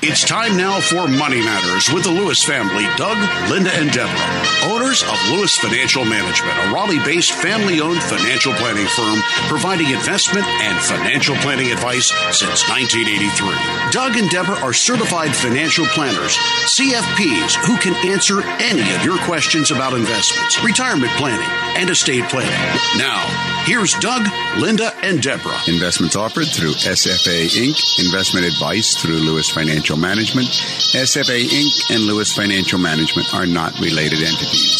It's 0.00 0.24
time 0.24 0.56
now 0.56 0.78
for 0.78 1.08
Money 1.08 1.42
Matters 1.42 1.92
with 1.92 2.04
the 2.04 2.10
Lewis 2.10 2.44
family, 2.44 2.84
Doug, 2.96 3.18
Linda, 3.50 3.74
and 3.74 3.90
Deborah, 3.90 4.14
oh, 4.62 4.77
of 4.88 5.30
Lewis 5.30 5.54
Financial 5.58 6.02
Management, 6.02 6.56
a 6.56 6.72
Raleigh 6.72 6.98
based 7.04 7.32
family 7.32 7.78
owned 7.78 8.02
financial 8.02 8.54
planning 8.54 8.86
firm 8.86 9.20
providing 9.46 9.90
investment 9.90 10.46
and 10.46 10.80
financial 10.80 11.36
planning 11.36 11.70
advice 11.70 12.08
since 12.32 12.66
1983. 12.70 13.92
Doug 13.92 14.16
and 14.16 14.30
Deborah 14.30 14.58
are 14.64 14.72
certified 14.72 15.36
financial 15.36 15.84
planners, 15.92 16.38
CFPs, 16.64 17.56
who 17.66 17.76
can 17.76 17.92
answer 18.10 18.40
any 18.64 18.80
of 18.96 19.04
your 19.04 19.18
questions 19.28 19.70
about 19.70 19.92
investments, 19.92 20.64
retirement 20.64 21.12
planning, 21.18 21.48
and 21.76 21.90
estate 21.90 22.24
planning. 22.30 22.48
Now, 22.96 23.20
here's 23.66 23.92
Doug, 24.00 24.26
Linda, 24.56 24.94
and 25.02 25.20
Deborah. 25.20 25.60
Investments 25.68 26.16
offered 26.16 26.48
through 26.48 26.72
SFA 26.72 27.44
Inc., 27.44 27.76
investment 28.02 28.46
advice 28.46 28.96
through 28.96 29.18
Lewis 29.18 29.50
Financial 29.50 29.98
Management. 29.98 30.48
SFA 30.48 31.44
Inc. 31.44 31.94
and 31.94 32.04
Lewis 32.04 32.32
Financial 32.32 32.78
Management 32.78 33.34
are 33.34 33.46
not 33.46 33.78
related 33.80 34.22
entities. 34.22 34.77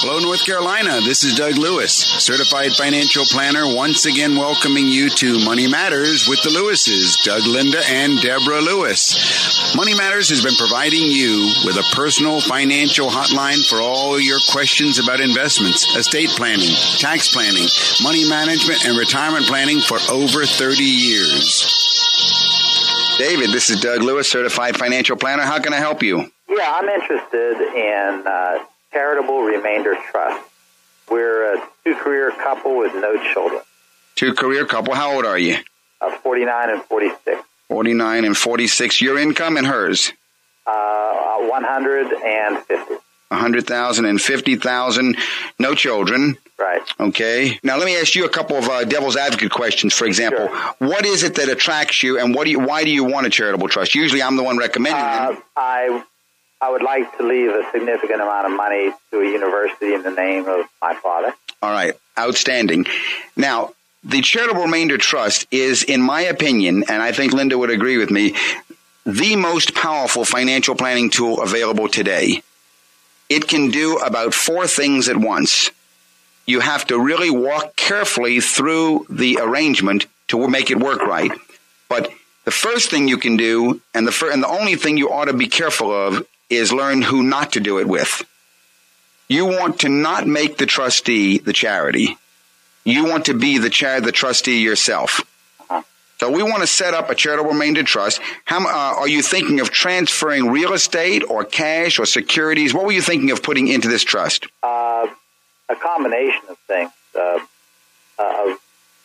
Hello, 0.00 0.18
North 0.18 0.46
Carolina. 0.46 0.98
This 1.04 1.24
is 1.24 1.34
Doug 1.34 1.58
Lewis, 1.58 1.92
certified 1.92 2.72
financial 2.72 3.26
planner, 3.26 3.68
once 3.68 4.06
again 4.06 4.34
welcoming 4.34 4.88
you 4.88 5.10
to 5.10 5.44
Money 5.44 5.68
Matters 5.68 6.26
with 6.26 6.42
the 6.42 6.48
Lewises, 6.48 7.22
Doug 7.22 7.44
Linda 7.44 7.82
and 7.86 8.18
Deborah 8.18 8.62
Lewis. 8.62 9.76
Money 9.76 9.92
Matters 9.94 10.30
has 10.30 10.42
been 10.42 10.56
providing 10.56 11.04
you 11.12 11.52
with 11.66 11.76
a 11.76 11.84
personal 11.92 12.40
financial 12.40 13.10
hotline 13.10 13.60
for 13.68 13.82
all 13.82 14.18
your 14.18 14.38
questions 14.48 14.98
about 14.98 15.20
investments, 15.20 15.84
estate 15.94 16.30
planning, 16.30 16.72
tax 16.96 17.28
planning, 17.28 17.68
money 18.02 18.26
management, 18.26 18.86
and 18.86 18.96
retirement 18.96 19.44
planning 19.44 19.80
for 19.80 19.98
over 20.08 20.46
30 20.46 20.80
years. 20.82 21.68
David, 23.18 23.52
this 23.52 23.68
is 23.68 23.78
Doug 23.82 24.00
Lewis, 24.00 24.32
certified 24.32 24.78
financial 24.78 25.16
planner. 25.16 25.42
How 25.42 25.60
can 25.60 25.74
I 25.74 25.78
help 25.78 26.02
you? 26.02 26.32
Yeah, 26.48 26.72
I'm 26.72 26.88
interested 26.88 27.60
in 27.76 28.26
uh, 28.26 28.64
charitable 28.92 29.42
remainder 29.42 29.96
trust. 30.10 30.42
We're 31.10 31.54
a 31.56 31.62
two 31.84 31.94
career 31.96 32.30
couple 32.30 32.76
with 32.78 32.94
no 32.94 33.20
children. 33.32 33.60
Two 34.16 34.34
career 34.34 34.64
couple. 34.66 34.94
How 34.94 35.14
old 35.14 35.24
are 35.24 35.38
you? 35.38 35.56
Uh, 36.00 36.10
49 36.18 36.70
and 36.70 36.82
46. 36.82 37.40
49 37.68 38.24
and 38.24 38.36
46. 38.36 39.00
Your 39.00 39.18
income 39.18 39.56
and 39.56 39.66
hers? 39.66 40.12
Uh, 40.66 41.38
150. 41.48 42.94
100,000 43.28 44.04
and 44.06 44.20
50,000. 44.20 45.16
No 45.58 45.74
children. 45.74 46.36
Right. 46.58 46.82
Okay. 46.98 47.58
Now 47.62 47.76
let 47.78 47.86
me 47.86 47.96
ask 47.96 48.14
you 48.14 48.24
a 48.24 48.28
couple 48.28 48.56
of 48.56 48.68
uh, 48.68 48.84
devil's 48.84 49.16
advocate 49.16 49.50
questions. 49.50 49.94
For 49.94 50.04
example, 50.04 50.48
Sure. 50.48 50.74
what 50.78 51.06
is 51.06 51.22
it 51.22 51.36
that 51.36 51.48
attracts 51.48 52.02
you, 52.02 52.18
and 52.18 52.34
what 52.34 52.44
do 52.44 52.50
you? 52.50 52.58
Why 52.60 52.84
do 52.84 52.90
you 52.90 53.04
want 53.04 53.26
a 53.26 53.30
charitable 53.30 53.68
trust? 53.68 53.94
Usually, 53.94 54.22
I'm 54.22 54.36
the 54.36 54.42
one 54.42 54.58
recommending 54.58 55.00
Uh, 55.02 55.32
them. 55.32 55.42
I 55.56 56.04
I 56.62 56.70
would 56.70 56.82
like 56.82 57.16
to 57.16 57.22
leave 57.22 57.50
a 57.50 57.64
significant 57.72 58.20
amount 58.20 58.46
of 58.46 58.52
money 58.52 58.92
to 59.10 59.20
a 59.20 59.24
university 59.24 59.94
in 59.94 60.02
the 60.02 60.10
name 60.10 60.46
of 60.46 60.66
my 60.80 60.94
father. 60.94 61.34
All 61.62 61.70
right, 61.70 61.94
outstanding. 62.18 62.86
Now, 63.36 63.72
the 64.04 64.20
charitable 64.20 64.62
remainder 64.62 64.98
trust 64.98 65.46
is, 65.50 65.82
in 65.82 66.02
my 66.02 66.22
opinion, 66.22 66.84
and 66.88 67.02
I 67.02 67.12
think 67.12 67.32
Linda 67.32 67.56
would 67.56 67.70
agree 67.70 67.96
with 67.96 68.10
me, 68.10 68.34
the 69.06 69.36
most 69.36 69.74
powerful 69.74 70.24
financial 70.24 70.74
planning 70.74 71.10
tool 71.10 71.42
available 71.42 71.88
today. 71.88 72.42
It 73.28 73.48
can 73.48 73.70
do 73.70 73.96
about 73.98 74.34
four 74.34 74.66
things 74.66 75.08
at 75.08 75.16
once. 75.16 75.70
You 76.46 76.60
have 76.60 76.86
to 76.88 76.98
really 76.98 77.30
walk 77.30 77.76
carefully 77.76 78.40
through 78.40 79.06
the 79.08 79.38
arrangement 79.40 80.06
to 80.28 80.48
make 80.48 80.70
it 80.70 80.78
work 80.78 81.00
right. 81.00 81.30
But 81.88 82.10
the 82.44 82.50
first 82.50 82.90
thing 82.90 83.08
you 83.08 83.18
can 83.18 83.36
do, 83.36 83.80
and 83.94 84.06
the 84.06 84.12
fir- 84.12 84.32
and 84.32 84.42
the 84.42 84.48
only 84.48 84.76
thing 84.76 84.96
you 84.96 85.10
ought 85.10 85.26
to 85.26 85.32
be 85.32 85.46
careful 85.46 85.92
of, 85.92 86.26
is 86.50 86.72
learn 86.72 87.00
who 87.02 87.22
not 87.22 87.52
to 87.52 87.60
do 87.60 87.78
it 87.78 87.88
with. 87.88 88.22
You 89.28 89.46
want 89.46 89.80
to 89.80 89.88
not 89.88 90.26
make 90.26 90.58
the 90.58 90.66
trustee 90.66 91.38
the 91.38 91.52
charity. 91.52 92.16
You 92.84 93.04
want 93.04 93.26
to 93.26 93.34
be 93.34 93.58
the 93.58 93.70
chair, 93.70 94.00
the 94.00 94.12
trustee 94.12 94.60
yourself. 94.60 95.20
So 96.18 96.30
we 96.30 96.42
want 96.42 96.60
to 96.60 96.66
set 96.66 96.92
up 96.92 97.08
a 97.08 97.14
charitable 97.14 97.52
remainder 97.52 97.82
trust. 97.82 98.20
How 98.44 98.60
uh, 98.66 99.00
are 99.00 99.08
you 99.08 99.22
thinking 99.22 99.60
of 99.60 99.70
transferring 99.70 100.50
real 100.50 100.74
estate 100.74 101.22
or 101.26 101.44
cash 101.44 101.98
or 101.98 102.04
securities? 102.04 102.74
What 102.74 102.84
were 102.84 102.92
you 102.92 103.00
thinking 103.00 103.30
of 103.30 103.42
putting 103.42 103.68
into 103.68 103.88
this 103.88 104.04
trust? 104.04 104.46
Uh, 104.62 105.06
a 105.70 105.76
combination 105.76 106.42
of 106.50 106.58
things. 106.66 106.90
Uh, 107.14 107.38
uh, 108.18 108.22
a 108.22 108.56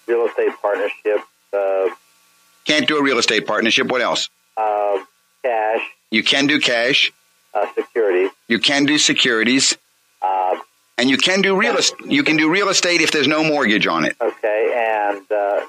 real 0.07 0.25
estate 0.27 0.51
partnership, 0.61 1.21
uh, 1.53 1.87
Can't 2.65 2.85
do 2.85 2.97
a 2.97 3.01
real 3.01 3.17
estate 3.17 3.47
partnership. 3.47 3.87
What 3.87 4.01
else? 4.01 4.29
uh, 4.57 4.97
cash, 5.41 5.81
You 6.11 6.21
can 6.21 6.47
do 6.47 6.59
cash. 6.59 7.13
Uh, 7.55 7.65
securities. 7.73 8.29
You 8.47 8.59
can 8.59 8.85
do 8.85 8.97
securities, 8.97 9.77
Uh, 10.21 10.57
and 10.97 11.09
you 11.09 11.17
can 11.17 11.41
do 11.41 11.55
real. 11.55 11.75
est- 11.77 11.95
You 12.05 12.23
can 12.23 12.37
do 12.37 12.49
real 12.49 12.69
estate 12.69 13.01
if 13.01 13.11
there's 13.11 13.27
no 13.27 13.43
mortgage 13.43 13.87
on 13.87 14.05
it. 14.05 14.15
okay, 14.19 14.61
and 15.09 15.23
uh, 15.31 15.65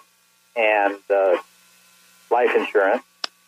and 0.57 0.97
uh, 1.11 1.37
life 2.31 2.55
insurance. 2.57 3.03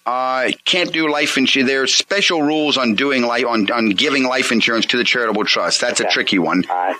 Uh, 0.06 0.50
can't 0.64 0.90
do 0.92 1.10
life 1.10 1.36
insurance. 1.36 1.68
There 1.70 1.82
are 1.82 1.86
special 1.86 2.42
rules 2.42 2.78
on 2.78 2.94
doing 2.94 3.22
life 3.22 3.44
on, 3.46 3.70
on 3.70 3.90
giving 3.90 4.24
life 4.24 4.52
insurance 4.52 4.86
to 4.86 4.96
the 4.96 5.04
charitable 5.04 5.44
trust. 5.44 5.80
That's 5.82 6.00
a 6.00 6.04
tricky 6.04 6.38
one. 6.38 6.64
All 6.70 6.76
right, 6.76 6.96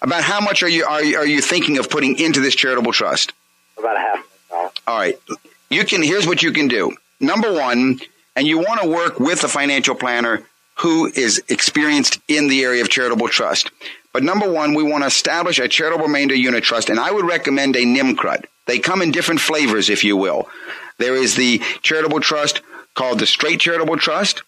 About 0.00 0.22
how 0.24 0.40
much 0.40 0.62
are 0.62 0.68
you 0.68 0.84
are 0.86 1.02
are 1.20 1.26
you 1.26 1.40
thinking 1.42 1.76
of 1.78 1.90
putting 1.90 2.18
into 2.18 2.40
this 2.40 2.54
charitable 2.54 2.92
trust? 2.92 3.32
about 3.78 3.96
a 3.96 4.00
half. 4.00 4.26
All 4.86 4.98
right. 4.98 5.18
You 5.70 5.84
can 5.84 6.02
here's 6.02 6.26
what 6.26 6.42
you 6.42 6.52
can 6.52 6.68
do. 6.68 6.92
Number 7.20 7.52
1, 7.52 8.00
and 8.36 8.46
you 8.46 8.58
want 8.58 8.80
to 8.82 8.88
work 8.88 9.20
with 9.20 9.44
a 9.44 9.48
financial 9.48 9.94
planner 9.94 10.42
who 10.82 11.06
is 11.06 11.40
experienced 11.48 12.18
in 12.26 12.48
the 12.48 12.64
area 12.64 12.82
of 12.82 12.88
charitable 12.88 13.28
trust. 13.28 13.70
But 14.12 14.24
number 14.24 14.50
1, 14.50 14.74
we 14.74 14.82
want 14.82 15.04
to 15.04 15.06
establish 15.06 15.60
a 15.60 15.68
charitable 15.68 16.06
remainder 16.06 16.34
unit 16.34 16.64
trust 16.64 16.90
and 16.90 16.98
I 16.98 17.12
would 17.12 17.24
recommend 17.24 17.76
a 17.76 17.84
NIMCRUT. 17.84 18.46
They 18.66 18.80
come 18.80 19.00
in 19.00 19.12
different 19.12 19.40
flavors 19.40 19.88
if 19.88 20.02
you 20.02 20.16
will. 20.16 20.48
There 20.98 21.14
is 21.14 21.36
the 21.36 21.62
charitable 21.82 22.18
trust 22.18 22.62
called 22.94 23.20
the 23.20 23.28
straight 23.28 23.60
charitable 23.60 23.96
trust. 23.96 24.42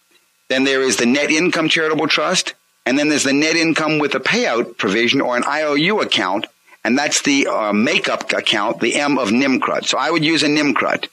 Then 0.48 0.64
there 0.64 0.82
is 0.82 0.96
the 0.96 1.06
net 1.06 1.30
income 1.30 1.68
charitable 1.68 2.08
trust. 2.08 2.54
And 2.84 2.98
then 2.98 3.10
there's 3.10 3.22
the 3.22 3.32
net 3.32 3.54
income 3.54 4.00
with 4.00 4.16
a 4.16 4.20
payout 4.20 4.76
provision 4.76 5.20
or 5.20 5.36
an 5.36 5.44
IOU 5.44 6.00
account. 6.00 6.46
And 6.82 6.98
that's 6.98 7.22
the 7.22 7.46
uh, 7.46 7.72
makeup 7.72 8.32
account, 8.32 8.80
the 8.80 8.96
M 8.96 9.18
of 9.18 9.28
NIMCRUT. 9.28 9.86
So 9.86 9.98
I 9.98 10.10
would 10.10 10.24
use 10.24 10.42
a 10.42 10.48
NIMCRUT. 10.48 11.06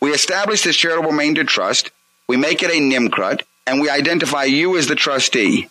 We 0.00 0.12
establish 0.12 0.62
this 0.62 0.76
charitable 0.76 1.10
remainder 1.10 1.42
trust. 1.42 1.90
We 2.28 2.36
make 2.36 2.62
it 2.62 2.70
a 2.70 2.80
NIMCRUT 2.80 3.42
and 3.66 3.80
we 3.80 3.88
identify 3.88 4.44
you 4.44 4.76
as 4.76 4.86
the 4.86 4.94
trustee. 4.94 5.68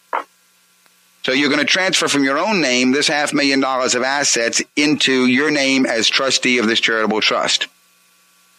So 1.24 1.34
you're 1.34 1.50
going 1.50 1.60
to 1.60 1.66
transfer 1.66 2.08
from 2.08 2.24
your 2.24 2.40
own 2.40 2.62
name 2.62 2.92
this 2.92 3.08
half 3.08 3.34
million 3.34 3.60
dollars 3.60 3.94
of 3.94 4.02
assets 4.02 4.62
into 4.76 5.28
your 5.28 5.52
name 5.52 5.86
as 5.86 6.10
trustee 6.10 6.58
of 6.58 6.68
this 6.68 6.80
charitable 6.80 7.22
trust. 7.22 7.68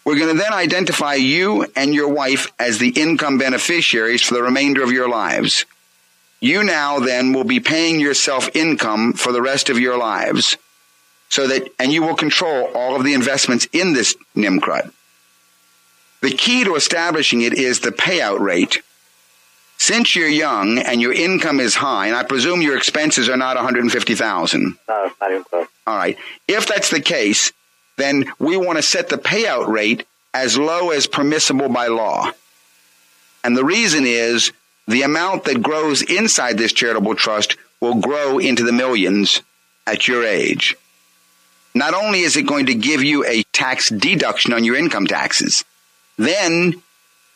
We're 0.05 0.19
going 0.19 0.37
to 0.37 0.43
then 0.43 0.53
identify 0.53 1.15
you 1.15 1.67
and 1.77 1.95
your 1.95 2.09
wife 2.09 2.53
as 2.59 2.79
the 2.79 2.91
income 2.91 3.39
beneficiaries 3.39 4.23
for 4.23 4.35
the 4.35 4.43
remainder 4.43 4.83
of 4.83 4.93
your 4.93 5.09
lives. 5.09 5.65
You 6.41 6.65
now 6.65 6.99
then 6.99 7.33
will 7.33 7.45
be 7.45 7.61
paying 7.61 8.01
yourself 8.01 8.55
income 8.55 9.13
for 9.13 9.33
the 9.33 9.43
rest 9.43 9.71
of 9.71 9.79
your 9.79 9.97
lives. 9.97 10.57
So 11.29 11.47
that, 11.47 11.69
and 11.79 11.93
you 11.93 12.03
will 12.03 12.17
control 12.17 12.69
all 12.75 12.97
of 12.97 13.05
the 13.05 13.15
investments 13.15 13.67
in 13.73 13.93
this 13.93 14.17
NIMCRUT. 14.37 14.93
The 16.21 16.31
key 16.31 16.65
to 16.65 16.75
establishing 16.75 17.43
it 17.43 17.55
is 17.55 17.81
the 17.81 17.91
payout 17.91 18.41
rate. 18.41 18.83
Since 19.85 20.15
you're 20.15 20.29
young 20.29 20.79
and 20.79 21.03
your 21.03 21.13
income 21.13 21.59
is 21.59 21.75
high, 21.75 22.07
and 22.07 22.15
I 22.15 22.23
presume 22.23 22.63
your 22.63 22.77
expenses 22.77 23.29
are 23.29 23.37
not 23.37 23.57
150,000. 23.57 24.79
No, 24.89 25.11
not 25.21 25.31
even 25.33 25.43
close. 25.43 25.67
All 25.89 25.97
right. 25.97 26.17
If 26.47 26.69
that's 26.69 26.91
the 26.91 27.01
case, 27.01 27.53
then 27.97 28.31
we 28.39 28.57
want 28.57 28.79
to 28.79 28.83
set 28.83 29.09
the 29.09 29.19
payout 29.19 29.67
rate 29.67 30.07
as 30.33 30.57
low 30.57 30.91
as 30.91 31.09
permissible 31.09 31.69
by 31.69 31.89
law. 31.89 32.31
And 33.43 33.57
the 33.57 33.65
reason 33.65 34.05
is 34.07 34.53
the 34.87 35.03
amount 35.03 35.47
that 35.47 35.65
grows 35.65 36.01
inside 36.01 36.59
this 36.59 36.73
charitable 36.73 37.17
trust 37.17 37.57
will 37.81 37.97
grow 37.97 38.39
into 38.39 38.63
the 38.63 38.71
millions 38.71 39.43
at 39.85 40.07
your 40.07 40.25
age. 40.25 40.77
Not 41.75 41.93
only 41.93 42.21
is 42.21 42.37
it 42.37 42.47
going 42.47 42.67
to 42.67 42.75
give 42.77 43.03
you 43.03 43.27
a 43.27 43.43
tax 43.53 43.89
deduction 43.89 44.53
on 44.53 44.63
your 44.63 44.77
income 44.77 45.09
taxes, 45.09 45.65
then 46.19 46.81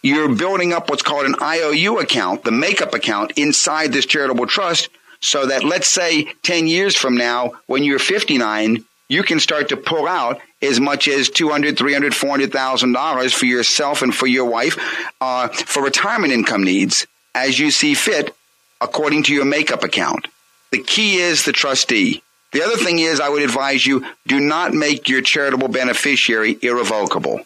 you're 0.02 0.34
building 0.34 0.72
up 0.72 0.88
what's 0.88 1.02
called 1.02 1.26
an 1.26 1.36
IOU 1.40 1.98
account, 1.98 2.44
the 2.44 2.52
makeup 2.52 2.94
account 2.94 3.32
inside 3.36 3.92
this 3.92 4.06
charitable 4.06 4.46
trust 4.46 4.88
so 5.20 5.46
that 5.46 5.64
let's 5.64 5.88
say 5.88 6.32
10 6.42 6.68
years 6.68 6.94
from 6.94 7.16
now, 7.16 7.52
when 7.66 7.82
you're 7.82 7.98
59, 7.98 8.84
you 9.08 9.22
can 9.22 9.40
start 9.40 9.68
to 9.70 9.76
pull 9.76 10.06
out 10.06 10.40
as 10.62 10.80
much 10.80 11.08
as 11.08 11.30
200, 11.30 11.78
300, 11.78 12.14
400,000 12.14 12.92
dollars 12.92 13.32
for 13.32 13.46
yourself 13.46 14.02
and 14.02 14.14
for 14.14 14.26
your 14.26 14.44
wife, 14.44 14.78
uh, 15.20 15.48
for 15.48 15.82
retirement 15.82 16.32
income 16.32 16.64
needs 16.64 17.06
as 17.34 17.58
you 17.58 17.70
see 17.70 17.94
fit 17.94 18.34
according 18.80 19.22
to 19.24 19.34
your 19.34 19.44
makeup 19.44 19.84
account. 19.84 20.28
The 20.72 20.82
key 20.82 21.16
is 21.16 21.44
the 21.44 21.52
trustee. 21.52 22.22
The 22.52 22.62
other 22.62 22.76
thing 22.76 22.98
is 22.98 23.20
I 23.20 23.28
would 23.28 23.42
advise 23.42 23.86
you 23.86 24.06
do 24.26 24.40
not 24.40 24.74
make 24.74 25.08
your 25.08 25.22
charitable 25.22 25.68
beneficiary 25.68 26.58
irrevocable. 26.62 27.40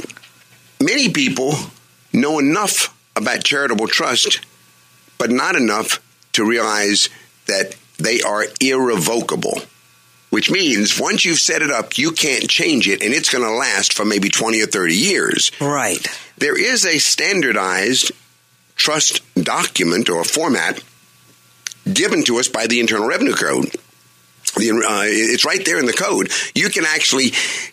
many 0.81 1.11
people 1.11 1.55
know 2.13 2.39
enough 2.39 2.97
about 3.17 3.45
charitable 3.45 3.89
trust, 3.89 4.41
but 5.19 5.31
not 5.31 5.57
enough 5.57 6.01
to 6.33 6.45
realize 6.45 7.09
that 7.47 7.75
they 7.99 8.21
are 8.21 8.45
irrevocable. 8.61 9.63
Which 10.31 10.51
means 10.51 10.99
once 10.99 11.27
you've 11.27 11.39
set 11.39 11.61
it 11.61 11.71
up, 11.71 11.99
you 11.99 12.11
can't 12.11 12.49
change 12.49 12.89
it, 12.89 13.03
and 13.03 13.13
it's 13.13 13.29
going 13.29 13.45
to 13.45 13.51
last 13.51 13.93
for 13.93 14.07
maybe 14.07 14.31
20 14.31 14.63
or 14.63 14.67
30 14.67 14.95
years. 14.95 15.53
Right. 15.61 16.07
There 16.39 16.59
is 16.59 16.87
a 16.87 16.99
standardized 16.99 18.13
trust 18.75 19.21
document 19.37 20.09
or 20.09 20.25
format 20.25 20.83
given 21.93 22.25
to 22.25 22.39
us 22.39 22.49
by 22.49 22.67
the 22.67 22.81
Internal 22.81 23.07
Revenue 23.07 23.35
Code. 23.35 23.77
The, 24.57 24.71
uh, 24.71 25.05
it's 25.07 25.45
right 25.45 25.65
there 25.65 25.79
in 25.79 25.87
the 25.87 25.93
code. 25.93 26.31
You 26.55 26.69
can 26.69 26.85
actually 26.85 27.31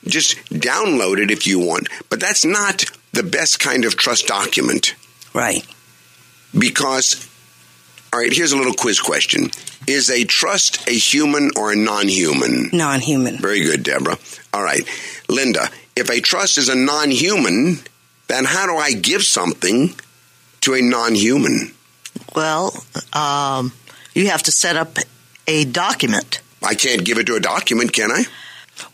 just 0.07 0.37
download 0.47 1.17
it 1.21 1.31
if 1.31 1.45
you 1.45 1.59
want, 1.59 1.89
but 2.09 2.19
that's 2.19 2.45
not 2.45 2.85
the 3.11 3.23
best 3.23 3.59
kind 3.59 3.85
of 3.85 3.97
trust 3.97 4.27
document. 4.27 4.95
Right. 5.33 5.65
Because, 6.57 7.27
all 8.13 8.19
right, 8.19 8.31
here's 8.31 8.51
a 8.53 8.57
little 8.57 8.73
quiz 8.73 8.99
question 8.99 9.51
Is 9.87 10.09
a 10.09 10.23
trust 10.23 10.87
a 10.87 10.93
human 10.93 11.51
or 11.57 11.71
a 11.71 11.75
non 11.75 12.07
human? 12.07 12.69
Non 12.71 13.01
human. 13.01 13.37
Very 13.37 13.61
good, 13.61 13.83
Deborah. 13.83 14.17
All 14.53 14.63
right. 14.63 14.87
Linda, 15.27 15.69
if 15.95 16.09
a 16.09 16.21
trust 16.21 16.57
is 16.57 16.69
a 16.69 16.75
non 16.75 17.11
human, 17.11 17.79
then 18.27 18.45
how 18.45 18.65
do 18.65 18.77
I 18.77 18.93
give 18.93 19.23
something 19.23 19.93
to 20.61 20.75
a 20.75 20.81
non 20.81 21.13
human? 21.15 21.73
Well, 22.35 22.73
um, 23.13 23.73
you 24.13 24.27
have 24.27 24.43
to 24.43 24.51
set 24.51 24.75
up 24.75 24.97
a 25.47 25.65
document. 25.65 26.41
I 26.63 26.75
can't 26.75 27.03
give 27.05 27.17
it 27.17 27.27
to 27.27 27.35
a 27.35 27.39
document, 27.39 27.93
can 27.93 28.11
I? 28.11 28.25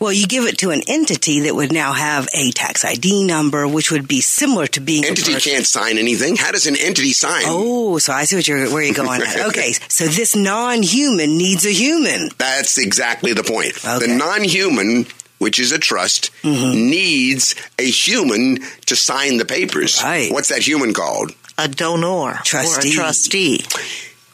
Well, 0.00 0.12
you 0.12 0.26
give 0.26 0.44
it 0.44 0.58
to 0.58 0.70
an 0.70 0.82
entity 0.88 1.40
that 1.42 1.54
would 1.54 1.72
now 1.72 1.92
have 1.92 2.28
a 2.34 2.50
tax 2.50 2.84
ID 2.84 3.24
number, 3.24 3.68
which 3.68 3.90
would 3.90 4.08
be 4.08 4.20
similar 4.20 4.66
to 4.68 4.80
being 4.80 5.04
Entity 5.04 5.32
a 5.32 5.34
person. 5.34 5.52
can't 5.52 5.66
sign 5.66 5.98
anything. 5.98 6.36
How 6.36 6.50
does 6.50 6.66
an 6.66 6.76
entity 6.76 7.12
sign? 7.12 7.44
Oh, 7.46 7.98
so 7.98 8.12
I 8.12 8.24
see 8.24 8.36
what 8.36 8.48
you're 8.48 8.68
where 8.72 8.82
you're 8.82 8.94
going. 8.94 9.22
at. 9.22 9.46
Okay, 9.48 9.72
so 9.88 10.06
this 10.06 10.34
non-human 10.34 11.36
needs 11.38 11.64
a 11.64 11.70
human. 11.72 12.30
That's 12.36 12.78
exactly 12.78 13.32
the 13.32 13.44
point. 13.44 13.76
Okay. 13.84 14.06
The 14.06 14.16
non 14.16 14.42
human, 14.42 15.06
which 15.38 15.58
is 15.58 15.70
a 15.72 15.78
trust, 15.78 16.32
mm-hmm. 16.42 16.72
needs 16.90 17.54
a 17.78 17.88
human 17.88 18.58
to 18.86 18.96
sign 18.96 19.36
the 19.36 19.44
papers. 19.44 20.02
Right. 20.02 20.32
What's 20.32 20.48
that 20.48 20.66
human 20.66 20.94
called? 20.94 21.32
A 21.58 21.68
donor 21.68 22.40
Trustee. 22.44 22.88
or 22.88 22.92
a 22.92 22.94
trustee. 22.94 23.64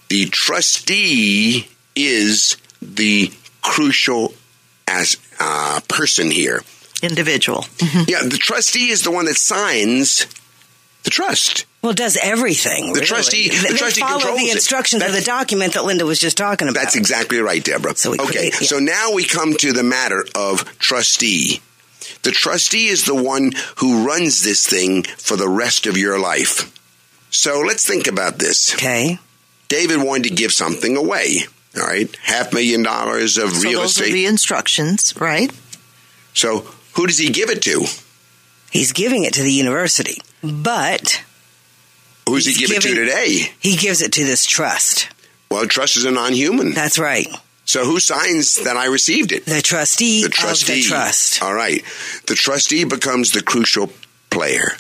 The 0.08 0.26
trustee 0.26 1.69
is 1.94 2.56
the 2.82 3.32
crucial 3.62 4.34
as 4.88 5.17
uh, 5.40 5.81
person 5.88 6.31
here. 6.31 6.62
Individual. 7.02 7.64
Yeah, 8.06 8.23
the 8.23 8.38
trustee 8.38 8.90
is 8.90 9.02
the 9.02 9.11
one 9.11 9.25
that 9.25 9.37
signs 9.37 10.26
the 11.02 11.11
trust. 11.11 11.67
Well, 11.82 11.90
it 11.90 11.96
does 11.99 12.17
everything. 12.23 12.88
The 12.93 13.00
really. 13.00 13.06
trustee- 13.06 13.49
the 13.49 13.69
They 13.70 13.76
trustee 13.76 14.00
follow 14.02 14.20
controls 14.20 14.38
the 14.40 14.50
instructions 14.50 15.02
of 15.02 15.12
the 15.12 15.20
document 15.20 15.75
that 15.75 15.84
Linda 15.84 16.06
was 16.06 16.20
just 16.20 16.37
talking 16.37 16.69
about. 16.69 16.81
That's 16.81 16.94
exactly 16.94 17.38
right, 17.40 17.62
Deborah. 17.64 17.96
So 17.96 18.12
we 18.12 18.19
okay, 18.20 18.31
create- 18.50 18.55
yeah. 18.61 18.67
so 18.69 18.79
now 18.79 19.12
we 19.12 19.25
come 19.25 19.55
to 19.55 19.73
the 19.73 19.82
matter 19.82 20.25
of 20.37 20.79
trustee. 20.79 21.61
The 22.23 22.31
trustee 22.31 22.87
is 22.87 23.05
the 23.05 23.17
one 23.20 23.52
who 23.79 24.06
runs 24.06 24.44
this 24.44 24.64
thing 24.67 25.02
for 25.02 25.37
the 25.37 25.49
rest 25.49 25.87
of 25.87 25.96
your 25.96 26.20
life. 26.20 26.73
So 27.31 27.61
let's 27.61 27.84
think 27.87 28.06
about 28.06 28.38
this. 28.38 28.75
okay. 28.75 29.19
David 29.69 30.02
wanted 30.02 30.29
to 30.29 30.34
give 30.34 30.52
something 30.52 30.96
away. 30.96 31.46
All 31.76 31.86
right, 31.86 32.14
half 32.22 32.52
million 32.52 32.82
dollars 32.82 33.38
of 33.38 33.50
So 33.52 33.69
real 33.69 33.80
those 33.80 33.98
are 33.98 34.04
estate. 34.04 34.12
the 34.12 34.26
instructions, 34.26 35.14
right? 35.20 35.50
so 36.34 36.60
who 36.94 37.06
does 37.06 37.19
he 37.19 37.30
give 37.30 37.48
it 37.50 37.62
to? 37.62 37.84
He's 38.70 38.92
giving 38.92 39.24
it 39.24 39.34
to 39.34 39.42
the 39.42 39.52
university, 39.52 40.20
but 40.42 41.22
Who's 42.28 42.46
he 42.46 42.54
give 42.54 42.70
it 42.76 42.82
to 42.82 42.94
today? 42.94 43.52
he 43.60 43.76
gives 43.76 44.00
it 44.02 44.12
to 44.12 44.24
this 44.24 44.44
trust. 44.46 45.08
Well, 45.50 45.66
trust 45.66 45.96
is 45.96 46.04
a 46.04 46.10
non-human. 46.10 46.72
That's 46.72 46.98
right. 46.98 47.26
So 47.64 47.84
who 47.84 48.00
signs 48.00 48.56
that 48.64 48.76
I 48.76 48.86
received 48.86 49.32
it? 49.32 49.44
The 49.46 49.60
trustee, 49.62 50.22
the 50.22 50.28
trustee. 50.30 50.72
of 50.72 50.82
the 50.84 50.88
trust. 50.88 51.42
All 51.42 51.54
right. 51.54 51.82
The 52.26 52.34
trustee 52.34 52.84
becomes 52.84 53.32
the 53.32 53.42
crucial 53.42 53.90
player. 54.30 54.72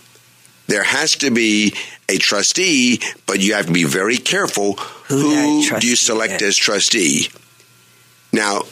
There 0.66 0.82
has 0.84 1.16
to 1.16 1.30
be 1.30 1.74
a 2.08 2.18
trustee, 2.18 3.00
but 3.26 3.40
you 3.40 3.54
have 3.54 3.66
to 3.66 3.72
be 3.72 3.84
very 3.84 4.16
careful 4.16 4.74
Who 5.08 5.34
who, 5.34 5.80
do 5.80 5.86
you 5.86 5.96
select 5.96 6.34
is. 6.34 6.42
as 6.42 6.56
trustee. 6.56 7.28
Now, 8.32 8.62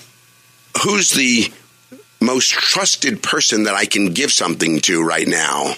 who's 0.83 1.11
the 1.11 1.53
most 2.21 2.51
trusted 2.51 3.23
person 3.23 3.65
that 3.65 3.75
I 3.75 3.87
can 3.87 4.13
give 4.13 4.33
something 4.33 4.81
to 4.81 5.03
right 5.03 5.27
now? 5.27 5.75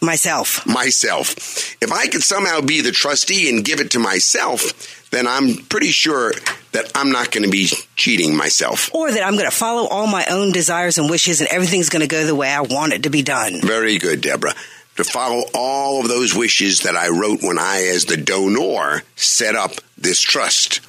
Myself. 0.00 0.66
Myself. 0.66 1.36
If 1.80 1.90
I 1.92 2.06
could 2.08 2.22
somehow 2.22 2.60
be 2.60 2.80
the 2.80 2.92
trustee 2.92 3.48
and 3.48 3.64
give 3.64 3.80
it 3.80 3.92
to 3.92 3.98
myself, 3.98 5.08
then 5.10 5.26
I'm 5.26 5.56
pretty 5.56 5.90
sure 5.90 6.32
that 6.72 6.90
I'm 6.94 7.10
not 7.10 7.30
going 7.30 7.44
to 7.44 7.50
be 7.50 7.68
cheating 7.96 8.36
myself. 8.36 8.90
Or 8.94 9.10
that 9.10 9.22
I'm 9.24 9.34
going 9.34 9.48
to 9.48 9.56
follow 9.56 9.86
all 9.88 10.06
my 10.06 10.26
own 10.28 10.52
desires 10.52 10.98
and 10.98 11.08
wishes 11.08 11.40
and 11.40 11.48
everything's 11.48 11.88
going 11.88 12.02
to 12.02 12.08
go 12.08 12.26
the 12.26 12.34
way 12.34 12.50
I 12.50 12.60
want 12.60 12.92
it 12.92 13.04
to 13.04 13.10
be 13.10 13.22
done. 13.22 13.60
Very 13.62 13.98
good, 13.98 14.20
Deborah. 14.20 14.54
To 14.96 15.04
follow 15.04 15.42
all 15.54 16.00
of 16.02 16.08
those 16.08 16.34
wishes 16.36 16.80
that 16.80 16.94
I 16.96 17.08
wrote 17.08 17.42
when 17.42 17.58
I, 17.58 17.86
as 17.92 18.04
the 18.04 18.16
donor, 18.16 19.02
set 19.16 19.56
up 19.56 19.72
this 19.98 20.20
trust. 20.20 20.80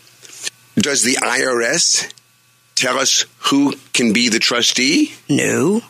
Does 0.75 1.01
the 1.03 1.15
IRS 1.15 2.13
tell 2.75 2.99
us 2.99 3.25
who 3.39 3.73
can 3.93 4.13
be 4.13 4.29
the 4.29 4.37
trustee? 4.37 5.13
No. 5.27 5.81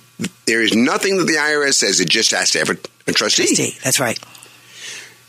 There 0.48 0.62
is 0.62 0.74
nothing 0.74 1.18
that 1.18 1.26
the 1.26 1.34
IRS 1.34 1.74
says. 1.74 2.00
It 2.00 2.08
just 2.10 2.32
has 2.32 2.52
to 2.52 2.60
have 2.60 2.70
a, 2.70 2.78
a 3.08 3.12
trustee. 3.12 3.48
Trustee. 3.48 3.78
That's 3.84 4.00
right. 4.00 4.18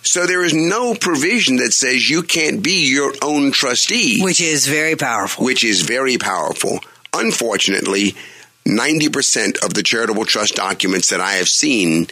So 0.03 0.25
there 0.27 0.45
is 0.45 0.55
no 0.55 0.95
provision 0.95 1.57
that 1.57 1.73
says 1.73 2.09
you 2.09 2.23
can't 2.23 2.63
be 2.63 2.89
your 2.89 3.13
own 3.21 3.51
trustee, 3.51 4.23
Which 4.23 4.41
is 4.41 4.69
very 4.69 4.95
powerful. 4.95 5.45
which 5.45 5.65
is 5.65 5.83
very 5.83 6.19
powerful. 6.19 6.79
Unfortunately, 7.13 8.15
90% 8.65 9.65
of 9.65 9.75
the 9.75 9.83
charitable 9.83 10.25
trust 10.25 10.55
documents 10.55 11.09
that 11.09 11.21
I 11.21 11.33
have 11.33 11.49
seen 11.49 12.07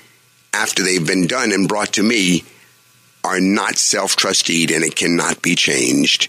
after 0.54 0.82
they've 0.82 1.06
been 1.06 1.26
done 1.26 1.52
and 1.52 1.68
brought 1.68 1.94
to 1.94 2.02
me 2.02 2.44
are 3.22 3.40
not 3.40 3.76
self 3.76 4.16
trusteed 4.16 4.70
and 4.70 4.84
it 4.84 4.94
cannot 4.96 5.42
be 5.42 5.54
changed. 5.54 6.28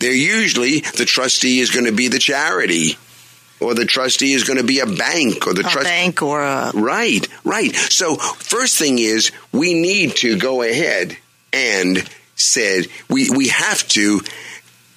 They're 0.00 0.12
usually 0.12 0.80
the 0.80 1.04
trustee 1.04 1.60
is 1.60 1.70
going 1.70 1.86
to 1.86 1.92
be 1.92 2.08
the 2.08 2.18
charity, 2.18 2.96
or 3.60 3.74
the 3.74 3.84
trustee 3.84 4.32
is 4.32 4.42
going 4.44 4.58
to 4.58 4.64
be 4.64 4.80
a 4.80 4.86
bank, 4.86 5.46
or 5.46 5.54
the 5.54 5.60
A 5.60 5.70
trust. 5.70 5.86
bank 5.86 6.22
or 6.22 6.42
a 6.42 6.72
Right, 6.74 7.26
right. 7.44 7.74
So 7.76 8.16
first 8.16 8.78
thing 8.78 8.98
is 8.98 9.30
we 9.52 9.74
need 9.74 10.16
to 10.16 10.36
go 10.38 10.62
ahead 10.62 11.16
and 11.52 12.02
said 12.34 12.86
we 13.08 13.30
we 13.30 13.48
have 13.48 13.86
to 13.88 14.20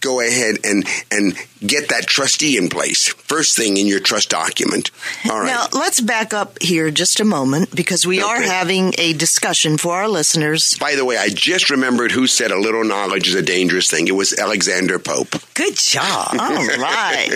go 0.05 0.19
ahead 0.21 0.57
and 0.63 0.87
and 1.11 1.33
get 1.65 1.89
that 1.89 2.05
trustee 2.05 2.57
in 2.57 2.69
place. 2.69 3.07
First 3.09 3.57
thing 3.57 3.77
in 3.77 3.87
your 3.87 3.99
trust 3.99 4.29
document. 4.29 4.91
All 5.29 5.39
right. 5.39 5.47
Now, 5.47 5.65
let's 5.73 5.99
back 5.99 6.33
up 6.33 6.61
here 6.61 6.91
just 6.91 7.19
a 7.19 7.25
moment 7.25 7.75
because 7.75 8.05
we 8.05 8.21
are 8.21 8.41
having 8.41 8.93
a 8.99 9.13
discussion 9.13 9.77
for 9.77 9.95
our 9.95 10.07
listeners. 10.07 10.77
By 10.77 10.95
the 10.95 11.03
way, 11.03 11.17
I 11.17 11.29
just 11.29 11.69
remembered 11.69 12.11
who 12.11 12.27
said 12.27 12.51
a 12.51 12.59
little 12.59 12.83
knowledge 12.83 13.27
is 13.27 13.35
a 13.35 13.41
dangerous 13.41 13.89
thing. 13.89 14.07
It 14.07 14.15
was 14.15 14.37
Alexander 14.37 14.99
Pope. 14.99 15.35
Good 15.55 15.75
job. 15.75 16.35
All 16.39 16.39
right. 16.39 16.77
All 16.79 16.83
right. 16.83 17.31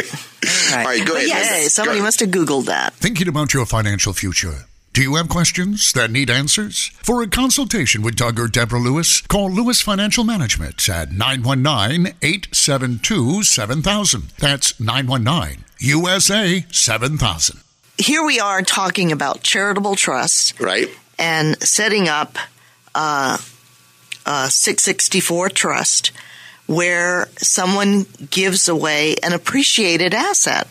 All 0.72 0.84
right, 0.86 1.06
go 1.06 1.16
ahead. 1.16 1.28
Yes, 1.28 1.52
Linda. 1.52 1.70
somebody 1.70 2.00
Go- 2.00 2.04
must 2.06 2.20
have 2.22 2.30
Googled 2.30 2.66
that. 2.66 2.94
Thinking 2.94 3.28
about 3.28 3.54
your 3.54 3.66
financial 3.66 4.14
future? 4.14 4.69
Do 5.00 5.04
you 5.04 5.16
have 5.16 5.30
questions 5.30 5.94
that 5.94 6.12
need 6.12 6.30
answers? 6.30 6.88
For 7.04 7.24
a 7.24 7.28
consultation 7.30 8.02
with 8.02 8.18
Doug 8.18 8.38
or 8.38 8.50
Deborah 8.50 8.82
Lewis, 8.82 9.22
call 9.22 9.50
Lewis 9.50 9.80
Financial 9.82 10.26
Management 10.26 10.90
at 10.90 11.14
919 11.14 12.16
872 12.22 13.44
7000. 13.44 14.24
That's 14.40 14.78
919 14.78 15.64
USA 15.80 16.66
7000. 16.70 17.62
Here 17.98 18.26
we 18.26 18.42
are 18.42 18.62
talking 18.62 19.14
about 19.14 19.42
charitable 19.42 19.96
trusts 19.96 20.60
Right? 20.60 20.90
and 21.18 21.58
setting 21.64 22.10
up 22.10 22.38
uh, 22.94 23.38
a 24.26 24.50
664 24.52 25.48
trust 25.52 26.12
where 26.66 27.30
someone 27.38 28.06
gives 28.30 28.68
away 28.68 29.16
an 29.24 29.32
appreciated 29.32 30.14
asset 30.14 30.68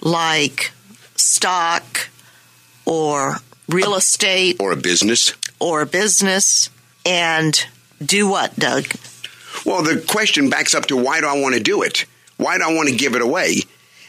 like 0.00 0.70
stock 1.16 2.08
or 2.86 3.38
real 3.68 3.94
estate 3.94 4.56
Or 4.60 4.72
a 4.72 4.76
business. 4.76 5.32
or 5.60 5.82
a 5.82 5.86
business 5.86 6.70
and 7.06 7.66
do 8.04 8.28
what, 8.28 8.56
Doug? 8.56 8.86
Well, 9.64 9.82
the 9.82 10.00
question 10.08 10.50
backs 10.50 10.74
up 10.74 10.86
to 10.86 10.96
why 10.96 11.20
do 11.20 11.26
I 11.26 11.38
want 11.40 11.54
to 11.54 11.60
do 11.60 11.82
it? 11.82 12.04
Why 12.36 12.58
do 12.58 12.64
I 12.64 12.72
want 12.74 12.88
to 12.88 12.94
give 12.96 13.14
it 13.14 13.22
away? 13.22 13.62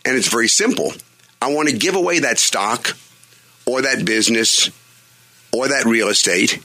And 0.05 0.15
it's 0.15 0.27
very 0.29 0.47
simple. 0.47 0.93
I 1.41 1.51
want 1.53 1.69
to 1.69 1.77
give 1.77 1.95
away 1.95 2.19
that 2.19 2.39
stock 2.39 2.95
or 3.65 3.81
that 3.81 4.05
business 4.05 4.69
or 5.51 5.67
that 5.69 5.85
real 5.85 6.07
estate 6.09 6.59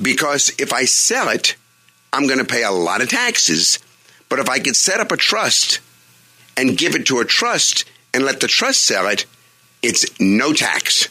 because 0.00 0.50
if 0.58 0.72
I 0.72 0.84
sell 0.86 1.28
it, 1.28 1.56
I'm 2.12 2.26
going 2.26 2.38
to 2.38 2.44
pay 2.44 2.62
a 2.64 2.70
lot 2.70 3.02
of 3.02 3.08
taxes. 3.08 3.78
But 4.28 4.38
if 4.38 4.48
I 4.48 4.58
could 4.58 4.76
set 4.76 5.00
up 5.00 5.12
a 5.12 5.16
trust 5.16 5.80
and 6.56 6.78
give 6.78 6.94
it 6.94 7.06
to 7.06 7.20
a 7.20 7.24
trust 7.24 7.84
and 8.14 8.24
let 8.24 8.40
the 8.40 8.46
trust 8.48 8.84
sell 8.84 9.06
it, 9.08 9.26
it's 9.82 10.06
no 10.20 10.52
tax, 10.52 11.08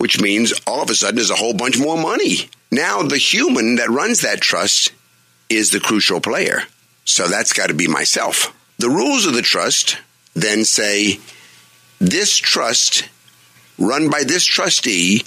which 0.00 0.18
means 0.18 0.54
all 0.66 0.80
of 0.80 0.88
a 0.88 0.94
sudden 0.94 1.16
there's 1.16 1.30
a 1.30 1.34
whole 1.34 1.52
bunch 1.52 1.78
more 1.78 1.98
money. 1.98 2.48
Now, 2.72 3.02
the 3.02 3.18
human 3.18 3.76
that 3.76 3.90
runs 3.90 4.22
that 4.22 4.40
trust 4.40 4.92
is 5.50 5.72
the 5.72 5.78
crucial 5.78 6.22
player. 6.22 6.62
So 7.04 7.28
that's 7.28 7.52
got 7.52 7.66
to 7.66 7.74
be 7.74 7.86
myself. 7.86 8.56
The 8.78 8.88
rules 8.88 9.26
of 9.26 9.34
the 9.34 9.42
trust 9.42 9.98
then 10.32 10.64
say 10.64 11.20
this 11.98 12.34
trust, 12.34 13.10
run 13.78 14.08
by 14.08 14.24
this 14.24 14.46
trustee, 14.46 15.22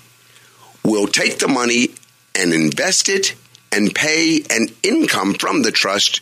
will 0.83 1.05
take 1.05 1.37
the 1.37 1.47
money 1.47 1.89
and 2.33 2.51
invest 2.51 3.09
it 3.09 3.35
and 3.71 3.93
pay 3.93 4.41
an 4.49 4.69
income 4.81 5.35
from 5.35 5.61
the 5.61 5.71
trust 5.71 6.21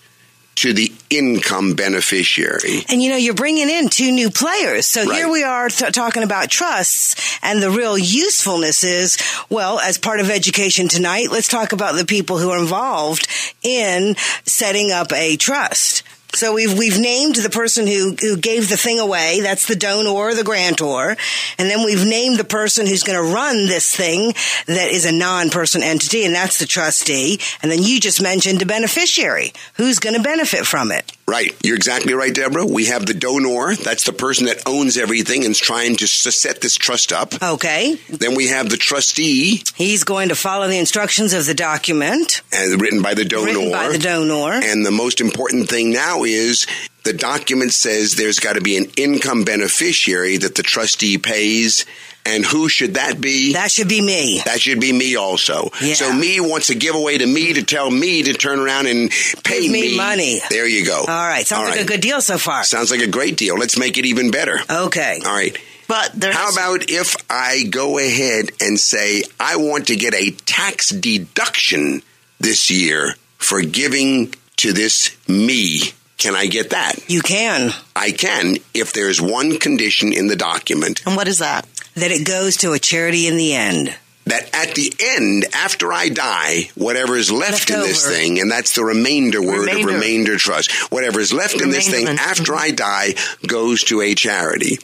to 0.56 0.74
the 0.74 0.92
income 1.10 1.74
beneficiary. 1.76 2.84
And 2.90 3.02
you 3.02 3.10
know, 3.10 3.18
you're 3.18 3.34
bringing 3.34 3.70
in 3.70 3.90
two 3.90 4.12
new 4.12 4.30
players. 4.30 4.86
So 4.86 5.06
Right. 5.06 5.16
here 5.16 5.30
we 5.30 5.44
are 5.44 5.70
th- 5.70 5.92
talking 5.94 6.24
about 6.24 6.50
trusts 6.50 7.16
and 7.42 7.62
the 7.64 7.72
real 7.72 7.98
usefulness 7.98 8.84
is, 8.84 9.18
well, 9.50 9.80
as 9.80 9.98
part 9.98 10.20
of 10.20 10.30
education 10.30 10.88
tonight, 10.88 11.32
let's 11.32 11.48
talk 11.48 11.72
about 11.72 11.96
the 11.96 12.06
people 12.06 12.38
who 12.38 12.52
are 12.52 12.60
involved 12.60 13.28
in 13.64 14.16
setting 14.46 14.92
up 14.92 15.12
a 15.14 15.38
trust. 15.38 16.04
So 16.34 16.54
we've 16.54 16.78
we've 16.78 17.00
named 17.00 17.36
the 17.36 17.50
person 17.50 17.88
who 17.88 18.16
who 18.20 18.38
gave 18.38 18.70
the 18.70 18.78
thing 18.78 19.00
away. 19.00 19.42
That's 19.42 19.68
the 19.68 19.76
donor, 19.76 20.10
or 20.10 20.34
the 20.34 20.44
grantor, 20.44 21.18
and 21.58 21.70
then 21.70 21.84
we've 21.84 22.06
named 22.06 22.38
the 22.40 22.46
person 22.46 22.88
who's 22.88 23.04
going 23.04 23.18
to 23.18 23.34
run 23.34 23.68
this 23.68 23.94
thing 23.94 24.34
that 24.68 24.90
is 24.92 25.06
a 25.06 25.12
non-person 25.12 25.84
entity, 25.84 26.26
and 26.26 26.34
that's 26.34 26.60
the 26.60 26.66
trustee. 26.66 27.40
And 27.62 27.72
then 27.72 27.84
you 27.84 28.00
just 28.00 28.22
mentioned 28.22 28.62
a 28.62 28.66
beneficiary 28.66 29.52
who's 29.76 30.00
going 30.00 30.16
to 30.16 30.24
benefit 30.24 30.66
from 30.66 30.92
it. 30.92 31.12
Right. 31.32 31.56
You're 31.64 31.78
exactly 31.78 32.14
right, 32.14 32.36
Deborah. 32.36 32.66
We 32.66 32.88
have 32.88 33.06
the 33.06 33.14
donor. 33.14 33.74
That's 33.78 34.04
the 34.04 34.12
person 34.12 34.48
that 34.48 34.62
owns 34.66 34.98
everything 34.98 35.46
and 35.46 35.52
is 35.52 35.60
trying 35.60 35.96
to 35.96 36.06
set 36.08 36.60
this 36.60 36.76
trust 36.76 37.14
up. 37.14 37.42
Okay, 37.42 37.96
Then 38.10 38.36
we 38.36 38.50
have 38.50 38.68
the 38.68 38.76
trustee, 38.76 39.64
He's 39.76 40.04
going 40.04 40.28
to 40.28 40.36
follow 40.36 40.68
the 40.68 40.78
instructions 40.78 41.32
of 41.32 41.46
the 41.46 41.54
document 41.54 42.42
and 42.52 42.82
written 42.82 43.02
by 43.02 43.14
the 43.14 43.24
donor. 43.24 43.46
written 43.46 43.72
by 43.72 43.88
the 43.88 43.98
donor. 43.98 44.60
And 44.62 44.86
the 44.86 44.92
most 44.92 45.22
important 45.22 45.70
thing 45.70 45.92
now 45.94 46.26
is 46.26 46.68
the 47.04 47.14
document 47.14 47.74
says 47.74 48.16
there's 48.16 48.40
got 48.40 48.54
to 48.54 48.62
be 48.62 48.78
an 48.78 48.86
income 48.96 49.44
beneficiary 49.44 50.38
that 50.38 50.56
the 50.56 50.64
trustee 50.64 51.18
pays. 51.18 51.86
And 52.24 52.46
who 52.46 52.70
should 52.70 52.94
that 52.94 53.20
be? 53.20 53.54
that 53.54 53.72
should 53.72 53.90
be 53.90 54.00
me. 54.00 54.42
That 54.46 54.62
should 54.62 54.80
be 54.80 54.94
me 54.94 55.16
also. 55.16 55.70
Yeah. 55.82 55.96
So 55.96 56.14
me 56.14 56.40
wants 56.40 56.70
a 56.70 56.76
giveaway 56.76 57.18
to 57.18 57.26
me 57.26 57.54
to 57.54 57.64
tell 57.64 57.90
me 57.90 58.22
to 58.22 58.34
turn 58.34 58.60
around 58.60 58.86
and 58.86 59.10
pay 59.44 59.64
Give 59.64 59.72
me 59.72 59.98
money. 59.98 60.40
There 60.52 60.68
you 60.68 60.86
go. 60.86 61.00
All 61.00 61.06
right, 61.08 61.48
sounds 61.48 61.64
All 61.64 61.70
like 61.72 61.82
a 61.82 61.88
good 61.88 62.02
deal 62.02 62.22
so 62.22 62.38
far. 62.38 62.64
Sounds 62.64 62.92
like 62.92 63.02
a 63.02 63.08
great 63.08 63.38
deal. 63.38 63.58
Let's 63.58 63.76
make 63.76 63.98
it 63.98 64.06
even 64.06 64.30
better. 64.30 64.60
Okay. 64.70 65.20
All 65.26 65.34
right. 65.34 65.58
But 65.88 66.12
there's 66.14 66.36
How 66.36 66.52
about 66.52 66.90
if 66.92 67.16
I 67.28 67.64
go 67.64 67.98
ahead 67.98 68.52
and 68.62 68.80
say 68.80 69.24
I 69.40 69.56
want 69.56 69.88
to 69.88 69.96
get 69.96 70.14
a 70.14 70.30
tax 70.46 70.90
deduction 70.90 72.04
this 72.40 72.70
year 72.70 73.16
for 73.40 73.62
giving 73.62 74.36
to 74.58 74.74
this 74.74 75.18
me? 75.28 75.82
Can 76.22 76.36
I 76.36 76.46
get 76.46 76.70
that? 76.70 76.94
You 77.10 77.22
can. 77.22 77.72
I 77.96 78.12
can 78.12 78.58
if 78.76 78.94
there's 78.94 79.20
one 79.20 79.58
condition 79.58 80.14
in 80.14 80.28
the 80.28 80.36
document 80.36 81.02
and 81.08 81.16
what 81.16 81.28
is 81.28 81.40
that? 81.40 81.68
That 81.96 82.12
it 82.12 82.28
goes 82.28 82.58
to 82.58 82.74
a 82.74 82.80
charity 82.80 83.26
in 83.28 83.38
the 83.38 83.54
end. 83.56 83.96
that 84.26 84.48
at 84.54 84.76
the 84.76 84.94
end, 85.18 85.46
after 85.54 85.92
I 85.92 86.10
die, 86.10 86.70
whatever 86.76 87.18
is 87.18 87.32
left, 87.32 87.52
Left 87.52 87.70
in 87.72 87.80
this 87.80 88.08
thing, 88.08 88.40
and 88.40 88.52
that's 88.52 88.76
the 88.76 88.84
remainder 88.86 89.42
word 89.42 89.66
Remainder. 89.66 89.90
of 89.90 89.96
remainder 89.96 90.38
trust, 90.38 90.72
whatever 90.92 91.20
is 91.20 91.34
left 91.34 91.60
in 91.60 91.70
this 91.72 91.90
thing 91.90 92.08
after 92.08 92.56
I 92.56 92.70
die 92.70 93.16
goes 93.48 93.84
to 93.86 94.02
a 94.02 94.14
charity. 94.14 94.78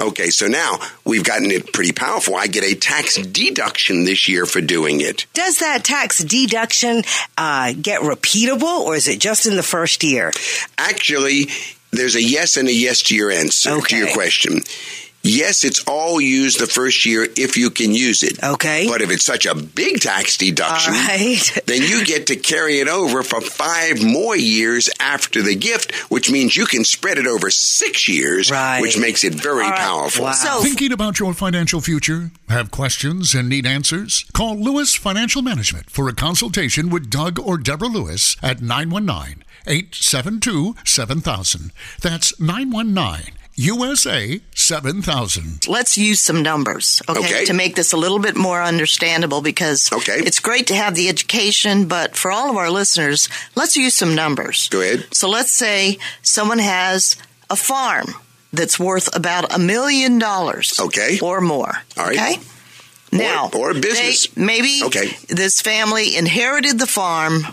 Okay, 0.00 0.30
so 0.30 0.46
now 0.46 0.78
we've 1.04 1.24
gotten 1.24 1.50
it 1.50 1.72
pretty 1.72 1.92
powerful. 1.92 2.36
I 2.36 2.46
get 2.46 2.62
a 2.62 2.74
tax 2.76 3.16
deduction 3.16 4.04
this 4.04 4.28
year 4.28 4.46
for 4.46 4.60
doing 4.60 5.00
it. 5.00 5.26
Does 5.34 5.58
that 5.58 5.82
tax 5.84 6.22
deduction 6.22 7.02
uh, 7.36 7.72
get 7.72 8.02
repeatable, 8.02 8.80
or 8.80 8.94
is 8.94 9.08
it 9.08 9.18
just 9.18 9.46
in 9.46 9.56
the 9.56 9.62
first 9.62 10.04
year? 10.04 10.30
Actually, 10.78 11.48
there's 11.90 12.14
a 12.14 12.22
yes 12.22 12.56
and 12.56 12.68
a 12.68 12.72
yes 12.72 13.02
to 13.04 13.16
your 13.16 13.32
answer, 13.32 13.80
to 13.80 13.96
your 13.96 14.12
question. 14.12 14.60
Yes, 15.28 15.64
it's 15.64 15.84
all 15.86 16.20
used 16.20 16.60
the 16.60 16.66
first 16.66 17.04
year 17.06 17.26
if 17.36 17.56
you 17.56 17.70
can 17.70 17.94
use 17.94 18.22
it. 18.22 18.42
Okay. 18.42 18.86
But 18.88 19.02
if 19.02 19.10
it's 19.10 19.24
such 19.24 19.46
a 19.46 19.54
big 19.54 20.00
tax 20.00 20.36
deduction, 20.36 20.94
right. 20.94 21.58
then 21.66 21.82
you 21.82 22.04
get 22.04 22.26
to 22.28 22.36
carry 22.36 22.78
it 22.80 22.88
over 22.88 23.22
for 23.22 23.40
five 23.40 24.02
more 24.02 24.36
years 24.36 24.88
after 25.00 25.42
the 25.42 25.54
gift, 25.54 25.94
which 26.10 26.30
means 26.30 26.56
you 26.56 26.66
can 26.66 26.84
spread 26.84 27.18
it 27.18 27.26
over 27.26 27.50
six 27.50 28.08
years, 28.08 28.50
Right. 28.50 28.80
which 28.80 28.98
makes 28.98 29.24
it 29.24 29.34
very 29.34 29.64
All 29.64 29.70
right. 29.70 29.78
powerful. 29.78 30.24
Wow. 30.24 30.32
So 30.32 30.62
Thinking 30.62 30.92
about 30.92 31.18
your 31.20 31.34
financial 31.34 31.80
future? 31.80 32.30
Have 32.48 32.70
questions 32.70 33.34
and 33.34 33.48
need 33.48 33.66
answers? 33.66 34.24
Call 34.32 34.56
Lewis 34.56 34.94
Financial 34.94 35.42
Management 35.42 35.90
for 35.90 36.08
a 36.08 36.14
consultation 36.14 36.88
with 36.90 37.10
Doug 37.10 37.38
or 37.38 37.58
Deborah 37.58 37.88
Lewis 37.88 38.36
at 38.42 38.60
919 38.62 39.44
872 39.66 40.74
7000. 40.84 41.72
That's 42.00 42.38
919 42.40 43.34
USA 43.60 44.40
7000. 44.54 45.66
let's 45.66 45.98
use 45.98 46.20
some 46.20 46.42
numbers, 46.42 47.02
okay, 47.08 47.18
Okay. 47.20 47.44
to 47.46 47.52
make 47.52 47.74
this 47.74 47.92
a 47.92 47.96
little 47.96 48.20
bit 48.20 48.36
more 48.36 48.62
understandable 48.62 49.40
because 49.42 49.90
Okay. 49.92 50.20
it's 50.24 50.38
great 50.38 50.68
to 50.68 50.74
have 50.74 50.94
the 50.94 51.08
education, 51.08 51.86
but 51.86 52.16
for 52.16 52.30
all 52.30 52.48
of 52.50 52.56
our 52.56 52.70
listeners, 52.70 53.28
let's 53.56 53.76
use 53.76 53.94
some 53.94 54.14
numbers. 54.14 54.68
Go 54.70 54.80
ahead. 54.80 55.06
So 55.12 55.28
let's 55.28 55.50
say 55.52 55.98
someone 56.22 56.60
has 56.60 57.16
a 57.50 57.56
farm 57.56 58.14
that's 58.52 58.78
worth 58.78 59.08
about 59.16 59.52
a 59.52 59.58
million 59.58 60.18
dollars. 60.20 60.78
Okay. 60.78 61.18
Or 61.20 61.40
more. 61.40 61.82
All 61.96 62.06
right. 62.06 62.16
Okay. 62.16 62.38
Now, 63.10 63.50
or 63.54 63.70
a 63.70 63.74
business. 63.74 64.26
they- 64.28 64.44
maybe 64.44 64.82
Okay. 64.84 65.16
this 65.28 65.60
family 65.60 66.14
inherited 66.16 66.78
the 66.78 66.86
farm 66.86 67.46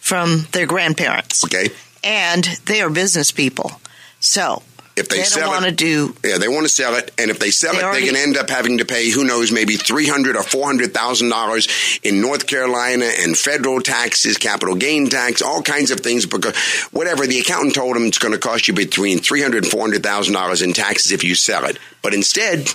from 0.00 0.46
their 0.52 0.66
grandparents. 0.66 1.44
Okay. 1.44 1.70
And 2.04 2.44
they 2.66 2.82
are 2.82 2.90
business 2.90 3.30
people. 3.32 3.80
So 4.20 4.62
If 4.96 5.08
they 5.10 5.18
they 5.18 5.24
sell 5.24 5.42
don't 5.42 5.50
want 5.50 5.62
to 5.64 5.68
it- 5.68 5.76
do 5.76 6.16
Yeah, 6.24 6.38
they 6.38 6.48
want 6.48 6.64
to 6.64 6.70
sell 6.70 6.94
it, 6.94 7.10
and 7.18 7.30
if 7.30 7.38
they 7.38 7.50
sell 7.50 7.72
They 7.74 7.80
it, 7.80 7.84
already- 7.84 8.00
they 8.06 8.12
can 8.12 8.16
end 8.16 8.36
up 8.38 8.48
having 8.48 8.78
to 8.78 8.84
pay 8.86 9.10
who 9.10 9.24
knows, 9.24 9.52
maybe 9.52 9.76
three 9.76 10.06
hundred 10.06 10.36
or 10.36 10.42
four 10.42 10.64
hundred 10.66 10.94
thousand 10.94 11.28
dollars 11.28 11.68
in 12.02 12.20
North 12.22 12.46
Carolina 12.46 13.04
and 13.20 13.36
federal 13.36 13.80
taxes, 13.82 14.38
capital 14.38 14.74
gain 14.74 15.08
tax, 15.10 15.42
all 15.42 15.60
kinds 15.62 15.90
of 15.90 16.00
things. 16.00 16.24
Because 16.24 16.56
whatever 16.92 17.26
the 17.26 17.38
accountant 17.40 17.74
told 17.74 17.94
them, 17.94 18.06
it's 18.06 18.18
going 18.18 18.32
to 18.32 18.38
cost 18.38 18.68
you 18.68 18.74
between 18.74 19.18
three 19.18 19.42
hundred 19.42 19.64
and 19.64 19.70
four 19.70 19.82
hundred 19.82 20.02
thousand 20.02 20.32
dollars 20.32 20.62
in 20.62 20.72
taxes 20.72 21.12
if 21.12 21.22
you 21.22 21.34
sell 21.34 21.64
it. 21.66 21.78
But 22.02 22.14
instead, 22.14 22.72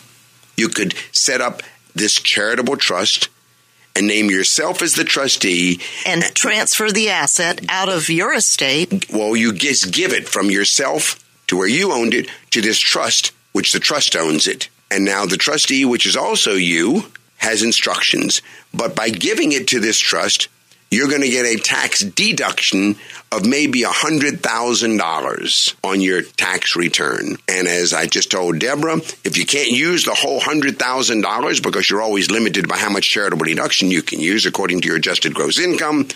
you 0.58 0.70
could 0.70 0.94
set 1.12 1.42
up 1.42 1.64
this 1.96 2.14
charitable 2.14 2.78
trust 2.78 3.30
and 3.96 4.08
name 4.08 4.30
yourself 4.30 4.82
as 4.82 4.94
the 4.94 5.04
trustee. 5.04 5.80
and 6.06 6.24
transfer 6.36 6.92
the 6.92 7.10
asset 7.10 7.62
out 7.68 7.90
of 7.90 8.10
your 8.10 8.34
estate. 8.34 9.08
Well, 9.12 9.36
you 9.36 9.52
just 9.54 9.92
give 9.92 10.14
it 10.14 10.30
from 10.30 10.50
yourself 10.52 11.18
to 11.52 11.58
where 11.58 11.68
you 11.68 11.92
owned 11.92 12.14
it 12.14 12.30
to 12.50 12.62
this 12.62 12.80
trust, 12.80 13.34
which 13.52 13.74
the 13.74 13.80
trust 13.80 14.16
owns 14.16 14.48
it. 14.48 14.70
And 14.90 15.04
now 15.04 15.26
the 15.26 15.36
trustee, 15.38 15.84
which 15.84 16.06
is 16.06 16.16
also 16.16 16.54
you, 16.54 17.12
has 17.38 17.62
instructions. 17.62 18.42
But 18.74 18.96
by 18.96 19.10
giving 19.10 19.52
it 19.52 19.68
to 19.68 19.82
this 19.82 20.00
trust, 20.00 20.48
you're 20.90 21.10
going 21.10 21.22
to 21.22 21.30
get 21.30 21.46
a 21.46 21.58
tax 21.58 22.00
deduction 22.02 22.96
of 23.34 23.46
maybe 23.46 23.82
$100,000 23.82 25.76
on 25.84 26.02
your 26.02 26.22
tax 26.22 26.76
return. 26.78 27.38
And 27.50 27.68
as 27.68 27.94
I 27.94 28.08
just 28.08 28.32
told 28.32 28.60
Deborah, 28.60 29.02
if 29.26 29.38
you 29.38 29.46
can't 29.46 29.72
use 29.72 30.06
the 30.06 30.14
whole 30.14 30.40
$100,000 30.40 31.64
because 31.64 31.90
you're 31.90 32.02
always 32.02 32.32
limited 32.32 32.70
by 32.70 32.78
how 32.78 32.90
much 32.90 33.10
charitable 33.10 33.46
deduction 33.46 33.92
you 33.92 34.02
can 34.02 34.22
use 34.22 34.46
according 34.46 34.80
to 34.82 34.88
your 34.88 34.98
adjusted 34.98 35.34
gross 35.34 35.60
income, 35.60 36.08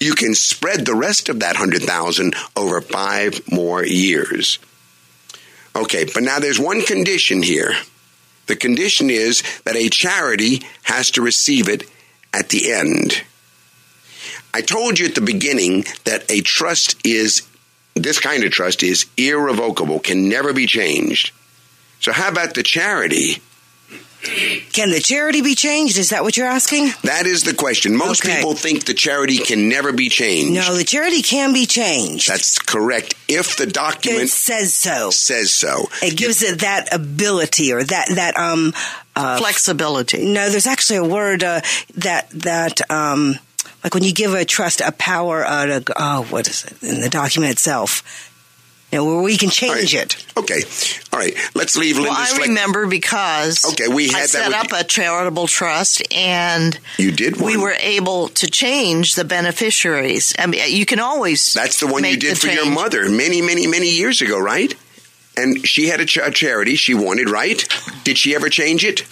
you 0.00 0.14
can 0.14 0.34
spread 0.34 0.86
the 0.86 0.94
rest 0.96 1.28
of 1.28 1.38
that 1.40 1.54
100,000 1.54 2.34
over 2.56 2.80
5 2.80 3.52
more 3.52 3.84
years. 3.84 4.58
Okay, 5.74 6.04
but 6.04 6.22
now 6.22 6.38
there's 6.38 6.58
one 6.60 6.82
condition 6.82 7.42
here. 7.42 7.74
The 8.46 8.56
condition 8.56 9.08
is 9.08 9.42
that 9.64 9.76
a 9.76 9.88
charity 9.88 10.62
has 10.82 11.10
to 11.12 11.22
receive 11.22 11.68
it 11.68 11.88
at 12.32 12.50
the 12.50 12.72
end. 12.72 13.22
I 14.54 14.60
told 14.60 14.98
you 14.98 15.06
at 15.06 15.14
the 15.14 15.22
beginning 15.22 15.84
that 16.04 16.30
a 16.30 16.42
trust 16.42 16.96
is, 17.06 17.42
this 17.94 18.20
kind 18.20 18.44
of 18.44 18.50
trust 18.50 18.82
is 18.82 19.06
irrevocable, 19.16 20.00
can 20.00 20.28
never 20.28 20.52
be 20.52 20.66
changed. 20.66 21.32
So, 22.00 22.12
how 22.12 22.28
about 22.28 22.54
the 22.54 22.62
charity? 22.62 23.40
Can 24.72 24.90
the 24.90 25.00
charity 25.02 25.42
be 25.42 25.54
changed? 25.56 25.98
Is 25.98 26.10
that 26.10 26.22
what 26.22 26.36
you're 26.36 26.46
asking? 26.46 26.90
That 27.02 27.26
is 27.26 27.42
the 27.42 27.54
question. 27.54 27.96
Most 27.96 28.24
Okay. 28.24 28.36
people 28.36 28.54
think 28.54 28.84
the 28.84 28.94
charity 28.94 29.38
can 29.38 29.68
never 29.68 29.92
be 29.92 30.08
changed. 30.08 30.52
No, 30.54 30.76
the 30.76 30.84
charity 30.84 31.22
can 31.22 31.52
be 31.52 31.66
changed. 31.66 32.28
That's 32.28 32.58
correct 32.58 33.14
if 33.28 33.56
the 33.56 33.64
it 33.64 33.72
document 33.72 34.28
says 34.30 34.74
so. 34.74 35.10
says 35.10 35.52
so. 35.52 35.88
It 36.02 36.16
gives 36.16 36.42
it 36.42 36.60
that 36.60 36.94
ability 36.94 37.72
or 37.72 37.82
that 37.82 38.08
that 38.14 38.36
um 38.38 38.72
uh, 39.16 39.38
Flexibility. 39.38 40.24
no. 40.24 40.48
There's 40.50 40.66
actually 40.68 40.98
a 40.98 41.04
word 41.04 41.42
uh, 41.42 41.60
that 41.96 42.30
that 42.30 42.88
um 42.90 43.36
like 43.82 43.92
when 43.94 44.04
you 44.04 44.12
give 44.14 44.34
a 44.34 44.44
trust 44.44 44.80
a 44.80 44.92
power 44.92 45.44
uh, 45.44 45.66
to 45.66 45.84
oh 45.96 46.22
what 46.30 46.48
is 46.48 46.64
it 46.64 46.80
in 46.82 47.00
the 47.00 47.08
document 47.10 47.50
itself. 47.52 48.02
You 48.92 48.98
know, 48.98 49.04
where 49.06 49.22
we 49.22 49.38
can 49.38 49.48
change 49.48 49.94
All 49.94 50.02
it. 50.02 50.26
Okay. 50.36 50.60
All 51.14 51.18
right. 51.18 51.34
Let's 51.54 51.76
leave 51.78 51.96
Well, 51.96 52.12
Linda's 52.12 52.34
I 52.38 52.42
remember 52.42 52.86
because 52.86 53.64
Okay, 53.72 53.88
we 53.88 54.10
I 54.10 54.12
had 54.12 54.22
that 54.24 54.28
set 54.28 54.48
with 54.48 54.56
up 54.56 54.70
you. 54.72 54.76
a 54.80 54.84
charitable 54.84 55.46
trust 55.46 56.02
and 56.14 56.78
You 56.98 57.10
did 57.10 57.40
one. 57.40 57.46
we 57.52 57.56
were 57.56 57.74
able 57.80 58.28
to 58.28 58.46
change 58.50 59.14
the 59.14 59.24
beneficiaries. 59.24 60.34
I 60.38 60.46
mean, 60.46 60.60
you 60.68 60.84
can 60.84 61.00
always 61.00 61.54
That's 61.54 61.80
the 61.80 61.86
one 61.86 62.04
you 62.04 62.18
did 62.18 62.38
for 62.38 62.48
your 62.48 62.70
mother 62.70 63.08
many, 63.08 63.40
many, 63.40 63.66
many 63.66 63.88
years 63.88 64.20
ago, 64.20 64.38
right? 64.38 64.74
And 65.38 65.66
she 65.66 65.88
had 65.88 66.00
a, 66.00 66.04
ch- 66.04 66.18
a 66.18 66.30
charity 66.30 66.76
she 66.76 66.92
wanted, 66.92 67.30
right? 67.30 67.66
Did 68.04 68.18
she 68.18 68.34
ever 68.34 68.50
change 68.50 68.84
it? 68.84 69.04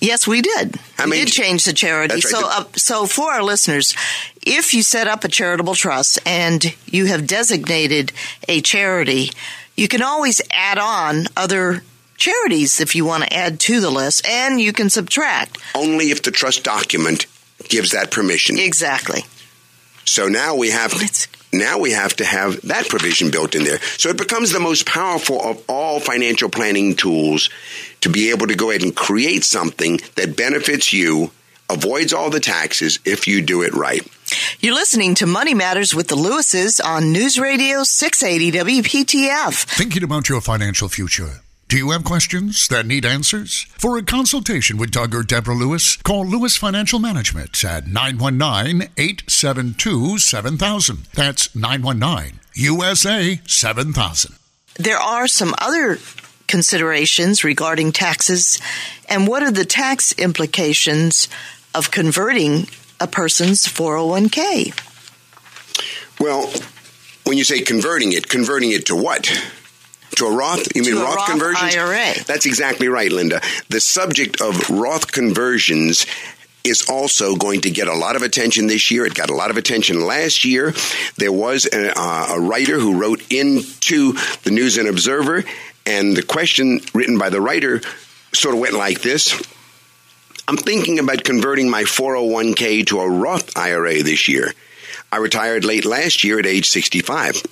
Yes, 0.00 0.26
we 0.26 0.42
did. 0.42 0.76
How 0.96 1.04
we 1.04 1.10
many- 1.10 1.24
did 1.24 1.32
change 1.32 1.64
the 1.64 1.72
charity. 1.72 2.14
Right. 2.14 2.22
So, 2.22 2.46
uh, 2.46 2.64
so 2.76 3.06
for 3.06 3.32
our 3.32 3.42
listeners, 3.42 3.94
if 4.42 4.74
you 4.74 4.82
set 4.82 5.06
up 5.08 5.24
a 5.24 5.28
charitable 5.28 5.74
trust 5.74 6.18
and 6.26 6.74
you 6.86 7.06
have 7.06 7.26
designated 7.26 8.12
a 8.48 8.60
charity, 8.60 9.32
you 9.76 9.88
can 9.88 10.02
always 10.02 10.40
add 10.50 10.78
on 10.78 11.28
other 11.36 11.82
charities 12.16 12.80
if 12.80 12.94
you 12.94 13.04
want 13.04 13.24
to 13.24 13.32
add 13.32 13.58
to 13.60 13.80
the 13.80 13.90
list, 13.90 14.26
and 14.26 14.60
you 14.60 14.72
can 14.72 14.88
subtract. 14.90 15.58
Only 15.74 16.10
if 16.10 16.22
the 16.22 16.30
trust 16.30 16.62
document 16.64 17.26
gives 17.68 17.90
that 17.90 18.10
permission. 18.10 18.58
Exactly. 18.58 19.24
So 20.04 20.28
now 20.28 20.54
we 20.54 20.70
have 20.70 20.92
It's- 20.94 21.28
now 21.52 21.78
we 21.78 21.92
have 21.92 22.14
to 22.16 22.24
have 22.24 22.60
that 22.62 22.88
provision 22.88 23.30
built 23.30 23.54
in 23.54 23.64
there. 23.64 23.80
So 23.96 24.10
it 24.10 24.16
becomes 24.16 24.52
the 24.52 24.60
most 24.60 24.86
powerful 24.86 25.40
of 25.42 25.62
all 25.68 25.98
financial 26.00 26.48
planning 26.48 26.94
tools 26.94 27.48
to 28.04 28.10
be 28.10 28.30
able 28.30 28.46
to 28.46 28.54
go 28.54 28.68
ahead 28.68 28.82
and 28.82 28.94
create 28.94 29.44
something 29.44 29.98
that 30.16 30.36
benefits 30.36 30.92
you, 30.92 31.30
avoids 31.70 32.12
all 32.12 32.28
the 32.28 32.38
taxes 32.38 32.98
if 33.06 33.26
you 33.26 33.40
do 33.40 33.62
it 33.62 33.72
right. 33.72 34.06
You're 34.60 34.74
listening 34.74 35.14
to 35.16 35.26
Money 35.26 35.54
Matters 35.54 35.94
with 35.94 36.08
the 36.08 36.14
Lewises 36.14 36.80
on 36.84 37.12
News 37.12 37.38
Radio 37.38 37.82
680 37.82 38.58
WPTF. 38.58 39.64
Thinking 39.64 40.02
about 40.02 40.28
your 40.28 40.42
financial 40.42 40.90
future? 40.90 41.40
Do 41.68 41.78
you 41.78 41.92
have 41.92 42.04
questions 42.04 42.68
that 42.68 42.84
need 42.84 43.06
answers? 43.06 43.62
For 43.78 43.96
a 43.96 44.02
consultation 44.02 44.76
with 44.76 44.90
Doug 44.90 45.14
or 45.14 45.22
Deborah 45.22 45.54
Lewis, 45.54 45.96
call 45.96 46.26
Lewis 46.26 46.58
Financial 46.58 46.98
Management 46.98 47.64
at 47.64 47.86
919 47.86 48.90
872 48.98 50.18
7000. 50.18 50.98
That's 51.14 51.54
919 51.56 52.38
USA 52.52 53.40
7000. 53.46 54.34
There 54.76 54.98
are 54.98 55.26
some 55.26 55.54
other 55.58 55.98
considerations 56.46 57.44
regarding 57.44 57.92
taxes 57.92 58.60
and 59.08 59.26
what 59.26 59.42
are 59.42 59.50
the 59.50 59.64
tax 59.64 60.12
implications 60.12 61.28
of 61.74 61.90
converting 61.90 62.66
a 63.00 63.06
person's 63.06 63.66
401k? 63.66 64.72
Well, 66.20 66.52
when 67.24 67.38
you 67.38 67.44
say 67.44 67.60
converting 67.60 68.12
it, 68.12 68.28
converting 68.28 68.70
it 68.72 68.86
to 68.86 68.96
what? 68.96 69.24
To 70.16 70.26
a 70.26 70.36
Roth? 70.36 70.74
You 70.76 70.82
mean 70.82 70.96
Roth, 70.96 71.16
Roth 71.16 71.30
conversions? 71.30 71.76
IRA. 71.76 72.14
That's 72.24 72.46
exactly 72.46 72.88
right, 72.88 73.10
Linda. 73.10 73.40
The 73.68 73.80
subject 73.80 74.40
of 74.40 74.70
Roth 74.70 75.10
conversions 75.10 76.06
is 76.62 76.88
also 76.88 77.36
going 77.36 77.60
to 77.62 77.70
get 77.70 77.88
a 77.88 77.94
lot 77.94 78.16
of 78.16 78.22
attention 78.22 78.68
this 78.68 78.90
year. 78.90 79.04
It 79.04 79.14
got 79.14 79.28
a 79.28 79.34
lot 79.34 79.50
of 79.50 79.58
attention 79.58 80.00
last 80.06 80.44
year. 80.44 80.72
There 81.18 81.32
was 81.32 81.66
a, 81.66 81.92
uh, 81.94 82.26
a 82.36 82.40
writer 82.40 82.78
who 82.78 82.98
wrote 82.98 83.22
into 83.30 84.12
the 84.44 84.50
News 84.50 84.78
and 84.78 84.88
Observer, 84.88 85.44
and 85.86 86.16
the 86.16 86.22
question 86.22 86.80
written 86.94 87.18
by 87.18 87.30
the 87.30 87.40
writer 87.40 87.80
sort 88.32 88.54
of 88.54 88.60
went 88.60 88.74
like 88.74 89.02
this. 89.02 89.32
I'm 90.46 90.56
thinking 90.56 90.98
about 90.98 91.24
converting 91.24 91.70
my 91.70 91.84
401k 91.84 92.86
to 92.88 93.00
a 93.00 93.08
Roth 93.08 93.56
IRA 93.56 94.02
this 94.02 94.28
year. 94.28 94.52
I 95.10 95.16
retired 95.16 95.64
late 95.64 95.84
last 95.84 96.24
year 96.24 96.38
at 96.38 96.46
age 96.46 96.68
65. 96.68 97.42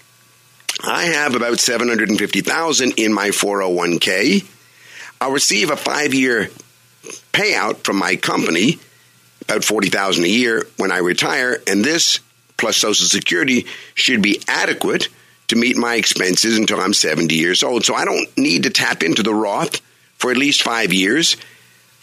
I 0.84 1.04
have 1.04 1.34
about 1.34 1.60
750,000 1.60 2.92
in 2.98 3.12
my 3.12 3.28
401k. 3.28 4.44
I'll 5.20 5.30
receive 5.30 5.70
a 5.70 5.76
5-year 5.76 6.50
payout 7.32 7.84
from 7.84 7.96
my 7.96 8.16
company, 8.16 8.78
about 9.42 9.64
40,000 9.64 10.24
a 10.24 10.28
year 10.28 10.66
when 10.76 10.90
I 10.90 10.98
retire, 10.98 11.62
and 11.66 11.84
this 11.84 12.20
plus 12.56 12.76
social 12.76 13.06
security 13.06 13.66
should 13.94 14.22
be 14.22 14.40
adequate 14.48 15.08
to 15.52 15.58
meet 15.58 15.76
my 15.76 15.96
expenses 15.96 16.56
until 16.56 16.80
I'm 16.80 16.94
70 16.94 17.34
years 17.34 17.62
old. 17.62 17.84
So 17.84 17.94
I 17.94 18.06
don't 18.06 18.36
need 18.38 18.62
to 18.62 18.70
tap 18.70 19.02
into 19.02 19.22
the 19.22 19.34
Roth 19.34 19.80
for 20.16 20.30
at 20.30 20.38
least 20.38 20.62
5 20.62 20.92
years. 20.92 21.36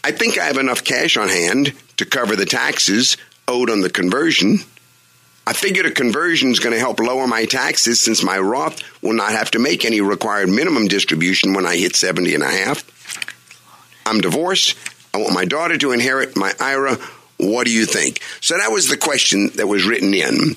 I 0.04 0.12
think 0.12 0.38
I 0.38 0.44
have 0.44 0.56
enough 0.56 0.84
cash 0.84 1.16
on 1.16 1.28
hand 1.28 1.74
to 1.96 2.06
cover 2.06 2.36
the 2.36 2.46
taxes 2.46 3.16
owed 3.48 3.68
on 3.68 3.80
the 3.80 3.90
conversion. 3.90 4.58
I 5.46 5.52
figured 5.52 5.84
a 5.84 5.90
conversion 5.90 6.52
is 6.52 6.60
going 6.60 6.74
to 6.74 6.78
help 6.78 7.00
lower 7.00 7.26
my 7.26 7.44
taxes 7.44 8.00
since 8.00 8.22
my 8.22 8.38
Roth 8.38 8.82
will 9.02 9.14
not 9.14 9.32
have 9.32 9.50
to 9.50 9.58
make 9.58 9.84
any 9.84 10.00
required 10.00 10.48
minimum 10.48 10.86
distribution 10.86 11.52
when 11.52 11.66
I 11.66 11.76
hit 11.76 11.96
70 11.96 12.34
and 12.34 12.44
a 12.44 12.48
half. 12.48 12.84
I'm 14.06 14.20
divorced. 14.20 14.76
I 15.12 15.18
want 15.18 15.34
my 15.34 15.44
daughter 15.44 15.76
to 15.78 15.90
inherit 15.90 16.36
my 16.36 16.52
IRA. 16.60 16.98
What 17.38 17.66
do 17.66 17.72
you 17.72 17.84
think? 17.84 18.20
So 18.40 18.56
that 18.56 18.70
was 18.70 18.88
the 18.88 18.96
question 18.96 19.50
that 19.56 19.66
was 19.66 19.84
written 19.84 20.14
in. 20.14 20.54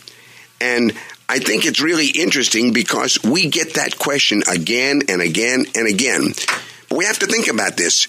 And 0.61 0.93
I 1.29 1.39
think 1.39 1.65
it's 1.65 1.81
really 1.81 2.07
interesting 2.07 2.73
because 2.73 3.21
we 3.23 3.49
get 3.49 3.75
that 3.75 3.97
question 3.97 4.43
again 4.49 5.01
and 5.09 5.21
again 5.21 5.65
and 5.75 5.87
again. 5.87 6.33
But 6.89 6.97
we 6.97 7.05
have 7.05 7.19
to 7.19 7.25
think 7.27 7.47
about 7.47 7.77
this. 7.77 8.07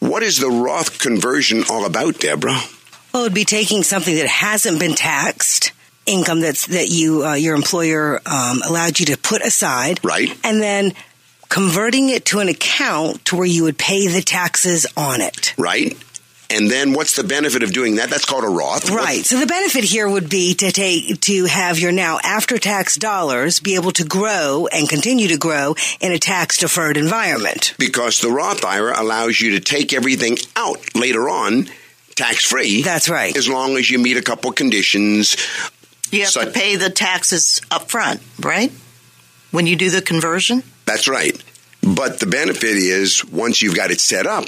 What 0.00 0.22
is 0.22 0.38
the 0.38 0.48
Roth 0.50 0.98
conversion 0.98 1.64
all 1.70 1.84
about, 1.86 2.18
Deborah? 2.18 2.60
Well, 3.12 3.22
it 3.22 3.26
would 3.26 3.34
be 3.34 3.44
taking 3.44 3.82
something 3.82 4.14
that 4.16 4.26
hasn't 4.28 4.78
been 4.80 4.94
taxed, 4.94 5.72
income 6.06 6.40
that's 6.40 6.66
that 6.68 6.88
you 6.88 7.24
uh, 7.24 7.34
your 7.34 7.54
employer 7.54 8.20
um, 8.26 8.62
allowed 8.66 8.98
you 9.00 9.06
to 9.06 9.16
put 9.16 9.42
aside, 9.42 10.00
Right. 10.04 10.36
and 10.44 10.60
then 10.62 10.92
converting 11.48 12.08
it 12.08 12.24
to 12.26 12.38
an 12.40 12.48
account 12.48 13.24
to 13.26 13.36
where 13.36 13.46
you 13.46 13.64
would 13.64 13.76
pay 13.78 14.06
the 14.08 14.22
taxes 14.22 14.86
on 14.96 15.20
it. 15.20 15.54
Right? 15.58 15.96
And 16.52 16.70
then 16.70 16.92
what's 16.92 17.16
the 17.16 17.24
benefit 17.24 17.62
of 17.62 17.72
doing 17.72 17.96
that? 17.96 18.10
That's 18.10 18.24
called 18.26 18.44
a 18.44 18.48
Roth. 18.48 18.90
Right. 18.90 19.24
So 19.24 19.40
the 19.40 19.46
benefit 19.46 19.84
here 19.84 20.08
would 20.08 20.28
be 20.28 20.54
to 20.54 20.70
take 20.70 21.20
to 21.22 21.46
have 21.46 21.78
your 21.78 21.92
now 21.92 22.18
after 22.22 22.58
tax 22.58 22.96
dollars 22.96 23.58
be 23.58 23.74
able 23.76 23.92
to 23.92 24.04
grow 24.04 24.68
and 24.70 24.88
continue 24.88 25.28
to 25.28 25.38
grow 25.38 25.74
in 26.00 26.12
a 26.12 26.18
tax 26.18 26.58
deferred 26.58 26.96
environment. 26.96 27.74
Because 27.78 28.20
the 28.20 28.30
Roth 28.30 28.64
IRA 28.64 29.00
allows 29.00 29.40
you 29.40 29.52
to 29.52 29.60
take 29.60 29.92
everything 29.92 30.36
out 30.54 30.94
later 30.94 31.28
on 31.28 31.68
tax 32.14 32.44
free. 32.44 32.82
That's 32.82 33.08
right. 33.08 33.34
As 33.36 33.48
long 33.48 33.76
as 33.78 33.90
you 33.90 33.98
meet 33.98 34.18
a 34.18 34.22
couple 34.22 34.52
conditions. 34.52 35.36
You 36.10 36.20
have 36.22 36.30
So- 36.30 36.44
to 36.44 36.50
pay 36.50 36.76
the 36.76 36.90
taxes 36.90 37.62
up 37.70 37.90
front, 37.90 38.20
right? 38.40 38.70
When 39.50 39.66
you 39.66 39.76
do 39.76 39.88
the 39.88 40.02
conversion? 40.02 40.62
That's 40.84 41.08
right. 41.08 41.34
But 41.82 42.20
the 42.20 42.26
benefit 42.26 42.76
is 42.76 43.24
once 43.24 43.62
you've 43.62 43.74
got 43.74 43.90
it 43.90 44.00
set 44.00 44.26
up, 44.26 44.46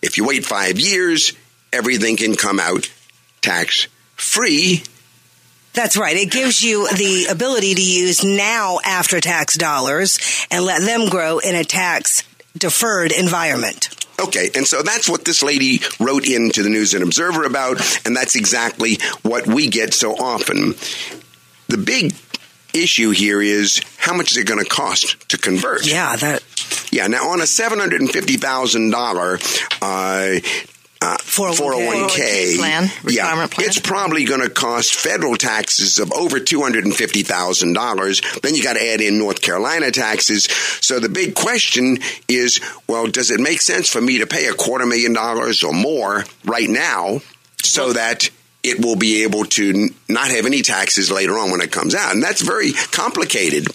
if 0.00 0.16
you 0.16 0.24
wait 0.24 0.44
five 0.46 0.80
years, 0.80 1.32
everything 1.72 2.16
can 2.16 2.34
come 2.34 2.60
out 2.60 2.92
tax 3.40 3.88
free. 4.16 4.82
That's 5.72 5.96
right. 5.96 6.16
It 6.16 6.30
gives 6.30 6.62
you 6.62 6.86
the 6.88 7.28
ability 7.30 7.74
to 7.74 7.82
use 7.82 8.22
now 8.22 8.78
after 8.84 9.20
tax 9.20 9.56
dollars 9.56 10.18
and 10.50 10.64
let 10.64 10.82
them 10.82 11.08
grow 11.08 11.38
in 11.38 11.54
a 11.54 11.64
tax 11.64 12.24
deferred 12.56 13.10
environment. 13.12 13.88
Okay, 14.20 14.50
and 14.54 14.66
so 14.66 14.82
that's 14.82 15.08
what 15.08 15.24
this 15.24 15.42
lady 15.42 15.80
wrote 15.98 16.28
into 16.28 16.62
the 16.62 16.68
News 16.68 16.94
and 16.94 17.02
Observer 17.02 17.44
about, 17.44 17.80
and 18.06 18.14
that's 18.14 18.36
exactly 18.36 18.98
what 19.22 19.46
we 19.46 19.68
get 19.68 19.94
so 19.94 20.12
often. 20.12 20.74
The 21.68 21.78
big 21.78 22.14
issue 22.74 23.10
here 23.10 23.40
is 23.40 23.80
how 23.98 24.14
much 24.14 24.30
is 24.32 24.36
it 24.36 24.46
going 24.46 24.62
to 24.62 24.68
cost 24.68 25.28
to 25.30 25.38
convert? 25.38 25.86
Yeah, 25.86 26.14
that. 26.16 26.44
Yeah, 26.92 27.06
now 27.06 27.30
on 27.30 27.40
a 27.40 27.46
seven 27.46 27.78
hundred 27.78 28.02
and 28.02 28.10
fifty 28.10 28.36
thousand 28.36 28.90
dollar 28.90 29.38
uh, 29.80 30.36
uh, 31.02 31.16
401k. 31.18 32.08
401k 32.08 32.56
plan, 32.58 32.90
yeah, 33.08 33.46
plan. 33.48 33.66
it's 33.66 33.80
probably 33.80 34.24
going 34.24 34.40
to 34.40 34.48
cost 34.48 34.94
federal 34.94 35.36
taxes 35.36 35.98
of 35.98 36.12
over 36.12 36.38
$250,000. 36.38 38.40
Then 38.40 38.54
you 38.54 38.62
got 38.62 38.74
to 38.74 38.86
add 38.86 39.00
in 39.00 39.18
North 39.18 39.42
Carolina 39.42 39.90
taxes. 39.90 40.44
So 40.80 41.00
the 41.00 41.08
big 41.08 41.34
question 41.34 41.98
is, 42.28 42.60
well, 42.86 43.08
does 43.08 43.30
it 43.30 43.40
make 43.40 43.60
sense 43.60 43.88
for 43.88 44.00
me 44.00 44.18
to 44.18 44.26
pay 44.26 44.46
a 44.46 44.54
quarter 44.54 44.86
million 44.86 45.12
dollars 45.12 45.64
or 45.64 45.72
more 45.72 46.24
right 46.44 46.68
now 46.68 47.20
so 47.62 47.92
that 47.92 48.30
it 48.62 48.84
will 48.84 48.96
be 48.96 49.24
able 49.24 49.44
to 49.44 49.70
n- 49.70 49.94
not 50.08 50.30
have 50.30 50.46
any 50.46 50.62
taxes 50.62 51.10
later 51.10 51.36
on 51.36 51.50
when 51.50 51.60
it 51.60 51.72
comes 51.72 51.96
out? 51.96 52.14
And 52.14 52.22
that's 52.22 52.42
very 52.42 52.72
complicated. 52.92 53.66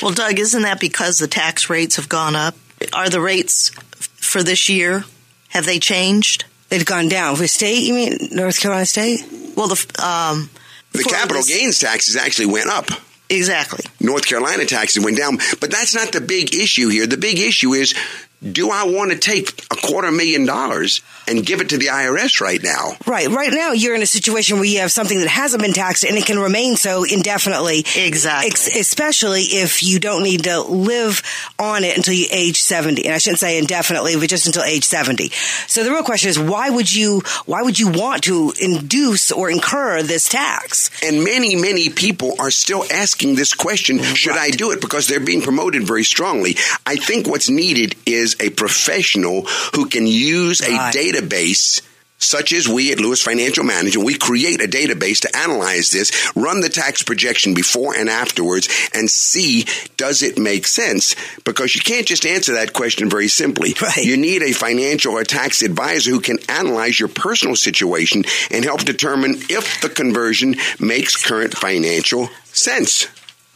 Well, 0.00 0.12
Doug, 0.12 0.38
isn't 0.38 0.62
that 0.62 0.78
because 0.78 1.18
the 1.18 1.26
tax 1.26 1.68
rates 1.68 1.96
have 1.96 2.08
gone 2.08 2.36
up? 2.36 2.54
Are 2.92 3.08
the 3.08 3.20
rates 3.20 3.70
for 3.98 4.42
this 4.42 4.68
year 4.68 5.04
have 5.48 5.66
they 5.66 5.78
changed? 5.78 6.44
They've 6.68 6.84
gone 6.84 7.08
down. 7.08 7.36
For 7.36 7.46
state, 7.46 7.84
you 7.84 7.94
mean 7.94 8.28
North 8.32 8.60
Carolina 8.60 8.86
State? 8.86 9.20
Well, 9.56 9.68
the 9.68 9.80
um, 10.04 10.50
The 10.92 11.04
capital 11.04 11.42
this- 11.42 11.48
gains 11.48 11.78
taxes 11.78 12.16
actually 12.16 12.46
went 12.46 12.68
up. 12.68 12.90
exactly. 13.30 13.84
North 14.00 14.26
Carolina 14.26 14.64
taxes 14.66 15.04
went 15.04 15.16
down. 15.16 15.38
But 15.60 15.70
that's 15.70 15.94
not 15.94 16.12
the 16.12 16.20
big 16.20 16.54
issue 16.54 16.88
here. 16.88 17.06
The 17.06 17.16
big 17.16 17.38
issue 17.38 17.72
is 17.72 17.94
do 18.42 18.70
I 18.70 18.84
want 18.84 19.12
to 19.12 19.18
take 19.18 19.64
a 19.72 19.76
quarter 19.76 20.10
million 20.10 20.44
dollars 20.44 21.00
and 21.26 21.44
give 21.44 21.60
it 21.60 21.70
to 21.70 21.78
the 21.78 21.86
IRS 21.86 22.40
right 22.40 22.62
now? 22.62 22.92
Right. 23.06 23.28
Right 23.28 23.52
now, 23.52 23.72
you're 23.72 23.94
in 23.94 24.02
a 24.02 24.06
situation 24.06 24.56
where 24.56 24.66
you 24.66 24.80
have 24.80 24.92
something 24.92 25.18
that 25.18 25.28
hasn't 25.28 25.62
been 25.62 25.72
taxed 25.72 26.04
and 26.04 26.16
it 26.16 26.26
can 26.26 26.38
remain 26.38 26.76
so 26.76 27.04
indefinitely. 27.04 27.84
Exactly. 27.96 28.50
Ex- 28.50 28.68
especially 28.76 29.42
if 29.42 29.82
you 29.82 29.98
don't 29.98 30.22
need 30.22 30.44
to 30.44 30.60
live 30.60 31.22
on 31.58 31.82
it 31.84 31.96
until 31.96 32.14
you 32.14 32.26
age 32.30 32.60
70. 32.60 33.06
And 33.06 33.14
I 33.14 33.18
shouldn't 33.18 33.40
say 33.40 33.58
indefinitely, 33.58 34.16
but 34.16 34.28
just 34.28 34.46
until 34.46 34.62
age 34.62 34.84
70. 34.84 35.30
So 35.66 35.82
the 35.82 35.90
real 35.90 36.04
question 36.04 36.28
is, 36.28 36.38
why 36.38 36.70
would 36.70 36.92
you, 36.92 37.22
why 37.46 37.62
would 37.62 37.78
you 37.78 37.90
want 37.90 38.24
to 38.24 38.52
induce 38.60 39.32
or 39.32 39.50
incur 39.50 40.02
this 40.02 40.28
tax? 40.28 40.90
And 41.02 41.24
many, 41.24 41.56
many 41.56 41.88
people 41.88 42.34
are 42.38 42.50
still 42.50 42.84
asking 42.92 43.36
this 43.36 43.54
question 43.54 43.98
should 44.02 44.36
I 44.36 44.50
do 44.50 44.72
it? 44.72 44.80
Because 44.80 45.08
they're 45.08 45.20
being 45.20 45.42
promoted 45.42 45.84
very 45.84 46.04
strongly. 46.04 46.56
I 46.84 46.96
think 46.96 47.26
what's 47.26 47.48
needed 47.48 47.94
is 48.06 48.25
a 48.40 48.50
professional 48.50 49.42
who 49.74 49.86
can 49.86 50.06
use 50.06 50.60
a 50.60 50.70
Right. 50.72 50.94
database. 50.94 51.82
Such 52.18 52.54
as 52.54 52.66
we 52.66 52.92
at 52.92 52.98
Lewis 52.98 53.20
Financial 53.20 53.62
Management, 53.62 54.06
we 54.06 54.14
create 54.14 54.62
a 54.62 54.66
database 54.66 55.20
to 55.20 55.36
analyze 55.36 55.90
this, 55.90 56.10
run 56.34 56.60
the 56.62 56.70
tax 56.70 57.02
projection 57.02 57.52
before 57.52 57.94
and 57.94 58.08
afterwards, 58.08 58.70
and 58.94 59.10
see 59.10 59.66
does 59.98 60.22
it 60.22 60.38
make 60.38 60.66
sense? 60.66 61.14
Because 61.44 61.74
you 61.74 61.82
can't 61.82 62.06
just 62.06 62.24
answer 62.24 62.54
that 62.54 62.72
question 62.72 63.10
very 63.10 63.28
simply. 63.28 63.74
Right. 63.82 63.98
You 64.02 64.16
need 64.16 64.42
a 64.42 64.52
financial 64.52 65.12
or 65.12 65.24
tax 65.24 65.60
advisor 65.60 66.10
who 66.10 66.20
can 66.20 66.38
analyze 66.48 66.98
your 66.98 67.10
personal 67.10 67.54
situation 67.54 68.24
and 68.50 68.64
help 68.64 68.80
determine 68.84 69.34
if 69.50 69.82
the 69.82 69.90
conversion 69.90 70.56
makes 70.80 71.22
current 71.22 71.54
financial 71.54 72.30
sense. 72.50 73.08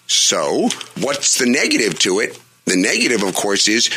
So, 0.06 0.68
what's 1.00 1.38
the 1.38 1.46
negative 1.46 1.98
to 2.00 2.20
it? 2.20 2.38
The 2.66 2.76
negative, 2.76 3.22
of 3.22 3.34
course, 3.34 3.68
is 3.68 3.88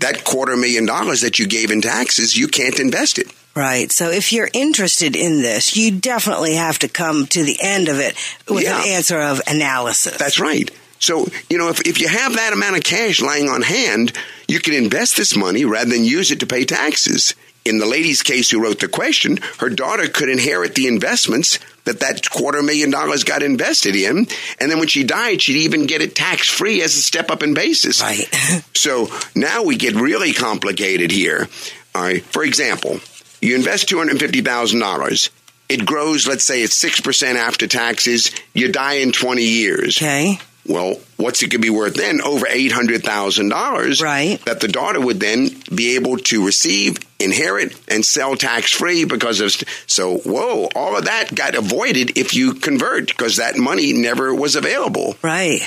that 0.00 0.24
quarter 0.24 0.56
million 0.56 0.86
dollars 0.86 1.20
that 1.22 1.38
you 1.38 1.46
gave 1.46 1.70
in 1.70 1.80
taxes, 1.82 2.36
you 2.36 2.48
can't 2.48 2.78
invest 2.80 3.18
it. 3.18 3.26
Right. 3.54 3.92
So 3.92 4.10
if 4.10 4.32
you're 4.32 4.48
interested 4.54 5.14
in 5.14 5.42
this, 5.42 5.76
you 5.76 5.90
definitely 5.98 6.54
have 6.54 6.78
to 6.80 6.88
come 6.88 7.26
to 7.28 7.42
the 7.44 7.58
end 7.60 7.88
of 7.88 7.98
it 8.00 8.16
with 8.48 8.64
Yeah. 8.64 8.80
an 8.82 8.88
answer 8.88 9.20
of 9.20 9.42
analysis. 9.46 10.16
That's 10.16 10.40
right. 10.40 10.70
So, 10.98 11.26
you 11.50 11.58
know, 11.58 11.68
if, 11.68 11.80
if 11.80 12.00
you 12.00 12.08
have 12.08 12.36
that 12.36 12.52
amount 12.52 12.76
of 12.76 12.84
cash 12.84 13.20
lying 13.20 13.48
on 13.48 13.60
hand, 13.60 14.12
you 14.48 14.60
can 14.60 14.72
invest 14.72 15.16
this 15.16 15.36
money 15.36 15.64
rather 15.64 15.90
than 15.90 16.04
use 16.04 16.30
it 16.30 16.40
to 16.40 16.46
pay 16.46 16.64
taxes. 16.64 17.34
In 17.64 17.78
the 17.78 17.86
lady's 17.86 18.22
case 18.22 18.50
who 18.50 18.62
wrote 18.62 18.80
the 18.80 18.88
question, 18.88 19.38
her 19.58 19.68
daughter 19.68 20.08
could 20.08 20.28
inherit 20.28 20.74
the 20.74 20.88
investments 20.88 21.60
that 21.84 22.00
that 22.00 22.28
quarter 22.28 22.62
million 22.62 22.90
dollars 22.90 23.22
got 23.24 23.42
invested 23.42 23.94
in. 23.94 24.26
And 24.60 24.70
then 24.70 24.78
when 24.78 24.88
she 24.88 25.04
died, 25.04 25.40
she'd 25.42 25.62
even 25.62 25.86
get 25.86 26.02
it 26.02 26.14
tax 26.16 26.48
free 26.48 26.82
as 26.82 26.96
a 26.96 27.00
step 27.02 27.30
up 27.30 27.42
in 27.42 27.54
basis. 27.54 28.00
Right. 28.02 28.28
So 28.74 29.08
now 29.36 29.62
we 29.62 29.76
get 29.76 29.94
really 29.94 30.32
complicated 30.32 31.12
here. 31.12 31.46
All 31.94 32.02
right. 32.02 32.24
For 32.24 32.42
example, 32.42 32.98
you 33.40 33.54
invest 33.54 33.88
$250,000. 33.88 35.30
It 35.68 35.86
grows, 35.86 36.26
let's 36.26 36.44
say 36.44 36.62
it's 36.62 36.82
6% 36.82 37.34
after 37.36 37.66
taxes. 37.68 38.32
You 38.54 38.72
die 38.72 38.94
in 38.94 39.12
20 39.12 39.42
years. 39.44 39.98
okay. 39.98 40.38
Well, 40.66 41.00
what's 41.16 41.42
it 41.42 41.50
could 41.50 41.60
be 41.60 41.70
worth 41.70 41.94
then? 41.94 42.20
Over 42.20 42.46
eight 42.48 42.72
hundred 42.72 43.02
thousand 43.02 43.48
dollars. 43.48 44.00
Right. 44.00 44.40
That 44.44 44.60
the 44.60 44.68
daughter 44.68 45.00
would 45.00 45.18
then 45.18 45.48
be 45.74 45.96
able 45.96 46.18
to 46.18 46.46
receive, 46.46 46.98
inherit, 47.18 47.74
and 47.88 48.04
sell 48.04 48.36
tax 48.36 48.70
free 48.70 49.04
because 49.04 49.40
of. 49.40 49.52
So, 49.86 50.18
whoa! 50.18 50.68
All 50.74 50.96
of 50.96 51.06
that 51.06 51.34
got 51.34 51.56
avoided 51.56 52.16
if 52.16 52.34
you 52.34 52.54
convert 52.54 53.08
because 53.08 53.36
that 53.36 53.56
money 53.56 53.92
never 53.92 54.32
was 54.34 54.54
available. 54.54 55.16
Right. 55.22 55.62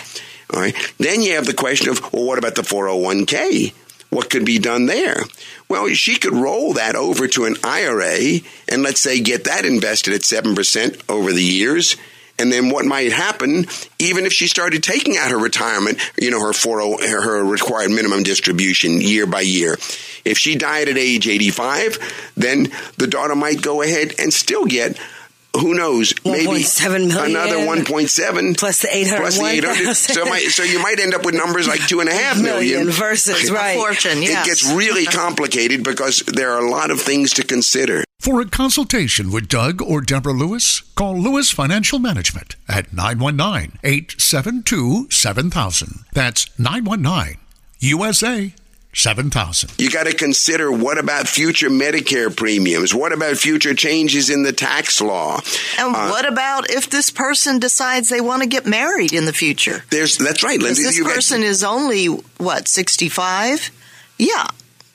All 0.54 0.62
right. 0.62 0.76
Then 0.98 1.22
you 1.22 1.34
have 1.36 1.46
the 1.46 1.54
question 1.54 1.90
of, 1.90 2.14
well, 2.14 2.26
what 2.26 2.38
about 2.38 2.56
the 2.56 2.64
four 2.64 2.88
hundred 2.88 3.04
one 3.04 3.26
k? 3.26 3.74
What 4.12 4.30
could 4.30 4.46
be 4.46 4.60
done 4.60 4.86
there? 4.86 5.24
Well, 5.68 5.90
she 5.90 6.18
could 6.18 6.34
roll 6.34 6.74
that 6.74 6.96
over 6.96 7.28
to 7.28 7.46
an 7.46 7.58
IRA 7.66 8.40
and 8.70 8.82
let's 8.82 9.02
say 9.02 9.20
get 9.20 9.44
that 9.44 9.66
invested 9.66 10.14
at 10.14 10.22
7% 10.22 11.02
over 11.10 11.34
the 11.34 11.44
years. 11.44 11.98
And 12.38 12.52
then 12.52 12.70
what 12.70 12.86
might 12.86 13.14
happen, 13.14 13.66
even 13.98 14.26
if 14.26 14.34
she 14.34 14.48
started 14.48 14.84
taking 14.84 15.16
out 15.18 15.32
her 15.32 15.38
retirement, 15.38 16.00
you 16.20 16.32
know, 16.32 16.42
her 16.42 16.52
40, 16.54 17.08
her 17.08 17.44
required 17.44 17.92
minimum 17.92 18.24
distribution 18.24 19.00
year 19.00 19.26
by 19.26 19.42
year. 19.42 19.78
If 20.26 20.38
she 20.38 20.56
died 20.56 20.90
at 20.90 20.98
age 20.98 21.28
85, 21.28 22.34
then 22.36 22.72
the 22.98 23.08
daughter 23.08 23.36
might 23.36 23.62
go 23.62 23.82
ahead 23.82 24.16
and 24.20 24.34
still 24.34 24.66
get, 24.66 25.00
who 25.60 25.74
knows, 25.74 26.14
maybe 26.24 26.46
1.7 26.64 27.08
million. 27.08 27.36
another 27.36 27.58
1.7 27.58 28.58
Plus 28.58 28.82
the 28.82 28.96
800. 28.96 29.20
plus 29.20 29.38
the 29.38 29.46
800. 29.46 29.94
So, 29.96 30.26
might, 30.26 30.44
so 30.44 30.64
you 30.64 30.82
might 30.82 31.00
end 31.00 31.14
up 31.14 31.26
with 31.26 31.36
numbers 31.36 31.68
like 31.68 31.86
two 31.88 32.00
and 32.00 32.10
a 32.10 32.14
half 32.14 32.38
million. 32.42 32.78
million 32.78 32.92
versus, 32.92 33.52
right. 33.52 33.78
Fortune, 33.78 34.22
yes. 34.22 34.46
It 34.46 34.50
gets 34.50 34.74
really 34.74 35.06
complicated 35.06 35.84
because 35.84 36.20
there 36.28 36.52
are 36.52 36.66
a 36.66 36.70
lot 36.70 36.92
of 36.92 37.02
things 37.02 37.34
to 37.34 37.44
consider. 37.44 38.04
For 38.20 38.42
a 38.42 38.46
consultation 38.46 39.32
with 39.32 39.48
Doug 39.48 39.82
or 39.82 40.02
Deborah 40.02 40.34
Lewis, 40.34 40.82
call 40.96 41.18
Lewis 41.18 41.52
Financial 41.52 42.00
Management 42.00 42.56
at 42.68 42.92
919 42.94 43.78
872 43.84 45.08
7000. 45.12 46.06
That's 46.14 46.48
919 46.60 47.38
USA 47.80 48.54
7000. 48.96 49.72
You 49.78 49.90
got 49.90 50.06
to 50.08 50.14
consider 50.14 50.72
what 50.72 50.98
about 50.98 51.28
future 51.28 51.70
Medicare 51.70 52.34
premiums? 52.36 52.94
What 52.96 53.12
about 53.12 53.38
future 53.38 53.74
changes 53.74 54.30
in 54.30 54.44
the 54.44 54.54
tax 54.54 55.02
law? 55.02 55.42
And 55.78 55.96
Uh, 55.96 56.08
what 56.10 56.26
about 56.28 56.70
if 56.72 56.90
this 56.90 57.10
person 57.12 57.60
decides 57.60 58.10
they 58.10 58.22
want 58.22 58.42
to 58.42 58.48
get 58.48 58.66
married 58.66 59.12
in 59.14 59.26
the 59.26 59.34
future? 59.34 59.84
There's 59.90 60.18
that's 60.18 60.44
right, 60.44 60.58
Because 60.58 60.78
Linda. 60.78 60.90
this 60.90 60.98
You 60.98 61.04
got- 61.04 61.14
person 61.16 61.44
is 61.44 61.64
only, 61.64 62.06
what, 62.38 62.68
65? 62.70 63.70
Yeah, 64.18 64.48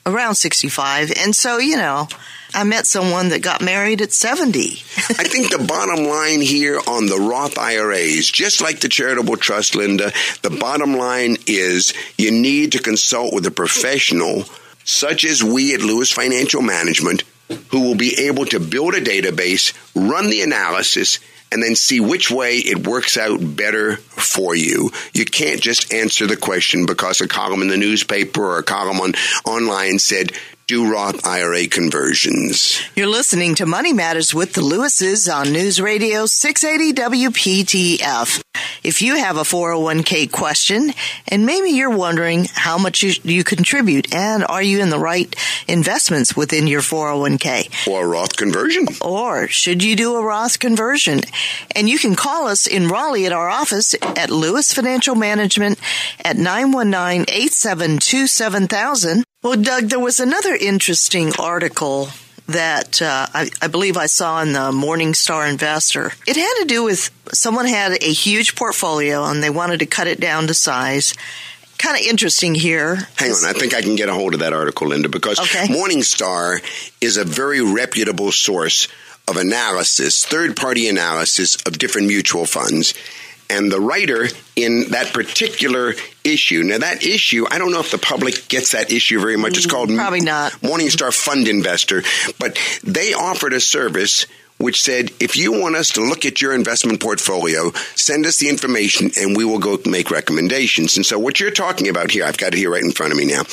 around 0.05 0.35
65. 0.35 1.11
And 1.15 1.35
so, 1.35 1.59
you 1.59 1.77
know, 1.77 2.07
I 2.53 2.63
met 2.63 2.85
someone 2.85 3.29
that 3.29 3.41
got 3.41 3.61
married 3.61 4.01
at 4.01 4.11
70. 4.11 4.59
I 4.59 5.23
think 5.23 5.51
the 5.51 5.65
bottom 5.67 6.05
line 6.05 6.41
here 6.41 6.79
on 6.87 7.05
the 7.05 7.17
Roth 7.19 7.57
IRAs, 7.57 8.29
just 8.29 8.61
like 8.61 8.79
the 8.79 8.89
charitable 8.89 9.37
trust, 9.37 9.75
Linda, 9.75 10.11
the 10.41 10.49
bottom 10.49 10.95
line 10.95 11.37
is 11.47 11.93
you 12.17 12.31
need 12.31 12.73
to 12.73 12.79
consult 12.79 13.33
with 13.33 13.45
a 13.45 13.51
professional 13.51 14.43
such 14.83 15.25
as 15.25 15.43
we 15.43 15.73
at 15.73 15.81
Lewis 15.81 16.11
Financial 16.11 16.61
Management 16.61 17.23
who 17.69 17.81
will 17.81 17.95
be 17.95 18.27
able 18.27 18.45
to 18.45 18.59
build 18.59 18.93
a 18.93 19.01
database, 19.01 19.73
run 19.95 20.29
the 20.29 20.41
analysis, 20.41 21.19
and 21.51 21.61
then 21.61 21.75
see 21.75 21.99
which 21.99 22.31
way 22.31 22.57
it 22.57 22.87
works 22.87 23.17
out 23.17 23.39
better 23.41 23.97
for 23.97 24.55
you. 24.55 24.89
You 25.13 25.25
can't 25.25 25.59
just 25.59 25.93
answer 25.93 26.25
the 26.25 26.37
question 26.37 26.85
because 26.85 27.19
a 27.19 27.27
column 27.27 27.61
in 27.61 27.67
the 27.67 27.77
newspaper 27.77 28.41
or 28.41 28.59
a 28.59 28.63
column 28.63 29.01
on 29.01 29.13
online 29.45 29.99
said 29.99 30.31
do 30.71 30.89
Roth 30.89 31.27
IRA 31.27 31.67
conversions. 31.67 32.81
You're 32.95 33.07
listening 33.07 33.55
to 33.55 33.65
Money 33.65 33.91
Matters 33.91 34.33
with 34.33 34.53
the 34.53 34.61
Lewises 34.61 35.27
on 35.27 35.51
News 35.51 35.81
Radio 35.81 36.25
680 36.25 36.93
WPTF. 36.93 38.41
If 38.81 39.01
you 39.01 39.17
have 39.17 39.35
a 39.35 39.41
401k 39.41 40.31
question 40.31 40.93
and 41.27 41.45
maybe 41.45 41.71
you're 41.71 41.89
wondering 41.89 42.45
how 42.53 42.77
much 42.77 43.03
you, 43.03 43.11
you 43.23 43.43
contribute 43.43 44.15
and 44.15 44.45
are 44.45 44.63
you 44.63 44.79
in 44.79 44.89
the 44.89 44.97
right 44.97 45.35
investments 45.67 46.37
within 46.37 46.67
your 46.67 46.79
401k? 46.79 47.89
Or 47.91 48.05
a 48.05 48.07
Roth 48.07 48.37
conversion. 48.37 48.87
Or 49.01 49.49
should 49.49 49.83
you 49.83 49.97
do 49.97 50.15
a 50.15 50.23
Roth 50.23 50.57
conversion? 50.57 51.19
And 51.75 51.89
you 51.89 51.99
can 51.99 52.15
call 52.15 52.47
us 52.47 52.65
in 52.65 52.87
Raleigh 52.87 53.25
at 53.25 53.33
our 53.33 53.49
office 53.49 53.93
at 54.01 54.29
Lewis 54.29 54.71
Financial 54.71 55.15
Management 55.15 55.77
at 56.23 56.37
919-872-7000 56.37 59.23
Well, 59.43 59.59
Doug, 59.59 59.85
there 59.85 59.99
was 59.99 60.19
another 60.19 60.55
interesting 60.55 61.31
article 61.39 62.09
that 62.45 63.01
uh, 63.01 63.25
I, 63.33 63.49
I, 63.59 63.67
believe 63.69 63.97
I 63.97 64.05
saw 64.05 64.39
in 64.43 64.53
the 64.53 64.71
Morningstar 64.71 65.49
Investor. 65.49 66.11
It 66.27 66.35
had 66.35 66.53
to 66.59 66.65
do 66.67 66.83
with 66.83 67.09
someone 67.33 67.65
had 67.65 67.93
a 68.03 68.11
huge 68.11 68.55
portfolio 68.55 69.25
and 69.25 69.41
they 69.41 69.49
wanted 69.49 69.79
to 69.79 69.87
cut 69.87 70.05
it 70.05 70.19
down 70.19 70.45
to 70.45 70.53
size. 70.53 71.15
Kind 71.79 71.99
of 71.99 72.05
interesting 72.05 72.53
here. 72.53 72.97
Hang 73.15 73.31
on, 73.31 73.43
I 73.45 73.53
think 73.53 73.73
I 73.73 73.81
can 73.81 73.95
get 73.95 74.09
a 74.09 74.13
hold 74.13 74.35
of 74.35 74.41
that 74.41 74.53
article, 74.53 74.89
Linda, 74.89 75.09
because 75.09 75.39
okay. 75.39 75.65
Morningstar 75.65 76.61
is 77.01 77.17
a 77.17 77.23
very 77.23 77.61
reputable 77.61 78.31
source 78.31 78.89
of 79.27 79.37
analysis, 79.37 80.23
third 80.23 80.55
party 80.55 80.87
analysis 80.87 81.55
of 81.65 81.79
different 81.79 82.07
mutual 82.07 82.45
funds 82.45 82.93
and 83.51 83.71
the 83.71 83.79
writer 83.79 84.27
in 84.55 84.91
that 84.91 85.13
particular 85.13 85.93
issue. 86.23 86.63
Now, 86.63 86.79
that 86.79 87.05
issue, 87.05 87.45
I 87.49 87.57
don't 87.57 87.71
know 87.71 87.79
if 87.79 87.91
the 87.91 87.97
public 87.97 88.47
gets 88.47 88.71
that 88.71 88.91
issue 88.91 89.19
very 89.19 89.37
much. 89.37 89.57
It's 89.57 89.67
mm, 89.67 89.71
called 89.71 89.89
probably 89.89 90.21
not 90.21 90.53
Morningstar 90.53 91.13
Fund 91.13 91.47
Investor, 91.47 92.03
but 92.39 92.57
they 92.83 93.13
offered 93.13 93.53
a 93.53 93.59
service 93.59 94.25
which 94.61 94.81
said, 94.81 95.11
if 95.19 95.35
you 95.35 95.51
want 95.51 95.75
us 95.75 95.89
to 95.91 96.01
look 96.01 96.25
at 96.25 96.41
your 96.41 96.53
investment 96.53 97.01
portfolio, 97.01 97.71
send 97.95 98.25
us 98.25 98.37
the 98.37 98.49
information 98.49 99.11
and 99.17 99.35
we 99.35 99.45
will 99.45 99.59
go 99.59 99.77
make 99.85 100.11
recommendations. 100.11 100.95
And 100.97 101.05
so 101.05 101.17
what 101.19 101.39
you're 101.39 101.51
talking 101.51 101.89
about 101.89 102.11
here, 102.11 102.25
I've 102.25 102.37
got 102.37 102.53
it 102.53 102.57
here 102.57 102.71
right 102.71 102.83
in 102.83 102.91
front 102.91 103.11
of 103.11 103.17
me 103.17 103.25
now. 103.25 103.43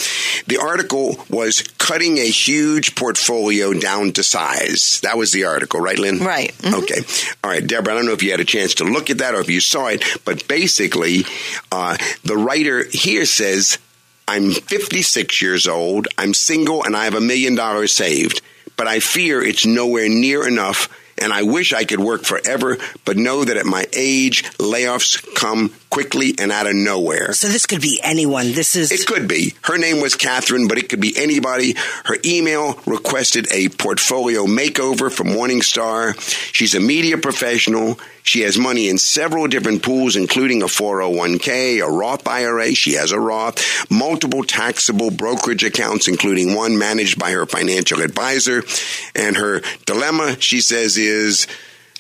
The 0.47 0.59
article 0.61 1.16
was 1.29 1.62
cutting 1.79 2.18
a 2.18 2.29
huge 2.29 2.94
portfolio 2.94 3.73
down 3.73 4.12
to 4.12 4.23
size. 4.23 5.01
That 5.03 5.16
was 5.16 5.33
the 5.33 5.44
article, 5.44 5.81
right, 5.81 5.99
Lynn? 5.99 6.18
Right. 6.18 6.53
Mm-hmm. 6.59 6.83
Okay. 6.83 7.35
All 7.42 7.51
right, 7.51 7.66
Deborah, 7.66 7.94
I 7.94 7.97
don't 7.97 8.07
know 8.07 8.12
if 8.12 8.23
you 8.23 8.31
had 8.31 8.40
a 8.40 8.44
chance 8.44 8.75
to 8.77 8.85
look 8.85 9.11
at 9.11 9.18
that 9.18 9.35
or 9.35 9.40
if 9.40 9.51
you 9.51 9.61
saw 9.61 9.88
it, 9.88 10.05
but 10.25 10.47
basically, 10.49 11.25
uh, 11.73 11.97
the 12.25 12.37
writer 12.37 12.85
here 12.90 13.25
says, 13.25 13.79
I'm 14.27 14.51
56 14.51 15.40
years 15.40 15.66
old, 15.66 16.09
I'm 16.18 16.35
single, 16.35 16.85
and 16.85 16.94
I 16.94 17.05
have 17.05 17.14
a 17.14 17.21
million 17.21 17.55
dollars 17.55 17.92
saved 17.92 18.42
but 18.79 18.87
I 18.87 19.01
fear 19.01 19.42
it's 19.42 19.66
nowhere 19.66 20.09
near 20.09 20.49
enough 20.49 20.88
and 21.20 21.33
I 21.33 21.42
wish 21.42 21.72
I 21.72 21.85
could 21.85 22.00
work 22.00 22.24
forever, 22.24 22.78
but 23.04 23.16
know 23.16 23.44
that 23.44 23.57
at 23.57 23.66
my 23.66 23.87
age, 23.92 24.44
layoffs 24.59 25.24
come 25.35 25.70
quickly 25.90 26.35
and 26.38 26.53
out 26.53 26.66
of 26.66 26.74
nowhere. 26.74 27.33
So 27.33 27.48
this 27.48 27.66
could 27.66 27.81
be 27.81 28.01
anyone. 28.03 28.53
This 28.53 28.77
is. 28.77 28.92
It 28.92 29.07
could 29.07 29.29
be. 29.29 29.55
Her 29.62 29.79
name 29.79 30.01
was 30.01 30.14
Catherine, 30.14 30.68
but 30.68 30.79
it 30.79 30.88
could 30.88 31.01
be 31.01 31.14
anybody. 31.16 31.74
Her 32.05 32.16
email 32.24 32.79
requested 32.87 33.46
a 33.53 33.68
portfolio 33.68 34.46
makeover 34.46 35.11
from 35.11 35.29
Morningstar. 35.29 36.18
She's 36.53 36.74
a 36.74 36.81
media 36.81 37.18
professional. 37.18 37.98
She 38.22 38.42
has 38.42 38.59
money 38.59 38.88
in 38.88 38.98
several 38.98 39.46
different 39.46 39.83
pools, 39.83 40.14
including 40.14 40.62
a 40.62 40.66
401k, 40.66 41.83
a 41.83 41.90
Roth 41.90 42.29
IRA. 42.29 42.74
She 42.74 42.92
has 42.94 43.11
a 43.11 43.18
Roth, 43.18 43.90
multiple 43.90 44.44
taxable 44.44 45.11
brokerage 45.11 45.64
accounts, 45.64 46.09
including 46.09 46.55
one 46.55 46.77
managed 46.77 47.18
by 47.18 47.31
her 47.31 47.46
financial 47.46 48.03
advisor. 48.03 48.62
And 49.14 49.37
her 49.37 49.62
dilemma, 49.87 50.38
she 50.40 50.61
says, 50.61 50.98
is 50.98 51.46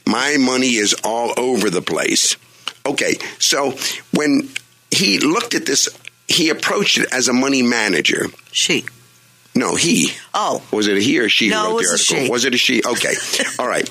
my 0.06 0.36
money 0.38 0.74
is 0.74 0.94
all 1.04 1.32
over 1.38 1.70
the 1.70 1.82
place. 1.82 2.36
Okay, 2.88 3.14
so 3.38 3.74
when 4.12 4.48
he 4.90 5.18
looked 5.18 5.54
at 5.54 5.66
this, 5.66 5.88
he 6.26 6.48
approached 6.48 6.98
it 6.98 7.12
as 7.12 7.28
a 7.28 7.32
money 7.32 7.62
manager. 7.62 8.26
She. 8.52 8.86
No, 9.54 9.74
he. 9.74 10.10
Oh. 10.32 10.62
Was 10.72 10.86
it 10.86 10.96
a 10.96 11.00
he 11.00 11.18
or 11.18 11.28
she 11.28 11.50
no, 11.50 11.56
who 11.56 11.76
wrote 11.76 11.82
the 11.82 11.88
article? 11.90 12.16
A 12.16 12.30
was 12.30 12.44
it 12.44 12.54
a 12.54 12.58
she? 12.58 12.82
Okay. 12.84 13.14
All 13.58 13.68
right. 13.68 13.88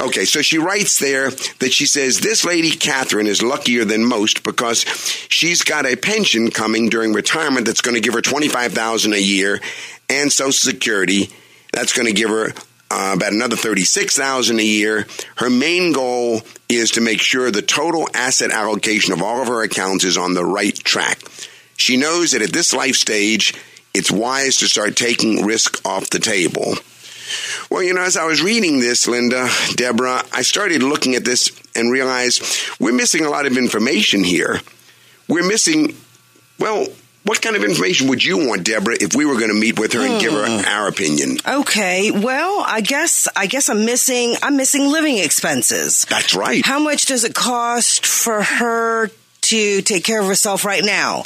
Okay, 0.00 0.24
so 0.24 0.42
she 0.42 0.58
writes 0.58 0.98
there 0.98 1.30
that 1.30 1.72
she 1.72 1.86
says 1.86 2.18
this 2.18 2.44
lady 2.44 2.70
Catherine 2.72 3.28
is 3.28 3.42
luckier 3.42 3.84
than 3.84 4.04
most 4.04 4.42
because 4.42 4.80
she's 5.28 5.62
got 5.62 5.86
a 5.86 5.94
pension 5.94 6.50
coming 6.50 6.88
during 6.88 7.12
retirement 7.12 7.66
that's 7.66 7.80
going 7.80 7.94
to 7.94 8.00
give 8.00 8.14
her 8.14 8.20
twenty 8.20 8.48
five 8.48 8.72
thousand 8.72 9.12
a 9.12 9.20
year 9.20 9.60
and 10.08 10.32
Social 10.32 10.52
Security. 10.52 11.30
That's 11.72 11.92
going 11.92 12.06
to 12.06 12.12
give 12.12 12.30
her 12.30 12.52
uh, 12.94 13.14
about 13.16 13.32
another 13.32 13.56
thirty 13.56 13.84
six 13.84 14.16
thousand 14.16 14.60
a 14.60 14.64
year. 14.64 15.06
Her 15.36 15.50
main 15.50 15.92
goal 15.92 16.42
is 16.68 16.92
to 16.92 17.00
make 17.00 17.20
sure 17.20 17.50
the 17.50 17.60
total 17.62 18.08
asset 18.14 18.52
allocation 18.52 19.12
of 19.12 19.20
all 19.20 19.42
of 19.42 19.48
her 19.48 19.64
accounts 19.64 20.04
is 20.04 20.16
on 20.16 20.34
the 20.34 20.44
right 20.44 20.74
track. 20.74 21.18
She 21.76 21.96
knows 21.96 22.30
that 22.30 22.42
at 22.42 22.52
this 22.52 22.72
life 22.72 22.94
stage, 22.94 23.52
it's 23.92 24.10
wise 24.10 24.58
to 24.58 24.68
start 24.68 24.96
taking 24.96 25.44
risk 25.44 25.84
off 25.84 26.10
the 26.10 26.20
table. 26.20 26.74
Well, 27.70 27.82
you 27.82 27.94
know, 27.94 28.02
as 28.02 28.16
I 28.16 28.26
was 28.26 28.42
reading 28.42 28.78
this, 28.78 29.08
Linda, 29.08 29.48
Deborah, 29.74 30.22
I 30.32 30.42
started 30.42 30.82
looking 30.82 31.16
at 31.16 31.24
this 31.24 31.50
and 31.74 31.90
realized 31.90 32.42
we're 32.78 32.92
missing 32.92 33.24
a 33.24 33.30
lot 33.30 33.46
of 33.46 33.58
information 33.58 34.22
here. 34.22 34.60
We're 35.28 35.48
missing, 35.48 35.96
well, 36.58 36.86
what 37.24 37.40
kind 37.40 37.56
of 37.56 37.64
information 37.64 38.08
would 38.08 38.22
you 38.22 38.46
want, 38.46 38.64
Deborah, 38.64 38.96
if 39.00 39.14
we 39.14 39.24
were 39.24 39.34
going 39.34 39.48
to 39.48 39.58
meet 39.58 39.78
with 39.78 39.94
her 39.94 40.00
and 40.00 40.20
give 40.20 40.32
her 40.32 40.46
hmm. 40.46 40.64
our 40.66 40.88
opinion? 40.88 41.38
Okay, 41.46 42.10
well, 42.10 42.62
I 42.66 42.80
guess 42.80 43.26
I 43.34 43.46
guess 43.46 43.68
I'm 43.68 43.84
missing 43.84 44.36
I'm 44.42 44.56
missing 44.56 44.88
living 44.88 45.18
expenses. 45.18 46.04
That's 46.08 46.34
right. 46.34 46.64
How 46.64 46.78
much 46.78 47.06
does 47.06 47.24
it 47.24 47.34
cost 47.34 48.06
for 48.06 48.42
her 48.42 49.10
to 49.44 49.82
take 49.82 50.04
care 50.04 50.20
of 50.20 50.26
herself 50.26 50.64
right 50.64 50.82
now. 50.82 51.22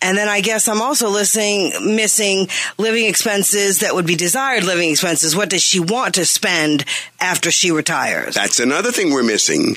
And 0.00 0.16
then 0.16 0.26
I 0.26 0.40
guess 0.40 0.68
I'm 0.68 0.80
also 0.80 1.10
listening, 1.10 1.94
missing 1.94 2.48
living 2.78 3.04
expenses 3.04 3.80
that 3.80 3.94
would 3.94 4.06
be 4.06 4.16
desired 4.16 4.64
living 4.64 4.90
expenses. 4.90 5.36
What 5.36 5.50
does 5.50 5.62
she 5.62 5.78
want 5.78 6.14
to 6.14 6.24
spend 6.24 6.86
after 7.20 7.50
she 7.50 7.70
retires? 7.70 8.34
That's 8.34 8.58
another 8.58 8.90
thing 8.90 9.12
we're 9.12 9.22
missing. 9.22 9.76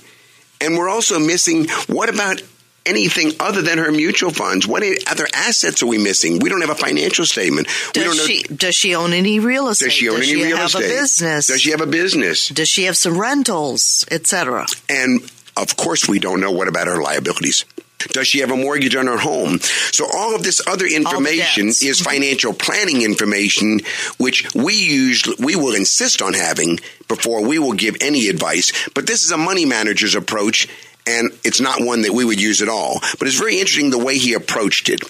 And 0.62 0.78
we're 0.78 0.90
also 0.90 1.20
missing 1.20 1.68
what 1.88 2.08
about 2.08 2.42
anything 2.86 3.32
other 3.40 3.62
than 3.62 3.78
her 3.78 3.92
mutual 3.92 4.32
funds? 4.32 4.68
What 4.68 4.84
other 5.08 5.28
assets 5.34 5.84
are 5.84 5.88
we 5.88 5.98
missing? 5.98 6.40
We 6.40 6.50
don't 6.50 6.62
have 6.62 6.70
a 6.70 6.76
financial 6.76 7.26
statement. 7.26 7.68
Does 7.94 8.26
she 8.26 8.44
does 8.44 8.76
she 8.76 8.96
own 8.96 9.14
any 9.14 9.40
real 9.40 9.70
estate? 9.70 9.86
Does 9.86 9.94
she 9.94 10.10
own 10.10 10.18
does 10.18 10.30
any 10.30 10.40
she 10.40 10.46
real 10.46 10.58
have 10.58 10.68
estate? 10.68 10.86
a 10.86 10.88
business? 10.88 11.48
Does 11.48 11.62
she 11.62 11.72
have 11.72 11.82
a 11.82 11.88
business? 11.88 12.50
Does 12.50 12.70
she 12.70 12.84
have 12.84 12.98
some 12.98 13.18
rentals, 13.18 14.06
etc.? 14.12 14.66
And 14.90 15.22
of 15.58 15.78
course, 15.78 16.08
we 16.08 16.20
don't 16.20 16.40
know 16.40 16.52
what 16.52 16.68
about 16.68 16.88
her 16.88 17.02
liabilities. 17.02 17.66
Does 18.10 18.28
she 18.28 18.40
have 18.40 18.52
a 18.52 18.58
mortgage 18.58 18.96
on 18.96 19.08
her 19.08 19.18
home? 19.18 19.60
So 19.92 20.08
all 20.12 20.36
of 20.36 20.44
this 20.44 20.66
other 20.68 20.86
information 20.86 21.68
is 21.68 22.02
financial 22.02 22.54
planning 22.54 23.04
information, 23.04 23.82
which 24.18 24.54
we 24.56 24.74
usually 24.74 25.36
we 25.40 25.56
will 25.56 25.76
insist 25.76 26.22
on 26.22 26.34
having 26.34 26.80
before 27.08 27.46
we 27.46 27.60
will 27.60 27.74
give 27.74 27.98
any 28.02 28.28
advice. 28.28 28.72
But 28.96 29.08
this 29.08 29.24
is 29.24 29.32
a 29.32 29.38
money 29.38 29.66
manager's 29.66 30.16
approach, 30.16 30.68
and 31.12 31.32
it's 31.44 31.60
not 31.60 31.82
one 31.82 32.04
that 32.04 32.14
we 32.14 32.26
would 32.26 32.40
use 32.40 32.62
at 32.62 32.70
all. 32.70 33.00
But 33.20 33.28
it's 33.28 33.38
very 33.38 33.60
interesting 33.60 33.90
the 33.90 33.98
way 33.98 34.18
he 34.18 34.34
approached 34.34 34.90
it 34.90 35.02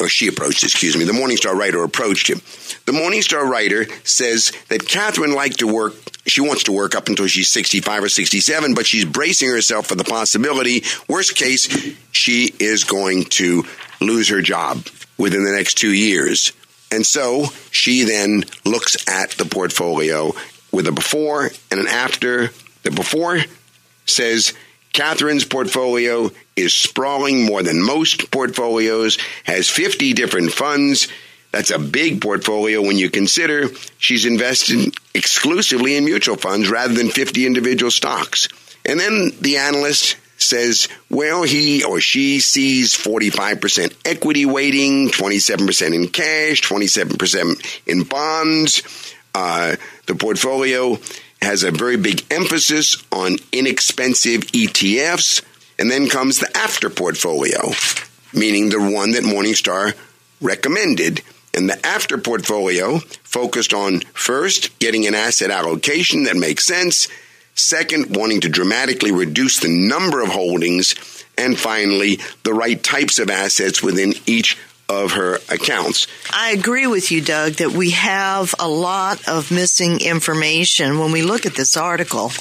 or 0.00 0.08
she 0.08 0.26
approached, 0.28 0.62
it, 0.64 0.72
excuse 0.72 0.96
me, 0.96 1.04
the 1.04 1.12
Morningstar 1.12 1.54
writer 1.54 1.82
approached 1.82 2.28
him. 2.28 2.38
The 2.86 2.92
Morningstar 2.92 3.48
writer 3.48 3.86
says 4.02 4.52
that 4.68 4.88
Catherine 4.88 5.34
liked 5.34 5.60
to 5.60 5.72
work, 5.72 5.94
she 6.26 6.40
wants 6.40 6.64
to 6.64 6.72
work 6.72 6.94
up 6.94 7.08
until 7.08 7.26
she's 7.26 7.48
65 7.48 8.04
or 8.04 8.08
67, 8.08 8.74
but 8.74 8.86
she's 8.86 9.04
bracing 9.04 9.48
herself 9.48 9.86
for 9.86 9.94
the 9.94 10.04
possibility, 10.04 10.82
worst 11.08 11.36
case, 11.36 11.68
she 12.12 12.52
is 12.58 12.84
going 12.84 13.24
to 13.24 13.64
lose 14.00 14.28
her 14.28 14.42
job 14.42 14.86
within 15.16 15.44
the 15.44 15.52
next 15.52 15.74
two 15.74 15.92
years. 15.92 16.52
And 16.90 17.06
so 17.06 17.46
she 17.70 18.04
then 18.04 18.44
looks 18.64 19.08
at 19.08 19.30
the 19.32 19.44
portfolio 19.44 20.32
with 20.72 20.86
a 20.86 20.92
before 20.92 21.50
and 21.70 21.80
an 21.80 21.88
after. 21.88 22.50
The 22.82 22.90
before 22.90 23.40
says 24.06 24.52
Catherine's 24.94 25.44
portfolio 25.44 26.30
is 26.56 26.72
sprawling 26.72 27.44
more 27.44 27.62
than 27.62 27.82
most 27.82 28.30
portfolios, 28.30 29.18
has 29.42 29.68
50 29.68 30.14
different 30.14 30.52
funds. 30.52 31.08
That's 31.50 31.70
a 31.70 31.78
big 31.78 32.22
portfolio 32.22 32.80
when 32.80 32.96
you 32.96 33.10
consider 33.10 33.68
she's 33.98 34.24
invested 34.24 34.94
exclusively 35.12 35.96
in 35.96 36.04
mutual 36.04 36.36
funds 36.36 36.70
rather 36.70 36.94
than 36.94 37.10
50 37.10 37.44
individual 37.44 37.90
stocks. 37.90 38.48
And 38.86 38.98
then 39.00 39.32
the 39.40 39.56
analyst 39.58 40.16
says, 40.36 40.88
well, 41.10 41.42
he 41.42 41.82
or 41.82 42.00
she 42.00 42.38
sees 42.38 42.94
45% 42.94 43.96
equity 44.04 44.46
weighting, 44.46 45.08
27% 45.08 45.94
in 45.94 46.08
cash, 46.08 46.62
27% 46.62 47.82
in 47.86 48.04
bonds. 48.04 48.82
Uh, 49.34 49.74
the 50.06 50.14
portfolio 50.14 50.98
has 51.44 51.62
a 51.62 51.70
very 51.70 51.96
big 51.96 52.24
emphasis 52.30 53.02
on 53.12 53.36
inexpensive 53.52 54.42
ETFs. 54.48 55.42
And 55.78 55.90
then 55.90 56.08
comes 56.08 56.38
the 56.38 56.56
after 56.56 56.88
portfolio, 56.88 57.72
meaning 58.32 58.70
the 58.70 58.78
one 58.78 59.12
that 59.12 59.24
Morningstar 59.24 59.94
recommended. 60.40 61.22
And 61.52 61.68
the 61.68 61.84
after 61.86 62.18
portfolio 62.18 62.98
focused 62.98 63.72
on 63.72 64.00
first, 64.12 64.78
getting 64.78 65.06
an 65.06 65.14
asset 65.14 65.50
allocation 65.50 66.24
that 66.24 66.36
makes 66.36 66.64
sense. 66.64 67.08
Second, 67.54 68.16
wanting 68.16 68.40
to 68.42 68.48
dramatically 68.48 69.12
reduce 69.12 69.60
the 69.60 69.68
number 69.68 70.20
of 70.20 70.28
holdings. 70.28 70.94
And 71.38 71.58
finally, 71.58 72.20
the 72.42 72.54
right 72.54 72.80
types 72.82 73.18
of 73.18 73.30
assets 73.30 73.82
within 73.82 74.14
each 74.26 74.56
of 74.88 75.12
her 75.12 75.36
accounts. 75.50 76.06
I 76.32 76.50
agree 76.50 76.86
with 76.86 77.10
you, 77.10 77.20
Doug, 77.22 77.54
that 77.54 77.70
we 77.72 77.90
have 77.92 78.54
a 78.58 78.68
lot 78.68 79.26
of 79.28 79.50
missing 79.50 80.00
information 80.00 80.98
when 80.98 81.10
we 81.12 81.22
look 81.22 81.46
at 81.46 81.54
this 81.54 81.76
article. 81.76 82.32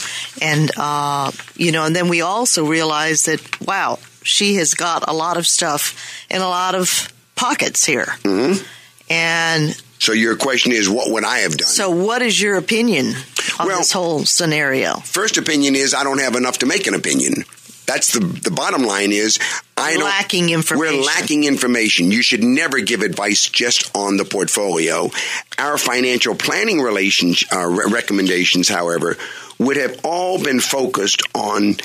And, 0.41 0.69
uh, 0.77 1.31
you 1.55 1.71
know, 1.71 1.85
and 1.85 1.95
then 1.95 2.09
we 2.09 2.21
also 2.21 2.65
realize 2.65 3.23
that, 3.25 3.61
wow, 3.61 3.99
she 4.23 4.55
has 4.55 4.73
got 4.73 5.05
a 5.07 5.13
lot 5.13 5.37
of 5.37 5.47
stuff 5.47 6.25
in 6.29 6.41
a 6.41 6.47
lot 6.49 6.75
of 6.75 7.11
pockets 7.35 7.85
here. 7.85 8.07
Mm-hmm. 8.23 8.63
And 9.09 9.81
So 9.99 10.11
your 10.13 10.35
question 10.35 10.71
is, 10.71 10.89
what 10.89 11.11
would 11.11 11.23
I 11.23 11.39
have 11.39 11.57
done? 11.57 11.67
so, 11.67 11.89
what 11.91 12.21
is 12.21 12.41
your 12.41 12.57
opinion 12.57 13.13
on 13.59 13.67
Well- 13.67 13.77
this 13.79 13.91
whole 13.91 14.25
scenario? 14.25 14.95
First 14.99 15.37
opinion 15.37 15.75
is 15.75 15.93
I 15.93 16.03
don't 16.03 16.19
have 16.19 16.35
enough 16.35 16.57
to 16.59 16.65
make 16.65 16.87
an 16.87 16.93
opinion. 16.93 17.45
That's 17.85 18.13
the 18.13 18.19
the 18.19 18.51
bottom 18.51 18.83
line 18.83 19.11
is 19.11 19.39
I 19.75 19.93
don't 19.93 20.03
Lacking 20.03 20.49
information. 20.49 20.97
We're 20.97 21.03
lacking 21.03 21.43
information. 21.43 22.11
You 22.11 22.21
should 22.21 22.43
never 22.43 22.79
give 22.79 23.01
advice 23.01 23.49
just 23.49 23.95
on 23.95 24.17
the 24.17 24.25
portfolio. 24.25 25.09
Our 25.57 25.77
financial 25.77 26.35
planning 26.35 26.81
relations 26.81 27.43
uh, 27.51 27.65
re- 27.65 27.85
recommendations, 27.91 28.69
however, 28.69 29.17
would 29.59 29.77
have 29.77 29.99
all 30.03 30.41
been 30.41 30.59
focused 30.59 31.21
on 31.35 31.75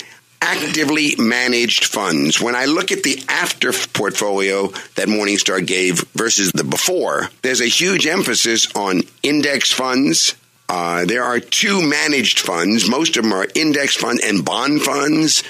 actively 0.41 1.15
managed 1.19 1.85
funds. 1.85 2.41
When 2.41 2.55
I 2.55 2.67
look 2.67 2.93
at 2.93 3.03
the 3.03 3.23
after 3.29 3.73
portfolio 3.73 4.69
that 4.95 5.09
Morningstar 5.09 5.67
gave 5.67 6.01
versus 6.15 6.53
the 6.53 6.65
before, 6.65 7.29
there's 7.43 7.61
a 7.61 7.67
huge 7.67 8.07
emphasis 8.07 8.75
on 8.75 9.03
index 9.23 9.73
funds. 9.73 10.35
Uh, 10.69 11.07
there 11.07 11.25
are 11.25 11.41
two 11.41 11.83
managed 11.83 12.41
funds. 12.41 12.89
Most 12.89 13.17
of 13.17 13.25
them 13.25 13.33
are 13.33 13.47
index 13.55 13.97
fund 13.97 14.21
and 14.23 14.45
bond 14.45 14.83
funds. 14.83 15.43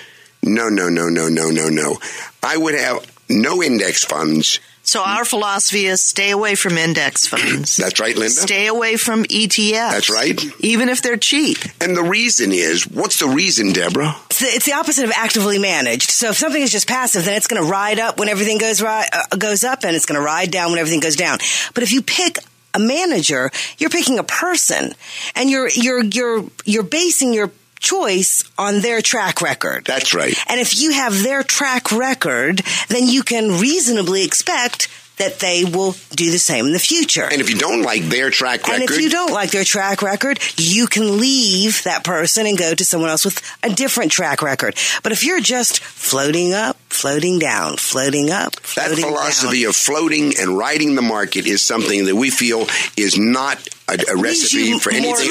No, 0.42 0.68
no, 0.68 0.88
no, 0.88 1.08
no, 1.08 1.28
no, 1.28 1.50
no, 1.50 1.68
no. 1.68 1.96
I 2.42 2.56
would 2.56 2.74
have 2.74 3.04
no 3.28 3.62
index 3.62 4.04
funds. 4.04 4.60
So, 4.82 5.02
our 5.02 5.26
philosophy 5.26 5.84
is 5.84 6.02
stay 6.02 6.30
away 6.30 6.54
from 6.54 6.78
index 6.78 7.26
funds. 7.28 7.76
That's 7.76 8.00
right, 8.00 8.16
Linda. 8.16 8.30
Stay 8.30 8.66
away 8.68 8.96
from 8.96 9.24
ETFs. 9.24 9.90
That's 9.90 10.10
right. 10.10 10.42
Even 10.60 10.88
if 10.88 11.02
they're 11.02 11.18
cheap. 11.18 11.58
And 11.82 11.94
the 11.94 12.02
reason 12.02 12.52
is, 12.52 12.88
what's 12.88 13.18
the 13.18 13.28
reason, 13.28 13.72
Deborah? 13.72 14.16
It's 14.30 14.40
the, 14.40 14.46
it's 14.46 14.64
the 14.64 14.72
opposite 14.72 15.04
of 15.04 15.12
actively 15.14 15.58
managed. 15.58 16.10
So 16.10 16.30
if 16.30 16.38
something 16.38 16.62
is 16.62 16.72
just 16.72 16.88
passive, 16.88 17.26
then 17.26 17.34
it's 17.34 17.48
going 17.48 17.62
to 17.62 17.68
ride 17.68 17.98
up 17.98 18.18
when 18.18 18.30
everything 18.30 18.56
goes 18.56 18.80
right, 18.80 19.06
uh, 19.12 19.36
goes 19.36 19.62
up, 19.62 19.84
and 19.84 19.94
it's 19.94 20.06
going 20.06 20.18
to 20.18 20.24
ride 20.24 20.50
down 20.50 20.70
when 20.70 20.78
everything 20.78 21.00
goes 21.00 21.16
down. 21.16 21.36
But 21.74 21.82
if 21.82 21.92
you 21.92 22.00
pick 22.00 22.38
a 22.72 22.78
manager, 22.78 23.50
you're 23.76 23.90
picking 23.90 24.18
a 24.18 24.24
person, 24.24 24.92
and 25.34 25.50
you're 25.50 25.68
you're 25.68 26.02
you're 26.02 26.44
you're 26.64 26.82
basing 26.82 27.34
your 27.34 27.50
choice 27.80 28.44
on 28.58 28.80
their 28.80 29.00
track 29.00 29.40
record. 29.40 29.84
That's 29.84 30.14
right. 30.14 30.34
And 30.48 30.60
if 30.60 30.80
you 30.80 30.92
have 30.92 31.22
their 31.22 31.42
track 31.42 31.92
record, 31.92 32.62
then 32.88 33.06
you 33.08 33.22
can 33.22 33.60
reasonably 33.60 34.24
expect 34.24 34.88
that 35.18 35.38
they 35.40 35.64
will 35.64 35.94
do 36.10 36.30
the 36.30 36.38
same 36.38 36.66
in 36.66 36.72
the 36.72 36.78
future. 36.78 37.24
And 37.30 37.40
if 37.40 37.50
you 37.50 37.56
don't 37.58 37.82
like 37.82 38.02
their 38.04 38.30
track 38.30 38.66
record, 38.66 38.80
And 38.82 38.90
if 38.90 39.00
you 39.00 39.10
don't 39.10 39.32
like 39.32 39.50
their 39.50 39.64
track 39.64 40.02
record, 40.02 40.38
you 40.56 40.86
can 40.86 41.18
leave 41.18 41.82
that 41.84 42.04
person 42.04 42.46
and 42.46 42.56
go 42.56 42.74
to 42.74 42.84
someone 42.84 43.10
else 43.10 43.24
with 43.24 43.40
a 43.62 43.70
different 43.70 44.12
track 44.12 44.42
record. 44.42 44.76
But 45.02 45.12
if 45.12 45.24
you're 45.24 45.40
just 45.40 45.80
floating 45.80 46.52
up, 46.54 46.76
floating 46.88 47.38
down, 47.38 47.76
floating 47.76 48.30
up, 48.30 48.54
that 48.76 48.90
philosophy 48.96 49.62
down, 49.62 49.70
of 49.70 49.76
floating 49.76 50.34
and 50.38 50.56
riding 50.56 50.94
the 50.94 51.02
market 51.02 51.46
is 51.46 51.62
something 51.62 52.06
that 52.06 52.16
we 52.16 52.30
feel 52.30 52.66
is 52.96 53.18
not 53.18 53.58
a, 53.88 53.98
a 54.10 54.16
recipe 54.16 54.78
for 54.78 54.90
more 54.90 54.98
anything. 54.98 55.14
other- 55.14 55.22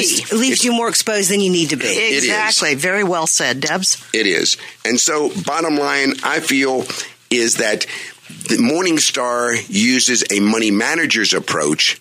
exposed, 0.00 0.32
leaves 0.32 0.64
you 0.64 0.72
more 0.72 0.88
exposed 0.88 1.30
than 1.30 1.40
you 1.40 1.50
need 1.50 1.70
to 1.70 1.76
be. 1.76 2.16
Exactly. 2.16 2.74
Very 2.74 3.04
well 3.04 3.26
said, 3.26 3.60
Debs. 3.60 4.04
It 4.12 4.26
is. 4.26 4.56
And 4.84 4.98
so, 4.98 5.30
bottom 5.44 5.76
line, 5.76 6.14
I 6.22 6.40
feel 6.40 6.84
is 7.30 7.56
that 7.56 7.86
the 8.28 8.56
Morningstar 8.56 9.56
uses 9.68 10.24
a 10.30 10.40
money 10.40 10.70
manager's 10.70 11.32
approach. 11.32 12.00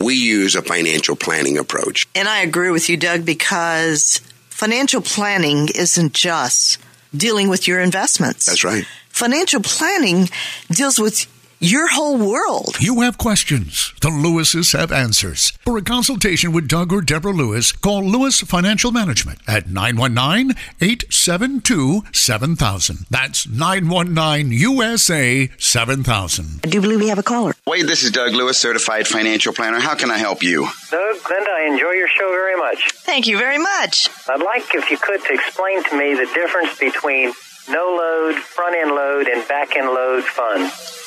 We 0.00 0.14
use 0.14 0.54
a 0.54 0.62
financial 0.62 1.16
planning 1.16 1.58
approach. 1.58 2.06
And 2.14 2.28
I 2.28 2.40
agree 2.40 2.70
with 2.70 2.88
you, 2.88 2.96
Doug, 2.96 3.24
because 3.24 4.20
financial 4.48 5.00
planning 5.00 5.68
isn't 5.74 6.14
just 6.14 6.78
dealing 7.16 7.48
with 7.48 7.66
your 7.66 7.80
investments. 7.80 8.46
That's 8.46 8.64
right. 8.64 8.84
Financial 9.08 9.60
planning 9.60 10.28
deals 10.70 10.98
with 10.98 11.26
your 11.60 11.88
whole 11.88 12.16
world. 12.16 12.76
You 12.80 13.00
have 13.00 13.18
questions. 13.18 13.92
The 14.00 14.10
Lewises 14.10 14.78
have 14.78 14.92
answers. 14.92 15.50
For 15.64 15.76
a 15.76 15.82
consultation 15.82 16.52
with 16.52 16.68
Doug 16.68 16.92
or 16.92 17.00
Deborah 17.00 17.32
Lewis, 17.32 17.72
call 17.72 18.04
Lewis 18.04 18.40
Financial 18.40 18.92
Management 18.92 19.40
at 19.48 19.68
919 19.68 20.56
872 20.80 22.02
7000. 22.12 23.06
That's 23.10 23.48
919 23.48 24.52
USA 24.52 25.50
7000. 25.58 26.60
I 26.64 26.68
do 26.68 26.80
believe 26.80 27.00
we 27.00 27.08
have 27.08 27.18
a 27.18 27.22
caller. 27.22 27.54
Wade, 27.66 27.86
this 27.86 28.02
is 28.04 28.12
Doug 28.12 28.32
Lewis, 28.32 28.58
certified 28.58 29.06
financial 29.06 29.52
planner. 29.52 29.80
How 29.80 29.94
can 29.94 30.10
I 30.10 30.18
help 30.18 30.42
you? 30.42 30.68
Doug, 30.90 31.16
Linda, 31.28 31.50
I 31.50 31.68
enjoy 31.72 31.92
your 31.92 32.08
show 32.08 32.28
very 32.30 32.56
much. 32.56 32.92
Thank 32.92 33.26
you 33.26 33.38
very 33.38 33.58
much. 33.58 34.08
I'd 34.28 34.42
like, 34.42 34.74
if 34.74 34.90
you 34.90 34.98
could, 34.98 35.22
to 35.24 35.34
explain 35.34 35.82
to 35.84 35.98
me 35.98 36.14
the 36.14 36.26
difference 36.34 36.78
between 36.78 37.32
no 37.68 37.94
load, 37.96 38.36
front 38.36 38.76
end 38.76 38.90
load, 38.90 39.26
and 39.28 39.46
back 39.48 39.76
end 39.76 39.88
load 39.88 40.24
funds. 40.24 40.97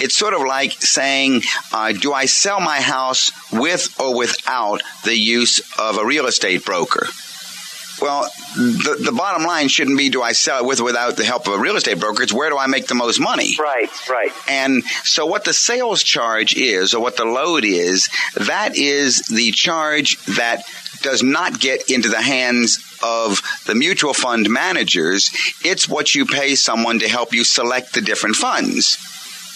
It's 0.00 0.16
sort 0.16 0.34
of 0.34 0.42
like 0.42 0.72
saying, 0.72 1.42
uh, 1.72 1.92
do 1.92 2.12
I 2.12 2.26
sell 2.26 2.60
my 2.60 2.80
house 2.80 3.32
with 3.52 3.98
or 4.00 4.16
without 4.16 4.82
the 5.04 5.16
use 5.16 5.60
of 5.78 5.98
a 5.98 6.04
real 6.04 6.26
estate 6.26 6.64
broker? 6.64 7.06
Well, 8.00 8.30
the, 8.54 8.96
the 9.00 9.12
bottom 9.12 9.44
line 9.44 9.68
shouldn't 9.68 9.98
be 9.98 10.08
do 10.08 10.22
I 10.22 10.32
sell 10.32 10.60
it 10.60 10.66
with 10.66 10.80
or 10.80 10.84
without 10.84 11.16
the 11.16 11.24
help 11.24 11.48
of 11.48 11.54
a 11.54 11.58
real 11.58 11.76
estate 11.76 11.98
broker. 11.98 12.22
It's 12.22 12.32
where 12.32 12.50
do 12.50 12.56
I 12.56 12.66
make 12.66 12.86
the 12.86 12.94
most 12.94 13.20
money? 13.20 13.56
Right, 13.58 13.90
right. 14.08 14.32
And 14.48 14.84
so 15.04 15.26
what 15.26 15.44
the 15.44 15.52
sales 15.52 16.02
charge 16.02 16.56
is 16.56 16.94
or 16.94 17.02
what 17.02 17.16
the 17.16 17.24
load 17.24 17.64
is, 17.64 18.08
that 18.36 18.76
is 18.76 19.22
the 19.22 19.50
charge 19.50 20.16
that 20.36 20.62
does 21.02 21.22
not 21.22 21.60
get 21.60 21.90
into 21.90 22.08
the 22.08 22.22
hands 22.22 22.84
of 23.02 23.42
the 23.66 23.74
mutual 23.74 24.14
fund 24.14 24.48
managers. 24.48 25.30
It's 25.64 25.88
what 25.88 26.14
you 26.14 26.24
pay 26.24 26.54
someone 26.54 27.00
to 27.00 27.08
help 27.08 27.32
you 27.32 27.44
select 27.44 27.94
the 27.94 28.00
different 28.00 28.36
funds. 28.36 28.96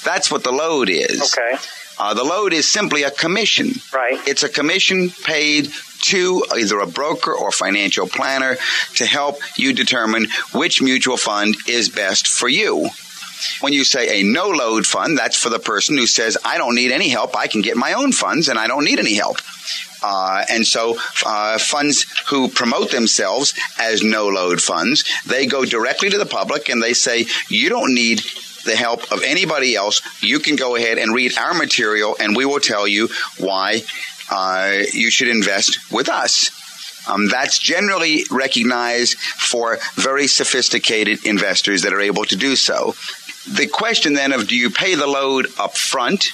That's 0.05 0.31
what 0.31 0.45
the 0.45 0.53
load 0.53 0.88
is. 0.88 1.37
Okay. 1.37 1.57
Uh, 1.99 2.15
the 2.15 2.25
load 2.25 2.53
is 2.53 2.71
simply 2.71 3.03
a 3.03 3.11
commission. 3.11 3.71
Right. 3.93 4.19
It's 4.27 4.43
a 4.43 4.49
commission 4.49 5.11
paid 5.11 5.71
to 6.03 6.45
either 6.57 6.81
a 6.81 6.87
broker 6.87 7.33
or 7.33 7.53
financial 7.53 8.09
planner 8.09 8.57
to 8.97 9.07
help 9.07 9.38
you 9.57 9.73
determine 9.73 10.27
which 10.53 10.83
mutual 10.83 11.17
fund 11.17 11.55
is 11.69 11.88
best 11.88 12.27
for 12.27 12.49
you. 12.49 12.88
When 13.61 13.73
you 13.73 13.85
say 13.85 14.21
a 14.21 14.25
no 14.25 14.49
load 14.49 14.87
fund, 14.87 15.19
that's 15.19 15.37
for 15.37 15.49
the 15.49 15.59
person 15.59 15.97
who 15.97 16.07
says, 16.07 16.38
I 16.45 16.59
don't 16.59 16.75
need 16.75 16.93
any 16.93 17.09
help. 17.09 17.37
I 17.37 17.47
can 17.47 17.61
get 17.61 17.77
my 17.77 17.93
own 17.93 18.12
funds 18.12 18.49
and 18.49 18.59
I 18.59 18.67
don't 18.69 18.85
need 18.85 18.99
any 18.99 19.15
help. 19.15 19.38
Uh, 20.03 20.45
and 20.49 20.67
so 20.67 20.97
uh, 21.25 21.59
funds 21.59 22.07
who 22.29 22.49
promote 22.49 22.91
themselves 22.91 23.55
as 23.79 24.03
no 24.03 24.29
load 24.29 24.61
funds, 24.61 25.05
they 25.27 25.47
go 25.47 25.65
directly 25.65 26.11
to 26.11 26.19
the 26.19 26.27
public 26.27 26.69
and 26.69 26.83
they 26.83 26.93
say, 26.93 27.27
you 27.49 27.69
don't 27.69 27.95
need 27.95 28.23
the 28.64 28.77
help 28.77 29.11
of 29.12 29.22
anybody 29.22 29.75
else. 29.77 30.01
You 30.22 30.38
can 30.38 30.57
go 30.57 30.77
ahead 30.77 30.98
and 30.98 31.14
read 31.14 31.37
our 31.37 31.55
material 31.55 32.16
and 32.18 32.37
we 32.37 32.44
will 32.44 32.61
tell 32.61 32.87
you 32.87 33.09
why 33.38 33.83
uh, 34.31 34.83
you 34.92 35.11
should 35.11 35.29
invest 35.29 35.92
with 35.92 36.09
us. 36.09 36.51
Um, 37.09 37.29
that's 37.29 37.59
generally 37.59 38.25
recognized 38.31 39.18
for 39.18 39.79
very 39.94 40.29
sophisticated 40.29 41.27
investors 41.27 41.83
that 41.83 41.92
are 41.92 42.01
able 42.01 42.25
to 42.27 42.37
do 42.37 42.55
so. 42.55 42.94
The 43.51 43.66
question 43.66 44.14
then 44.14 44.33
of 44.33 44.46
do 44.46 44.57
you 44.57 44.70
pay 44.70 44.94
the 44.94 45.07
load 45.07 45.48
up 45.59 45.77
front, 45.77 46.29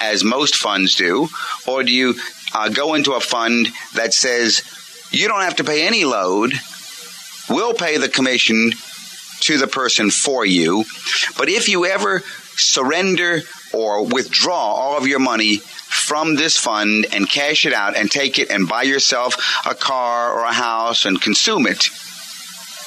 as 0.00 0.24
most 0.24 0.56
funds 0.56 0.96
do, 0.96 1.28
or 1.66 1.84
do 1.84 1.92
you 1.92 2.14
uh, 2.52 2.68
go 2.68 2.94
into 2.94 3.12
a 3.12 3.20
fund 3.20 3.68
that 3.94 4.12
says 4.12 4.62
you 5.10 5.28
don't 5.28 5.42
have 5.42 5.56
to 5.56 5.64
pay 5.64 5.86
any 5.86 6.04
load, 6.04 6.52
we'll 7.48 7.74
pay 7.74 7.98
the 7.98 8.08
commission 8.08 8.72
to 9.40 9.58
the 9.58 9.66
person 9.66 10.10
for 10.10 10.44
you, 10.44 10.84
but 11.36 11.48
if 11.48 11.68
you 11.68 11.86
ever 11.86 12.20
surrender 12.56 13.40
or 13.72 14.04
withdraw 14.04 14.72
all 14.74 14.96
of 14.96 15.06
your 15.06 15.18
money 15.18 15.58
from 15.58 16.34
this 16.34 16.56
fund 16.56 17.06
and 17.12 17.28
cash 17.28 17.66
it 17.66 17.72
out 17.72 17.96
and 17.96 18.10
take 18.10 18.38
it 18.38 18.50
and 18.50 18.68
buy 18.68 18.82
yourself 18.82 19.36
a 19.66 19.74
car 19.74 20.32
or 20.32 20.44
a 20.44 20.52
house 20.52 21.04
and 21.04 21.20
consume 21.20 21.66
it, 21.66 21.88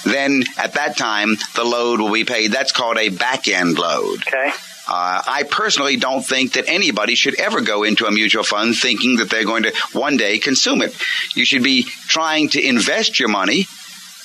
then 0.04 0.44
at 0.58 0.74
that 0.74 0.98
time 0.98 1.38
the 1.56 1.64
load 1.64 2.00
will 2.00 2.12
be 2.12 2.26
paid. 2.26 2.52
That's 2.52 2.72
called 2.72 2.98
a 2.98 3.10
back 3.10 3.48
end 3.48 3.78
load. 3.78 4.22
Okay. 4.28 4.52
Uh, 4.88 5.22
I 5.26 5.44
personally 5.50 5.96
don't 5.96 6.24
think 6.24 6.54
that 6.54 6.68
anybody 6.68 7.16
should 7.16 7.40
ever 7.40 7.62
go 7.62 7.84
into 7.84 8.08
a 8.08 8.12
mutual 8.12 8.44
fund 8.44 8.76
thinking 8.76 9.18
that 9.18 9.30
they're 9.30 9.46
going 9.46 9.64
to 9.64 9.74
one 9.94 10.18
day 10.18 10.40
consume 10.40 10.82
it. 10.82 10.94
You 11.36 11.46
should 11.46 11.64
be 11.64 11.84
trying 11.84 12.50
to 12.50 12.62
invest 12.62 13.20
your 13.20 13.30
money 13.30 13.68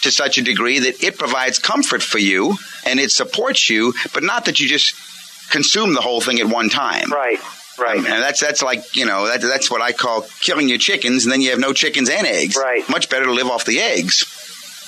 to 0.02 0.10
such 0.10 0.38
a 0.38 0.42
degree 0.42 0.78
that 0.80 1.02
it 1.02 1.18
provides 1.18 1.58
comfort 1.58 2.02
for 2.02 2.18
you 2.18 2.56
and 2.84 3.00
it 3.00 3.10
supports 3.10 3.68
you, 3.70 3.94
but 4.12 4.22
not 4.22 4.44
that 4.46 4.60
you 4.60 4.68
just 4.68 4.94
consume 5.50 5.94
the 5.94 6.00
whole 6.00 6.20
thing 6.20 6.40
at 6.40 6.46
one 6.46 6.68
time. 6.68 7.10
Right, 7.10 7.38
right. 7.78 7.98
And 7.98 8.06
that's 8.06 8.40
that's 8.40 8.62
like 8.62 8.96
you 8.96 9.06
know 9.06 9.26
that 9.26 9.40
that's 9.40 9.70
what 9.70 9.80
I 9.80 9.92
call 9.92 10.26
killing 10.40 10.68
your 10.68 10.78
chickens, 10.78 11.24
and 11.24 11.32
then 11.32 11.40
you 11.40 11.50
have 11.50 11.60
no 11.60 11.72
chickens 11.72 12.08
and 12.08 12.26
eggs. 12.26 12.56
Right. 12.56 12.88
Much 12.88 13.08
better 13.08 13.26
to 13.26 13.32
live 13.32 13.46
off 13.46 13.64
the 13.64 13.80
eggs. 13.80 14.26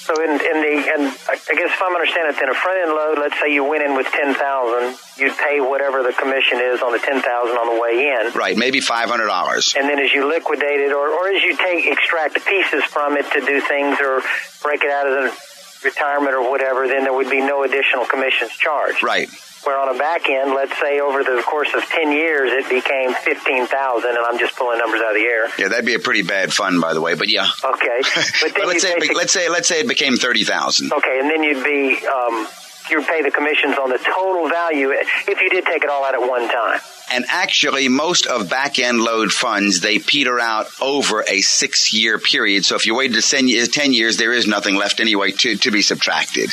So 0.08 0.14
in, 0.22 0.30
in 0.30 0.38
the, 0.38 0.92
and 0.94 1.02
I 1.28 1.32
I 1.32 1.54
guess 1.54 1.70
if 1.70 1.82
I'm 1.82 1.94
understanding 1.94 2.34
it, 2.34 2.40
then 2.40 2.48
a 2.48 2.54
front 2.54 2.78
end 2.82 2.92
load, 2.92 3.18
let's 3.18 3.38
say 3.40 3.52
you 3.52 3.64
went 3.64 3.84
in 3.84 3.94
with 3.94 4.06
10000 4.06 4.96
you'd 5.18 5.36
pay 5.36 5.60
whatever 5.60 6.02
the 6.02 6.12
commission 6.12 6.60
is 6.60 6.82
on 6.82 6.92
the 6.92 6.98
10000 6.98 7.22
on 7.24 7.74
the 7.74 7.80
way 7.80 8.08
in. 8.08 8.32
Right. 8.32 8.56
Maybe 8.56 8.80
five 8.80 9.08
hundred 9.08 9.26
dollars. 9.26 9.74
And 9.76 9.88
then 9.88 9.98
as 9.98 10.12
you 10.12 10.28
liquidate 10.28 10.80
it, 10.80 10.92
or, 10.92 11.08
or 11.08 11.28
as 11.28 11.42
you 11.42 11.56
take 11.56 11.86
extract 11.86 12.44
pieces 12.46 12.84
from 12.84 13.16
it 13.16 13.30
to 13.32 13.40
do 13.40 13.60
things, 13.60 13.98
or 14.00 14.22
break 14.62 14.82
it 14.84 14.90
out 14.90 15.06
of 15.06 15.12
the 15.12 15.48
retirement 15.84 16.34
or 16.34 16.50
whatever, 16.50 16.88
then 16.88 17.04
there 17.04 17.12
would 17.12 17.30
be 17.30 17.40
no 17.40 17.62
additional 17.62 18.04
commissions 18.06 18.52
charged. 18.52 19.02
Right. 19.02 19.28
Where 19.64 19.78
on 19.78 19.94
a 19.94 19.98
back 19.98 20.28
end, 20.30 20.54
let's 20.54 20.78
say 20.80 21.00
over 21.00 21.24
the 21.24 21.42
course 21.44 21.74
of 21.74 21.82
10 21.82 22.12
years, 22.12 22.50
it 22.52 22.68
became 22.70 23.12
15,000, 23.12 24.08
and 24.08 24.18
I'm 24.18 24.38
just 24.38 24.56
pulling 24.56 24.78
numbers 24.78 25.00
out 25.00 25.10
of 25.10 25.16
the 25.16 25.26
air. 25.26 25.48
Yeah, 25.58 25.68
that'd 25.68 25.84
be 25.84 25.94
a 25.94 25.98
pretty 25.98 26.22
bad 26.22 26.52
fund, 26.54 26.80
by 26.80 26.94
the 26.94 27.00
way. 27.00 27.14
But 27.14 27.28
yeah. 27.28 27.48
Okay. 27.64 28.00
But, 28.40 28.54
then 28.54 28.66
let's 28.68 28.82
say 28.82 28.92
it 28.92 29.16
let's 29.16 29.32
say 29.32 29.48
let's 29.48 29.68
say 29.68 29.80
it 29.80 29.88
became 29.88 30.16
thirty 30.16 30.44
thousand. 30.44 30.92
Okay, 30.92 31.18
and 31.20 31.28
then 31.28 31.42
you'd 31.42 31.64
be 31.64 32.06
um, 32.06 32.46
you 32.90 33.02
pay 33.02 33.22
the 33.22 33.30
commissions 33.30 33.76
on 33.78 33.90
the 33.90 33.98
total 33.98 34.48
value 34.48 34.90
if 34.90 35.40
you 35.40 35.50
did 35.50 35.64
take 35.64 35.84
it 35.84 35.90
all 35.90 36.04
out 36.04 36.14
at 36.14 36.20
one 36.20 36.48
time. 36.48 36.80
And 37.10 37.24
actually, 37.28 37.88
most 37.88 38.26
of 38.26 38.50
back 38.50 38.78
end 38.78 39.00
load 39.00 39.32
funds 39.32 39.80
they 39.80 39.98
peter 39.98 40.38
out 40.38 40.66
over 40.80 41.24
a 41.26 41.40
six 41.40 41.92
year 41.92 42.18
period. 42.18 42.64
So 42.64 42.76
if 42.76 42.86
you 42.86 42.94
waited 42.94 43.20
to 43.20 43.28
10 43.28 43.48
years, 43.48 43.68
10 43.68 43.92
years, 43.92 44.16
there 44.16 44.32
is 44.32 44.46
nothing 44.46 44.76
left 44.76 45.00
anyway 45.00 45.32
to, 45.32 45.56
to 45.56 45.70
be 45.70 45.82
subtracted. 45.82 46.50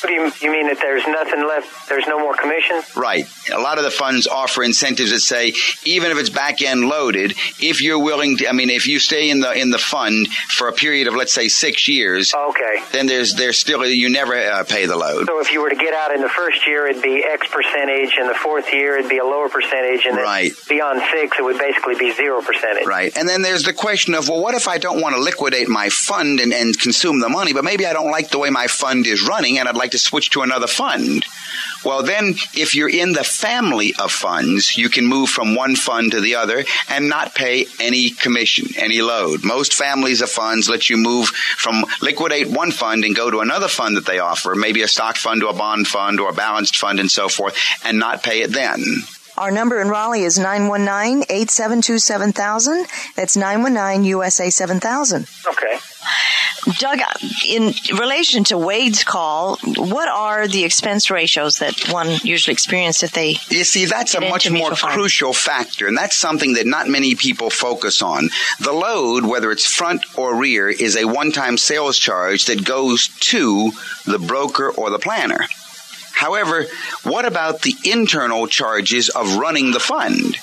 What 0.00 0.08
do 0.08 0.14
you, 0.14 0.32
you 0.40 0.50
mean 0.50 0.66
that 0.66 0.78
there's 0.92 1.06
nothing 1.06 1.46
left? 1.46 1.88
There's 1.88 2.06
no 2.06 2.18
more 2.18 2.34
commission. 2.34 2.82
Right. 2.96 3.26
A 3.52 3.58
lot 3.58 3.78
of 3.78 3.84
the 3.84 3.90
funds 3.90 4.26
offer 4.26 4.62
incentives 4.62 5.10
that 5.10 5.20
say 5.20 5.52
even 5.84 6.10
if 6.10 6.18
it's 6.18 6.30
back 6.30 6.60
end 6.62 6.88
loaded, 6.88 7.32
if 7.60 7.80
you're 7.82 7.98
willing 7.98 8.36
to, 8.38 8.48
I 8.48 8.52
mean, 8.52 8.70
if 8.70 8.86
you 8.86 8.98
stay 8.98 9.30
in 9.30 9.40
the 9.40 9.52
in 9.52 9.70
the 9.70 9.78
fund 9.78 10.28
for 10.28 10.68
a 10.68 10.72
period 10.72 11.06
of 11.08 11.14
let's 11.14 11.32
say 11.32 11.48
six 11.48 11.88
years, 11.88 12.32
Okay. 12.34 12.82
then 12.92 13.06
there's 13.06 13.34
there's 13.34 13.58
still 13.58 13.84
you 13.86 14.08
never 14.10 14.34
uh, 14.34 14.64
pay 14.64 14.86
the 14.86 14.96
load. 14.96 15.26
So 15.26 15.40
if 15.40 15.52
you 15.52 15.62
were 15.62 15.70
to 15.70 15.76
get 15.76 15.94
out 15.94 16.14
in 16.14 16.20
the 16.20 16.28
first 16.28 16.66
year, 16.66 16.86
it'd 16.88 17.02
be 17.02 17.24
X 17.24 17.46
percentage. 17.48 18.16
In 18.20 18.26
the 18.26 18.34
fourth 18.34 18.72
year, 18.72 18.98
it'd 18.98 19.10
be 19.10 19.18
a 19.18 19.24
lower 19.24 19.48
percentage. 19.48 20.04
And 20.06 20.16
then 20.16 20.24
Right. 20.24 20.52
beyond 20.68 21.02
six, 21.12 21.38
it 21.38 21.42
would 21.42 21.58
basically 21.58 21.94
be 21.96 22.12
zero 22.12 22.42
percentage. 22.42 22.86
Right. 22.86 23.16
And 23.16 23.28
then 23.28 23.42
there's 23.42 23.62
the 23.64 23.72
question 23.72 24.14
of, 24.14 24.28
well, 24.28 24.40
what 24.40 24.54
if 24.54 24.68
I 24.68 24.78
don't 24.78 25.00
want 25.00 25.14
to 25.16 25.20
liquidate 25.20 25.68
my 25.68 25.88
fund 25.88 26.40
and, 26.40 26.52
and 26.52 26.78
consume 26.78 27.20
the 27.20 27.28
money, 27.28 27.52
but 27.52 27.64
maybe 27.64 27.86
I 27.86 27.92
don't 27.92 28.10
like 28.10 28.30
the 28.30 28.38
way 28.38 28.50
my 28.50 28.66
fund 28.66 29.06
is 29.06 29.22
running 29.26 29.58
and 29.58 29.68
I'd 29.68 29.76
like 29.76 29.92
to 29.92 29.98
switch 29.98 30.30
to 30.30 30.42
another 30.42 30.66
fund? 30.66 30.81
Well, 31.84 32.02
then 32.02 32.34
if 32.54 32.74
you're 32.74 32.88
in 32.88 33.12
the 33.12 33.24
family 33.24 33.94
of 33.98 34.12
funds, 34.12 34.76
you 34.76 34.88
can 34.88 35.06
move 35.06 35.28
from 35.28 35.54
one 35.54 35.74
fund 35.74 36.12
to 36.12 36.20
the 36.20 36.36
other 36.36 36.64
and 36.88 37.08
not 37.08 37.34
pay 37.34 37.66
any 37.80 38.10
commission, 38.10 38.68
any 38.76 39.02
load. 39.02 39.44
Most 39.44 39.74
families 39.74 40.20
of 40.20 40.30
funds 40.30 40.68
let 40.68 40.88
you 40.88 40.96
move 40.96 41.28
from 41.28 41.84
liquidate 42.00 42.48
one 42.48 42.70
fund 42.70 43.04
and 43.04 43.16
go 43.16 43.30
to 43.30 43.40
another 43.40 43.68
fund 43.68 43.96
that 43.96 44.06
they 44.06 44.20
offer, 44.20 44.54
maybe 44.54 44.82
a 44.82 44.88
stock 44.88 45.16
fund 45.16 45.42
or 45.42 45.50
a 45.50 45.56
bond 45.56 45.88
fund 45.88 46.20
or 46.20 46.30
a 46.30 46.34
balanced 46.34 46.76
fund 46.76 47.00
and 47.00 47.10
so 47.10 47.28
forth, 47.28 47.56
and 47.84 47.98
not 47.98 48.22
pay 48.22 48.42
it 48.42 48.52
then. 48.52 48.80
Our 49.42 49.50
number 49.50 49.80
in 49.80 49.88
Raleigh 49.88 50.22
is 50.22 50.38
919-872-7000. 50.38 53.14
That's 53.16 53.36
919-USA-7000. 53.36 55.50
Okay. 55.50 55.78
Doug, 56.78 57.00
in 57.48 57.72
relation 57.98 58.44
to 58.44 58.56
Wade's 58.56 59.02
call, 59.02 59.58
what 59.64 60.08
are 60.08 60.46
the 60.46 60.62
expense 60.62 61.10
ratios 61.10 61.58
that 61.58 61.88
one 61.90 62.06
usually 62.22 62.52
experiences 62.52 63.02
if 63.02 63.10
they 63.10 63.34
You 63.48 63.64
see, 63.64 63.86
that's 63.86 64.14
a 64.14 64.20
much 64.20 64.48
more 64.48 64.70
crucial 64.70 65.32
factor, 65.32 65.88
and 65.88 65.98
that's 65.98 66.16
something 66.16 66.52
that 66.52 66.68
not 66.68 66.88
many 66.88 67.16
people 67.16 67.50
focus 67.50 68.00
on. 68.00 68.30
The 68.60 68.72
load, 68.72 69.26
whether 69.26 69.50
it's 69.50 69.66
front 69.66 70.04
or 70.16 70.36
rear, 70.36 70.68
is 70.68 70.94
a 70.96 71.04
one 71.04 71.32
time 71.32 71.58
sales 71.58 71.98
charge 71.98 72.44
that 72.44 72.64
goes 72.64 73.08
to 73.32 73.72
the 74.06 74.20
broker 74.20 74.70
or 74.70 74.90
the 74.90 75.00
planner. 75.00 75.48
However, 76.12 76.66
what 77.02 77.24
about 77.24 77.62
the 77.62 77.74
internal 77.84 78.46
charges 78.46 79.08
of 79.08 79.36
running 79.36 79.72
the 79.72 79.80
fund? 79.80 80.36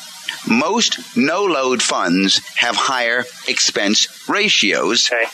Most 0.48 1.18
no 1.18 1.44
load 1.44 1.82
funds 1.82 2.40
have 2.56 2.76
higher 2.76 3.26
expense 3.48 4.28
ratios. 4.30 5.10
Okay. 5.12 5.26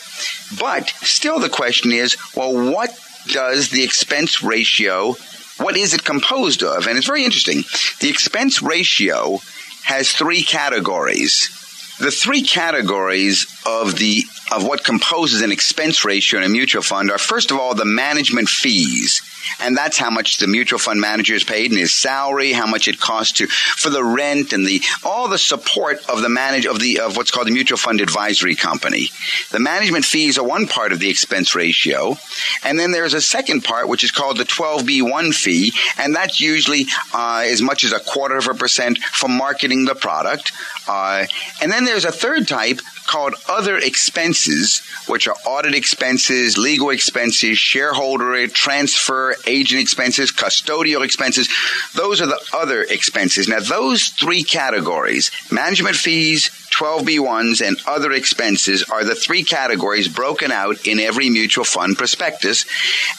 But 0.58 0.88
still, 1.02 1.38
the 1.38 1.48
question 1.48 1.92
is 1.92 2.16
well, 2.34 2.72
what 2.72 2.90
does 3.26 3.70
the 3.70 3.82
expense 3.82 4.42
ratio, 4.42 5.16
what 5.58 5.76
is 5.76 5.94
it 5.94 6.04
composed 6.04 6.62
of? 6.62 6.86
And 6.86 6.96
it's 6.96 7.06
very 7.06 7.24
interesting. 7.24 7.64
The 8.00 8.08
expense 8.08 8.62
ratio 8.62 9.40
has 9.84 10.12
three 10.12 10.42
categories. 10.42 11.50
The 11.98 12.10
three 12.10 12.42
categories 12.42 13.46
of 13.66 13.98
the 13.98 14.24
of 14.52 14.64
what 14.64 14.84
composes 14.84 15.42
an 15.42 15.50
expense 15.50 16.04
ratio 16.04 16.38
in 16.38 16.46
a 16.46 16.48
mutual 16.48 16.82
fund 16.82 17.10
are 17.10 17.18
first 17.18 17.50
of 17.50 17.58
all 17.58 17.74
the 17.74 17.84
management 17.84 18.48
fees. 18.48 19.22
And 19.60 19.76
that's 19.76 19.96
how 19.96 20.10
much 20.10 20.38
the 20.38 20.46
mutual 20.46 20.78
fund 20.78 21.00
manager 21.00 21.34
is 21.34 21.44
paid 21.44 21.70
in 21.70 21.78
his 21.78 21.94
salary, 21.94 22.52
how 22.52 22.66
much 22.66 22.88
it 22.88 23.00
costs 23.00 23.34
to 23.34 23.46
for 23.46 23.90
the 23.90 24.02
rent 24.04 24.52
and 24.52 24.66
the 24.66 24.82
all 25.04 25.28
the 25.28 25.38
support 25.38 25.98
of 26.08 26.20
the 26.20 26.28
manage 26.28 26.66
of 26.66 26.80
the 26.80 27.00
of 27.00 27.16
what's 27.16 27.30
called 27.30 27.46
the 27.46 27.52
mutual 27.52 27.78
fund 27.78 28.00
advisory 28.00 28.54
company. 28.54 29.08
The 29.50 29.60
management 29.60 30.04
fees 30.04 30.38
are 30.38 30.44
one 30.44 30.66
part 30.66 30.92
of 30.92 30.98
the 30.98 31.08
expense 31.08 31.54
ratio, 31.54 32.16
and 32.64 32.78
then 32.78 32.90
there's 32.90 33.14
a 33.14 33.20
second 33.20 33.62
part 33.62 33.88
which 33.88 34.04
is 34.04 34.10
called 34.10 34.36
the 34.36 34.44
12b1 34.44 35.34
fee, 35.34 35.72
and 35.98 36.14
that's 36.14 36.40
usually 36.40 36.86
uh, 37.14 37.44
as 37.46 37.62
much 37.62 37.84
as 37.84 37.92
a 37.92 38.00
quarter 38.00 38.36
of 38.36 38.48
a 38.48 38.54
percent 38.54 38.98
for 38.98 39.28
marketing 39.28 39.84
the 39.84 39.94
product. 39.94 40.52
Uh, 40.88 41.26
and 41.60 41.70
then 41.70 41.84
there's 41.84 42.04
a 42.04 42.12
third 42.12 42.46
type 42.46 42.80
called 43.06 43.34
other 43.56 43.78
expenses, 43.78 44.82
which 45.08 45.28
are 45.28 45.36
audit 45.46 45.74
expenses, 45.74 46.58
legal 46.58 46.90
expenses, 46.90 47.58
shareholder 47.58 48.46
transfer, 48.48 49.34
agent 49.46 49.80
expenses, 49.80 50.32
custodial 50.32 51.04
expenses. 51.04 51.48
Those 51.94 52.20
are 52.20 52.26
the 52.26 52.40
other 52.52 52.82
expenses. 52.82 53.48
Now, 53.48 53.60
those 53.60 54.08
three 54.08 54.42
categories, 54.42 55.30
management 55.50 55.96
fees, 55.96 56.50
12B1s, 56.70 57.66
and 57.66 57.78
other 57.86 58.12
expenses 58.12 58.82
are 58.90 59.04
the 59.04 59.14
three 59.14 59.42
categories 59.42 60.08
broken 60.08 60.52
out 60.52 60.86
in 60.86 61.00
every 61.00 61.30
mutual 61.30 61.64
fund 61.64 61.96
prospectus. 61.96 62.66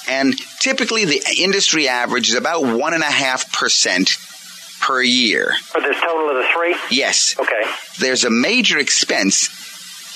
And 0.08 0.38
typically 0.60 1.06
the 1.06 1.22
industry 1.40 1.88
average 1.88 2.30
is 2.30 2.36
about 2.36 2.64
1.5% 2.64 4.80
per 4.80 5.02
year. 5.02 5.54
For 5.64 5.82
this 5.82 6.00
total 6.00 6.30
of 6.30 6.36
the 6.38 6.48
three? 6.54 6.76
Yes 6.96 7.36
Okay. 7.40 7.64
there's 8.00 8.26
a 8.26 8.30
major 8.30 8.78
expense 8.78 9.50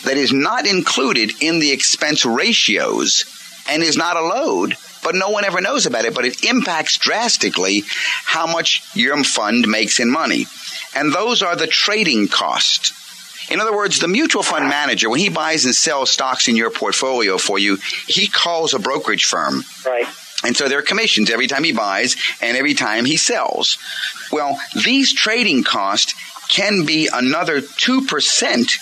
that 0.04 0.18
is 0.18 0.34
not 0.34 0.66
included 0.66 1.32
in 1.42 1.60
the 1.60 1.72
expense 1.72 2.26
ratios 2.26 3.26
and 3.70 3.84
is 3.84 3.98
not 3.98 4.18
a 4.18 4.22
load, 4.22 4.76
but 5.04 5.16
no 5.16 5.30
one 5.30 5.46
ever 5.46 5.62
knows 5.62 5.86
about 5.86 6.06
it, 6.06 6.14
but 6.16 6.26
it 6.26 6.44
impacts 6.44 6.98
drastically 6.98 7.84
how 8.26 8.48
much 8.48 8.82
your 8.96 9.24
fund 9.24 9.68
makes 9.68 10.00
in 10.00 10.10
money. 10.12 10.46
And 10.96 11.14
those 11.14 11.42
are 11.42 11.56
the 11.56 11.68
trading 11.68 12.28
costs. 12.28 12.94
In 13.52 13.60
other 13.60 13.76
words, 13.76 14.00
the 14.00 14.08
mutual 14.08 14.44
fund 14.44 14.70
manager, 14.70 15.10
when 15.10 15.20
he 15.20 15.30
buys 15.30 15.66
and 15.66 15.76
sells 15.76 16.10
stocks 16.10 16.48
in 16.48 16.56
your 16.56 16.70
portfolio 16.70 17.38
for 17.38 17.60
you, 17.60 17.78
he 18.08 18.28
calls 18.28 18.74
a 18.74 18.80
brokerage 18.80 19.26
firm 19.26 19.64
Right. 19.86 20.08
and 20.44 20.56
so 20.56 20.68
there 20.70 20.80
are 20.80 20.84
commissions 20.84 21.30
every 21.30 21.48
time 21.48 21.64
he 21.64 21.74
buys 21.74 22.16
and 22.42 22.56
every 22.56 22.74
time 22.74 23.06
he 23.06 23.18
sells. 23.18 23.78
Well, 24.32 24.60
these 24.86 25.14
trading 25.14 25.64
costs 25.64 26.14
can 26.50 26.86
be 26.86 27.10
another 27.12 27.62
2% 27.62 28.78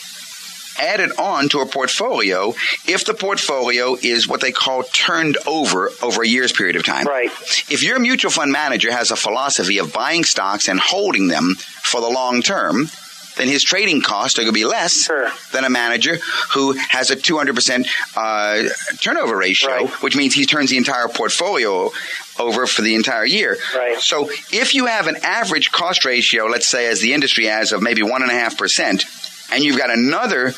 added 0.79 1.11
on 1.17 1.49
to 1.49 1.59
a 1.59 1.65
portfolio 1.65 2.53
if 2.87 3.05
the 3.05 3.13
portfolio 3.13 3.95
is 4.01 4.27
what 4.27 4.41
they 4.41 4.51
call 4.51 4.83
turned 4.83 5.37
over 5.45 5.91
over 6.01 6.23
a 6.23 6.27
year's 6.27 6.51
period 6.51 6.75
of 6.75 6.83
time. 6.85 7.05
Right. 7.05 7.31
If 7.69 7.83
your 7.83 7.99
mutual 7.99 8.31
fund 8.31 8.51
manager 8.51 8.91
has 8.91 9.11
a 9.11 9.15
philosophy 9.15 9.77
of 9.79 9.93
buying 9.93 10.23
stocks 10.23 10.67
and 10.67 10.79
holding 10.79 11.27
them 11.27 11.55
for 11.55 12.01
the 12.01 12.09
long 12.09 12.41
term, 12.41 12.87
then 13.37 13.47
his 13.47 13.63
trading 13.63 14.01
costs 14.01 14.37
are 14.37 14.41
going 14.41 14.53
to 14.53 14.59
be 14.59 14.65
less 14.65 15.05
Sure. 15.05 15.31
than 15.53 15.63
a 15.63 15.69
manager 15.69 16.17
who 16.53 16.73
has 16.73 17.09
a 17.09 17.15
200% 17.15 17.85
uh, 18.17 18.69
turnover 18.99 19.37
ratio, 19.37 19.69
Right. 19.85 19.89
which 20.03 20.15
means 20.15 20.33
he 20.33 20.45
turns 20.45 20.69
the 20.71 20.77
entire 20.77 21.07
portfolio 21.07 21.89
over 22.37 22.67
for 22.67 22.81
the 22.81 22.95
entire 22.95 23.23
year. 23.25 23.57
Right. 23.73 23.97
So 24.01 24.29
if 24.51 24.75
you 24.75 24.87
have 24.87 25.07
an 25.07 25.17
average 25.23 25.71
cost 25.71 26.03
ratio, 26.03 26.47
let's 26.47 26.67
say 26.67 26.87
as 26.87 26.99
the 26.99 27.13
industry 27.13 27.45
has 27.45 27.71
of 27.71 27.81
maybe 27.81 28.01
1.5%, 28.01 29.05
and 29.51 29.63
you've 29.63 29.77
got 29.77 29.91
another 29.91 30.53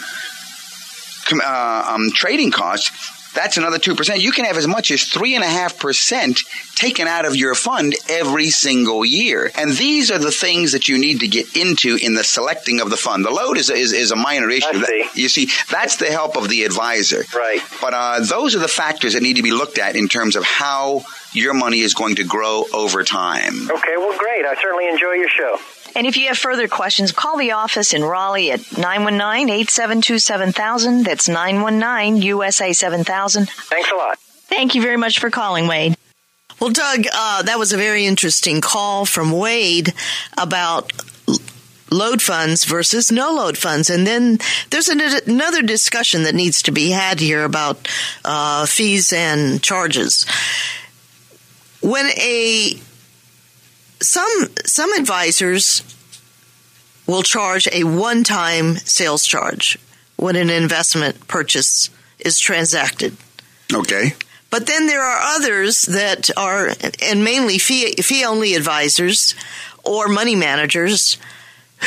uh, 1.32 1.94
um, 1.96 2.12
trading 2.12 2.52
cost, 2.52 2.92
that's 3.34 3.58
another 3.58 3.78
2%. 3.78 4.20
You 4.20 4.32
can 4.32 4.46
have 4.46 4.58
as 4.58 4.68
much 4.68 4.92
as 4.92 5.06
3.5% 5.06 6.76
taken 6.76 7.08
out 7.08 7.26
of 7.26 7.36
your 7.36 7.56
fund 7.56 7.96
every 8.10 8.50
single 8.50 9.06
year. 9.06 9.50
And 9.56 9.72
these 9.72 10.12
are 10.12 10.20
the 10.20 10.32
things 10.32 10.74
that 10.74 10.89
you 10.89 10.98
need 10.98 11.22
to 11.22 11.28
get 11.28 11.56
into 11.56 11.96
in 11.96 12.14
the 12.14 12.24
selecting 12.24 12.82
of 12.82 12.89
the 12.89 12.98
fund. 12.98 13.24
The 13.24 13.32
load 13.32 13.58
is, 13.58 13.70
is, 13.70 13.94
is 13.94 14.12
a 14.12 14.16
minor 14.16 14.50
issue. 14.50 14.84
see. 14.86 15.06
You 15.16 15.30
see, 15.30 15.50
that's 15.70 15.96
the 15.96 16.12
help 16.12 16.36
of 16.36 16.50
the 16.50 16.64
advisor. 16.66 17.24
Right. 17.34 17.62
But 17.80 17.94
uh, 17.94 18.20
those 18.22 18.56
are 18.56 18.60
the 18.60 18.68
factors 18.68 19.14
that 19.14 19.24
need 19.24 19.38
to 19.38 19.44
be 19.44 19.52
looked 19.52 19.78
at 19.78 19.96
in 19.96 20.10
terms 20.10 20.36
of 20.36 20.44
how 20.44 21.04
your 21.34 21.54
money 21.54 21.80
is 21.80 21.94
going 21.94 22.16
to 22.16 22.26
grow 22.26 22.66
over 22.74 23.04
time. 23.04 23.72
Okay, 23.72 23.96
well, 23.98 24.18
great. 24.18 24.46
I 24.46 24.56
certainly 24.62 24.89
enjoy 24.89 25.14
your 25.14 25.30
show. 25.30 25.58
And 25.96 26.06
if 26.08 26.18
you 26.18 26.28
have 26.28 26.38
further 26.38 26.68
questions, 26.68 27.12
call 27.12 27.38
the 27.38 27.52
office 27.52 27.94
in 27.94 28.04
Raleigh 28.04 28.52
at 28.52 28.62
919-872-7000. 28.62 31.04
That's 31.04 31.28
919-USA-7000. 31.28 33.50
Thanks 33.50 33.92
a 33.92 33.96
lot. 33.96 34.18
Thank 34.20 34.76
you 34.76 34.82
very 34.82 34.98
much 34.98 35.20
for 35.20 35.30
calling, 35.30 35.68
Wade. 35.68 35.96
Well, 36.60 36.70
Doug, 36.70 37.06
uh, 37.12 37.44
that 37.44 37.58
was 37.58 37.72
a 37.74 37.78
very 37.78 38.06
interesting 38.06 38.62
call 38.62 39.06
from 39.06 39.32
Wade 39.32 39.94
about 40.38 40.92
load 41.89 42.22
funds 42.22 42.66
versus 42.66 43.12
no 43.12 43.34
load 43.34 43.58
funds. 43.58 43.89
And 43.89 44.06
then 44.08 44.39
there's 44.70 44.88
an, 44.88 45.02
another 45.28 45.62
discussion 45.62 46.24
that 46.24 46.36
needs 46.36 46.62
to 46.64 46.72
be 46.72 46.92
had 46.92 47.20
here 47.20 47.44
about 47.44 47.86
uh, 48.24 48.66
fees 48.66 49.12
and 49.14 49.62
charges. 49.62 50.26
When 51.82 52.06
a 52.18 52.80
some 54.02 54.47
some 54.66 54.91
advisors 54.93 55.84
will 57.08 57.24
charge 57.24 57.68
a 57.72 57.84
one-time 57.84 58.76
sales 58.78 59.26
charge 59.26 59.78
when 60.18 60.36
an 60.36 60.49
investment 60.49 61.28
purchase 61.28 61.89
is 62.20 62.39
transacted. 62.39 63.16
Okay. 63.74 64.14
But 64.49 64.68
then 64.68 64.88
there 64.88 65.02
are 65.02 65.36
others 65.36 65.84
that 65.84 66.30
are, 66.38 66.74
and 67.02 67.24
mainly 67.24 67.58
fee, 67.58 67.93
fee 68.02 68.26
only 68.26 68.54
advisors 68.54 69.34
or 69.84 70.08
money 70.08 70.36
managers 70.36 71.18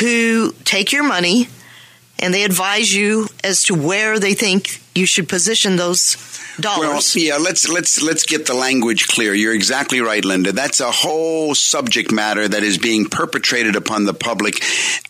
who 0.00 0.52
take 0.64 0.90
your 0.90 1.04
money 1.04 1.48
and 2.18 2.32
they 2.32 2.42
advise 2.42 2.92
you 2.92 3.28
as 3.44 3.62
to 3.64 3.74
where 3.74 4.18
they 4.18 4.34
think 4.34 4.80
you 4.94 5.06
should 5.06 5.28
position 5.28 5.76
those 5.76 6.16
dollars. 6.60 7.14
Well, 7.14 7.24
yeah, 7.24 7.36
let's 7.36 7.68
let's 7.68 8.02
let's 8.02 8.24
get 8.24 8.46
the 8.46 8.54
language 8.54 9.08
clear. 9.08 9.34
You're 9.34 9.54
exactly 9.54 10.00
right, 10.00 10.24
Linda. 10.24 10.52
That's 10.52 10.80
a 10.80 10.90
whole 10.90 11.54
subject 11.54 12.12
matter 12.12 12.46
that 12.46 12.62
is 12.62 12.78
being 12.78 13.06
perpetrated 13.06 13.76
upon 13.76 14.04
the 14.04 14.14
public 14.14 14.62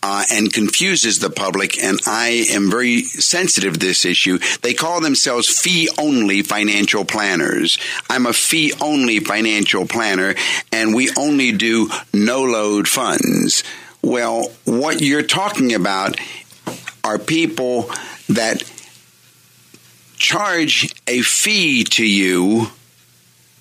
uh, 0.03 0.23
and 0.31 0.51
confuses 0.51 1.19
the 1.19 1.29
public. 1.29 1.81
And 1.81 1.99
I 2.05 2.45
am 2.49 2.69
very 2.69 3.01
sensitive 3.03 3.73
to 3.73 3.79
this 3.79 4.05
issue. 4.05 4.39
They 4.61 4.73
call 4.73 5.01
themselves 5.01 5.49
fee 5.49 5.89
only 5.97 6.41
financial 6.41 7.05
planners. 7.05 7.77
I'm 8.09 8.25
a 8.25 8.33
fee 8.33 8.73
only 8.81 9.19
financial 9.19 9.85
planner, 9.87 10.35
and 10.71 10.93
we 10.93 11.09
only 11.17 11.51
do 11.51 11.89
no 12.13 12.43
load 12.43 12.87
funds. 12.87 13.63
Well, 14.01 14.51
what 14.65 15.01
you're 15.01 15.23
talking 15.23 15.73
about 15.73 16.17
are 17.03 17.17
people 17.17 17.89
that 18.29 18.63
charge 20.25 20.91
a 21.07 21.21
fee 21.21 21.83
to 21.83 22.05
you 22.05 22.67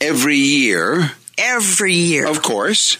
every 0.01 0.39
year. 0.39 1.13
Every 1.37 1.93
year. 1.93 2.27
Of 2.27 2.43
course. 2.43 2.97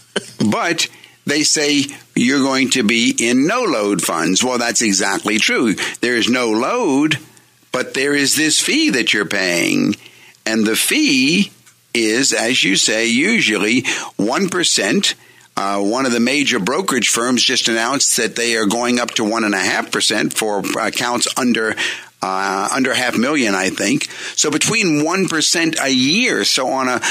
but 0.51 0.87
they 1.25 1.45
say 1.45 1.85
you're 2.15 2.43
going 2.43 2.71
to 2.71 2.83
be 2.83 3.15
in 3.19 3.47
no 3.47 3.63
load 3.63 4.03
funds. 4.03 4.45
Well, 4.45 4.59
that's 4.59 4.83
exactly 4.83 5.39
true. 5.39 5.75
There's 6.03 6.29
no 6.29 6.51
load, 6.51 7.19
but 7.73 7.95
there 7.95 8.15
is 8.15 8.37
this 8.37 8.61
fee 8.61 8.91
that 8.91 9.15
you're 9.15 9.25
paying. 9.25 9.97
And 10.45 10.67
the 10.67 10.77
fee 10.77 11.51
is, 11.95 12.35
as 12.35 12.63
you 12.63 12.77
say, 12.77 13.07
usually 13.07 13.83
1%. 13.83 15.15
Uh, 15.57 15.81
one 15.81 16.05
of 16.05 16.13
the 16.13 16.21
major 16.21 16.59
brokerage 16.59 17.09
firms 17.09 17.43
just 17.43 17.69
announced 17.69 18.17
that 18.19 18.37
they 18.37 18.57
are 18.57 18.67
going 18.67 18.99
up 18.99 19.13
to 19.13 19.23
1.5% 19.23 20.33
for 20.35 20.59
accounts 20.87 21.29
under 21.39 21.77
uh, 22.25 22.69
under 22.75 22.95
half 22.95 23.19
million, 23.19 23.55
I 23.55 23.69
think. 23.69 24.11
So 24.35 24.51
between 24.51 25.05
one 25.05 25.29
percent 25.29 25.77
a 25.79 25.91
year. 25.91 26.45
So 26.45 26.69
on 26.69 26.89
a, 26.89 27.03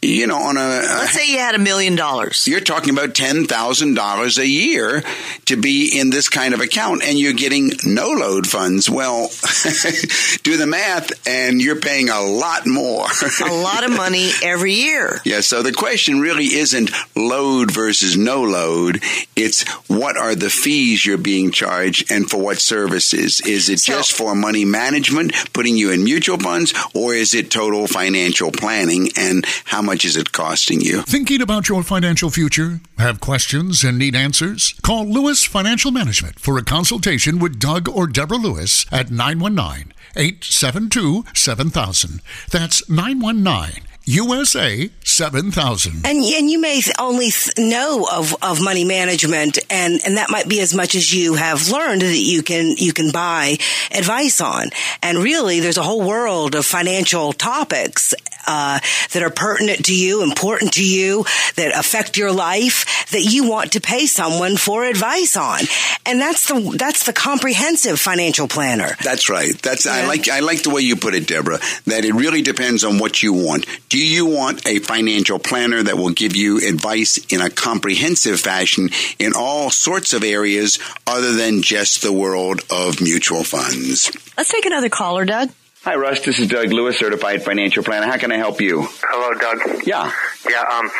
you 0.00 0.28
know, 0.28 0.38
on 0.38 0.56
a 0.56 0.60
let's 0.60 1.12
say 1.12 1.32
you 1.32 1.38
had 1.38 1.56
a 1.56 1.58
million 1.58 1.96
dollars, 1.96 2.46
you're 2.46 2.60
talking 2.60 2.90
about 2.90 3.16
ten 3.16 3.46
thousand 3.46 3.94
dollars 3.94 4.38
a 4.38 4.46
year 4.46 5.02
to 5.46 5.56
be 5.56 5.98
in 5.98 6.10
this 6.10 6.28
kind 6.28 6.54
of 6.54 6.60
account, 6.60 7.02
and 7.02 7.18
you're 7.18 7.32
getting 7.32 7.72
no 7.84 8.10
load 8.10 8.46
funds. 8.46 8.88
Well, 8.88 9.28
do 10.44 10.56
the 10.56 10.68
math, 10.68 11.26
and 11.26 11.60
you're 11.60 11.80
paying 11.80 12.08
a 12.08 12.20
lot 12.20 12.64
more, 12.64 13.06
a 13.44 13.52
lot 13.52 13.82
of 13.82 13.90
money 13.90 14.30
every 14.42 14.74
year. 14.74 15.20
Yeah. 15.30 15.40
So 15.40 15.62
the 15.62 15.72
question 15.72 16.20
really 16.20 16.46
isn't 16.46 16.90
load 17.14 17.70
versus 17.70 18.16
no 18.16 18.42
load. 18.42 19.02
It's 19.36 19.68
what 19.88 20.16
are 20.16 20.34
the 20.34 20.50
fees 20.50 21.04
you're 21.04 21.18
being 21.18 21.50
charged, 21.52 22.10
and 22.10 22.28
for 22.28 22.38
what 22.38 22.58
services? 22.58 23.40
Is 23.40 23.68
it 23.68 23.80
so, 23.80 23.92
just 23.92 24.12
for 24.12 24.34
money? 24.34 24.59
Money 24.64 24.80
management, 24.80 25.32
putting 25.52 25.76
you 25.76 25.92
in 25.92 26.04
mutual 26.04 26.38
funds, 26.38 26.74
or 26.94 27.14
is 27.14 27.34
it 27.34 27.50
total 27.50 27.86
financial 27.86 28.50
planning 28.50 29.10
and 29.16 29.44
how 29.64 29.82
much 29.82 30.04
is 30.04 30.16
it 30.16 30.32
costing 30.32 30.80
you? 30.80 31.02
Thinking 31.02 31.40
about 31.40 31.68
your 31.68 31.82
financial 31.82 32.30
future? 32.30 32.80
Have 32.98 33.20
questions 33.20 33.84
and 33.84 33.98
need 33.98 34.16
answers? 34.16 34.74
Call 34.82 35.06
Lewis 35.06 35.44
Financial 35.44 35.90
Management 35.90 36.40
for 36.40 36.58
a 36.58 36.64
consultation 36.64 37.38
with 37.38 37.58
Doug 37.58 37.88
or 37.88 38.06
Deborah 38.06 38.36
Lewis 38.36 38.86
at 38.90 39.10
919 39.10 39.92
872 40.16 41.24
7000. 41.34 42.20
That's 42.50 42.88
919 42.88 43.89
USA 44.04 44.90
7000. 45.04 46.06
And, 46.06 46.18
and 46.18 46.50
you 46.50 46.60
may 46.60 46.80
only 46.98 47.28
know 47.58 48.08
of, 48.10 48.34
of 48.42 48.62
money 48.62 48.84
management 48.84 49.58
and, 49.70 50.00
and 50.04 50.16
that 50.16 50.30
might 50.30 50.48
be 50.48 50.60
as 50.60 50.74
much 50.74 50.94
as 50.94 51.12
you 51.14 51.34
have 51.34 51.68
learned 51.68 52.02
that 52.02 52.16
you 52.16 52.42
can, 52.42 52.74
you 52.76 52.92
can 52.92 53.12
buy 53.12 53.56
advice 53.92 54.40
on. 54.40 54.70
And 55.02 55.18
really 55.18 55.60
there's 55.60 55.78
a 55.78 55.82
whole 55.82 56.02
world 56.02 56.54
of 56.54 56.64
financial 56.64 57.32
topics 57.32 58.14
uh, 58.46 58.80
that 59.12 59.22
are 59.22 59.30
pertinent 59.30 59.86
to 59.86 59.94
you, 59.94 60.22
important 60.22 60.74
to 60.74 60.84
you, 60.84 61.24
that 61.56 61.76
affect 61.76 62.16
your 62.16 62.32
life, 62.32 63.08
that 63.10 63.22
you 63.22 63.48
want 63.48 63.72
to 63.72 63.80
pay 63.80 64.06
someone 64.06 64.56
for 64.56 64.84
advice 64.84 65.36
on, 65.36 65.60
and 66.06 66.20
that's 66.20 66.46
the 66.48 66.74
that's 66.76 67.04
the 67.04 67.12
comprehensive 67.12 67.98
financial 67.98 68.48
planner. 68.48 68.96
That's 69.02 69.28
right. 69.28 69.56
That's 69.62 69.86
yeah. 69.86 69.92
I 69.92 70.06
like 70.06 70.28
I 70.28 70.40
like 70.40 70.62
the 70.62 70.70
way 70.70 70.82
you 70.82 70.96
put 70.96 71.14
it, 71.14 71.26
Deborah. 71.26 71.58
That 71.86 72.04
it 72.04 72.14
really 72.14 72.42
depends 72.42 72.84
on 72.84 72.98
what 72.98 73.22
you 73.22 73.32
want. 73.32 73.66
Do 73.88 73.98
you 73.98 74.26
want 74.26 74.66
a 74.66 74.78
financial 74.78 75.38
planner 75.38 75.82
that 75.82 75.96
will 75.96 76.10
give 76.10 76.36
you 76.36 76.58
advice 76.66 77.18
in 77.32 77.40
a 77.40 77.50
comprehensive 77.50 78.40
fashion 78.40 78.90
in 79.18 79.32
all 79.34 79.70
sorts 79.70 80.12
of 80.12 80.22
areas 80.22 80.78
other 81.06 81.32
than 81.32 81.62
just 81.62 82.02
the 82.02 82.12
world 82.12 82.60
of 82.70 83.00
mutual 83.00 83.44
funds? 83.44 84.10
Let's 84.36 84.50
take 84.50 84.66
another 84.66 84.88
caller, 84.88 85.24
Doug. 85.24 85.50
Hi, 85.82 85.94
Russ. 85.96 86.20
This 86.20 86.38
is 86.38 86.48
Doug 86.48 86.74
Lewis, 86.74 86.98
certified 86.98 87.42
financial 87.42 87.82
planner. 87.82 88.04
How 88.04 88.18
can 88.18 88.30
I 88.30 88.36
help 88.36 88.60
you? 88.60 88.84
Hello, 89.00 89.32
Doug. 89.32 89.86
Yeah. 89.86 90.12
Yeah. 90.44 90.60
Um, 90.60 90.90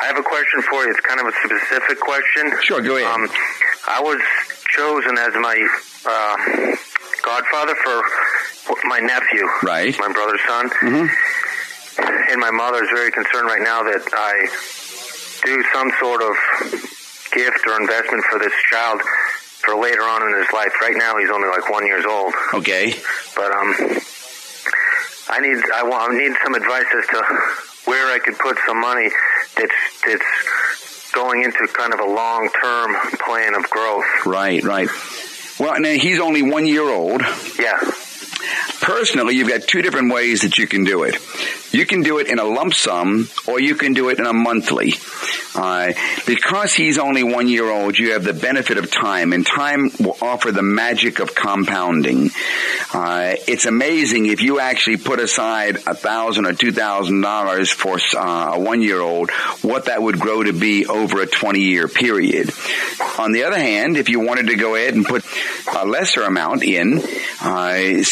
I 0.00 0.06
have 0.08 0.16
a 0.16 0.22
question 0.22 0.62
for 0.62 0.82
you. 0.84 0.90
It's 0.90 1.00
kind 1.00 1.20
of 1.20 1.26
a 1.26 1.32
specific 1.44 2.00
question. 2.00 2.50
Sure. 2.62 2.80
Go 2.80 2.96
ahead. 2.96 3.12
Um, 3.12 3.28
I 3.86 4.00
was 4.00 4.16
chosen 4.72 5.18
as 5.18 5.34
my 5.36 5.52
uh, 6.08 6.76
godfather 7.20 7.74
for 7.76 8.00
my 8.88 9.00
nephew, 9.00 9.44
right? 9.62 9.94
My 10.00 10.10
brother's 10.10 10.40
son. 10.48 10.70
Mm-hmm. 10.80 12.32
And 12.32 12.40
my 12.40 12.50
mother 12.50 12.82
is 12.82 12.88
very 12.88 13.12
concerned 13.12 13.48
right 13.48 13.60
now 13.60 13.82
that 13.82 14.00
I 14.16 14.48
do 15.44 15.62
some 15.74 15.92
sort 16.00 16.22
of 16.22 16.32
gift 17.36 17.66
or 17.68 17.78
investment 17.78 18.24
for 18.32 18.38
this 18.38 18.54
child 18.70 19.02
for 19.60 19.76
later 19.76 20.02
on 20.02 20.22
in 20.26 20.40
his 20.40 20.50
life. 20.54 20.72
Right 20.80 20.96
now, 20.96 21.18
he's 21.18 21.28
only 21.28 21.48
like 21.48 21.68
one 21.68 21.84
years 21.84 22.06
old. 22.06 22.32
Okay. 22.54 22.94
But 23.36 23.52
um, 23.52 23.74
I 25.32 25.40
need 25.40 25.58
I 25.74 25.82
want 25.84 26.12
I 26.12 26.18
need 26.18 26.36
some 26.44 26.54
advice 26.54 26.84
as 26.94 27.06
to 27.08 27.22
where 27.86 28.12
I 28.12 28.18
could 28.18 28.38
put 28.38 28.58
some 28.66 28.80
money 28.80 29.08
that's 29.56 29.74
that's 30.06 31.10
going 31.12 31.42
into 31.42 31.66
kind 31.72 31.94
of 31.94 32.00
a 32.00 32.06
long 32.06 32.50
term 32.62 32.94
plan 33.18 33.54
of 33.54 33.68
growth. 33.70 34.04
Right, 34.26 34.62
right. 34.62 34.88
Well, 35.58 35.74
and 35.74 35.86
he's 35.86 36.20
only 36.20 36.42
one 36.42 36.66
year 36.66 36.88
old. 36.88 37.22
Yeah. 37.58 37.78
Personally, 38.80 39.36
you've 39.36 39.48
got 39.48 39.62
two 39.62 39.82
different 39.82 40.12
ways 40.12 40.42
that 40.42 40.58
you 40.58 40.66
can 40.66 40.84
do 40.84 41.04
it. 41.04 41.16
You 41.72 41.86
can 41.86 42.02
do 42.02 42.18
it 42.18 42.28
in 42.28 42.38
a 42.38 42.44
lump 42.44 42.74
sum 42.74 43.28
or 43.46 43.60
you 43.60 43.74
can 43.74 43.94
do 43.94 44.10
it 44.10 44.18
in 44.18 44.26
a 44.26 44.32
monthly. 44.32 44.94
Uh, 45.54 45.92
because 46.26 46.72
he's 46.74 46.98
only 46.98 47.22
one 47.22 47.48
year 47.48 47.70
old, 47.70 47.98
you 47.98 48.12
have 48.12 48.24
the 48.24 48.32
benefit 48.32 48.78
of 48.78 48.90
time 48.90 49.32
and 49.32 49.46
time 49.46 49.90
will 49.98 50.16
offer 50.20 50.50
the 50.50 50.62
magic 50.62 51.18
of 51.18 51.34
compounding. 51.34 52.30
Uh, 52.92 53.34
it's 53.46 53.66
amazing 53.66 54.26
if 54.26 54.40
you 54.40 54.60
actually 54.60 54.96
put 54.96 55.20
aside 55.20 55.76
a 55.86 55.94
thousand 55.94 56.46
or 56.46 56.52
two 56.52 56.72
thousand 56.72 57.20
dollars 57.20 57.70
for 57.70 57.98
uh, 58.16 58.52
a 58.54 58.60
one 58.60 58.82
year 58.82 59.00
old, 59.00 59.30
what 59.62 59.86
that 59.86 60.02
would 60.02 60.18
grow 60.18 60.42
to 60.42 60.52
be 60.52 60.86
over 60.86 61.20
a 61.20 61.26
20 61.26 61.60
year 61.60 61.88
period. 61.88 62.50
On 63.18 63.32
the 63.32 63.44
other 63.44 63.58
hand, 63.58 63.96
if 63.96 64.08
you 64.08 64.20
wanted 64.20 64.48
to 64.48 64.56
go 64.56 64.74
ahead 64.74 64.94
and 64.94 65.04
put 65.04 65.24
a 65.74 65.86
lesser 65.86 66.22
amount 66.22 66.62
in, 66.62 66.98
uh, 67.42 68.02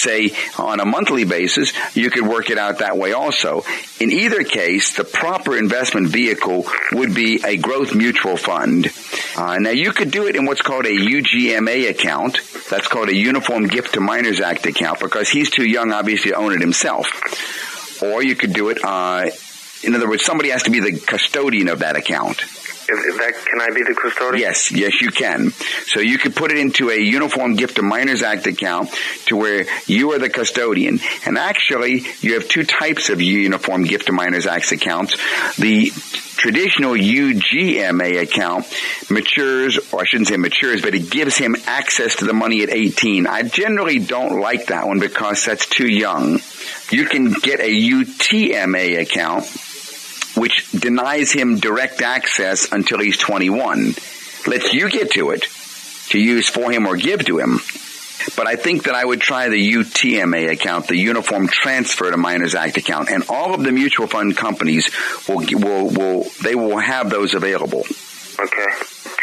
on 0.58 0.80
a 0.80 0.84
monthly 0.84 1.24
basis, 1.24 1.72
you 1.96 2.10
could 2.10 2.26
work 2.26 2.50
it 2.50 2.58
out 2.58 2.78
that 2.78 2.96
way 2.96 3.12
also. 3.12 3.62
In 4.00 4.10
either 4.12 4.44
case, 4.44 4.96
the 4.96 5.04
proper 5.04 5.56
investment 5.56 6.08
vehicle 6.08 6.66
would 6.92 7.14
be 7.14 7.42
a 7.44 7.56
growth 7.56 7.94
mutual 7.94 8.36
fund. 8.36 8.88
Uh, 9.36 9.58
now 9.58 9.70
you 9.70 9.92
could 9.92 10.10
do 10.10 10.26
it 10.26 10.36
in 10.36 10.46
what's 10.46 10.62
called 10.62 10.86
a 10.86 10.90
UGMA 10.90 11.88
account. 11.90 12.40
That's 12.68 12.88
called 12.88 13.08
a 13.08 13.14
Uniform 13.14 13.66
Gift 13.66 13.94
to 13.94 14.00
Minors 14.00 14.40
Act 14.40 14.66
account 14.66 15.00
because 15.00 15.28
he's 15.28 15.50
too 15.50 15.68
young, 15.68 15.92
obviously, 15.92 16.30
to 16.32 16.36
own 16.36 16.52
it 16.52 16.60
himself. 16.60 18.02
Or 18.02 18.22
you 18.22 18.34
could 18.34 18.52
do 18.52 18.70
it, 18.70 18.78
uh, 18.84 19.30
in 19.82 19.94
other 19.94 20.08
words, 20.08 20.24
somebody 20.24 20.50
has 20.50 20.64
to 20.64 20.70
be 20.70 20.80
the 20.80 20.98
custodian 20.98 21.68
of 21.68 21.80
that 21.80 21.96
account. 21.96 22.42
That 22.90 23.34
can 23.46 23.60
I 23.60 23.70
be 23.70 23.82
the 23.82 23.94
custodian? 23.94 24.40
Yes, 24.40 24.72
yes, 24.72 25.00
you 25.00 25.10
can. 25.10 25.50
So 25.86 26.00
you 26.00 26.18
could 26.18 26.34
put 26.34 26.50
it 26.50 26.58
into 26.58 26.90
a 26.90 26.98
Uniform 26.98 27.56
Gift 27.56 27.78
of 27.78 27.84
Minors 27.84 28.22
Act 28.22 28.46
account 28.46 28.90
to 29.26 29.36
where 29.36 29.66
you 29.86 30.12
are 30.12 30.18
the 30.18 30.30
custodian. 30.30 31.00
And 31.26 31.38
actually, 31.38 32.04
you 32.20 32.34
have 32.34 32.48
two 32.48 32.64
types 32.64 33.10
of 33.10 33.20
Uniform 33.20 33.84
Gift 33.84 34.08
of 34.08 34.14
Minors 34.14 34.46
Act 34.46 34.72
accounts. 34.72 35.16
The 35.56 35.90
traditional 36.40 36.94
UGMA 36.94 38.22
account 38.22 38.66
matures, 39.10 39.78
or 39.92 40.00
I 40.00 40.04
shouldn't 40.06 40.28
say 40.28 40.36
matures, 40.36 40.80
but 40.82 40.94
it 40.94 41.10
gives 41.10 41.36
him 41.36 41.54
access 41.66 42.16
to 42.16 42.24
the 42.24 42.32
money 42.32 42.62
at 42.62 42.70
18. 42.70 43.26
I 43.26 43.42
generally 43.42 43.98
don't 43.98 44.40
like 44.40 44.66
that 44.66 44.86
one 44.86 45.00
because 45.00 45.44
that's 45.44 45.66
too 45.66 45.86
young. 45.86 46.40
You 46.90 47.04
can 47.04 47.32
get 47.32 47.60
a 47.60 47.70
UTMA 47.70 49.00
account 49.00 49.44
which 50.36 50.70
denies 50.72 51.32
him 51.32 51.58
direct 51.58 52.02
access 52.02 52.70
until 52.72 52.98
he's 52.98 53.16
21. 53.16 53.94
Lets 54.46 54.72
you 54.72 54.88
get 54.88 55.12
to 55.12 55.30
it 55.30 55.46
to 56.10 56.18
use 56.18 56.48
for 56.48 56.70
him 56.70 56.86
or 56.86 56.96
give 56.96 57.24
to 57.26 57.38
him. 57.38 57.60
But 58.36 58.46
I 58.46 58.56
think 58.56 58.84
that 58.84 58.94
I 58.94 59.04
would 59.04 59.20
try 59.20 59.48
the 59.48 59.72
UTMA 59.72 60.50
account, 60.50 60.88
the 60.88 60.96
Uniform 60.96 61.48
Transfer 61.48 62.10
to 62.10 62.16
Minors 62.16 62.54
Act 62.54 62.76
account, 62.76 63.10
and 63.10 63.24
all 63.28 63.54
of 63.54 63.62
the 63.62 63.72
mutual 63.72 64.06
fund 64.06 64.36
companies 64.36 64.90
will 65.26 65.44
will 65.52 65.88
will 65.88 66.26
they 66.42 66.54
will 66.54 66.78
have 66.78 67.08
those 67.08 67.34
available. 67.34 67.86
Okay. 68.38 68.66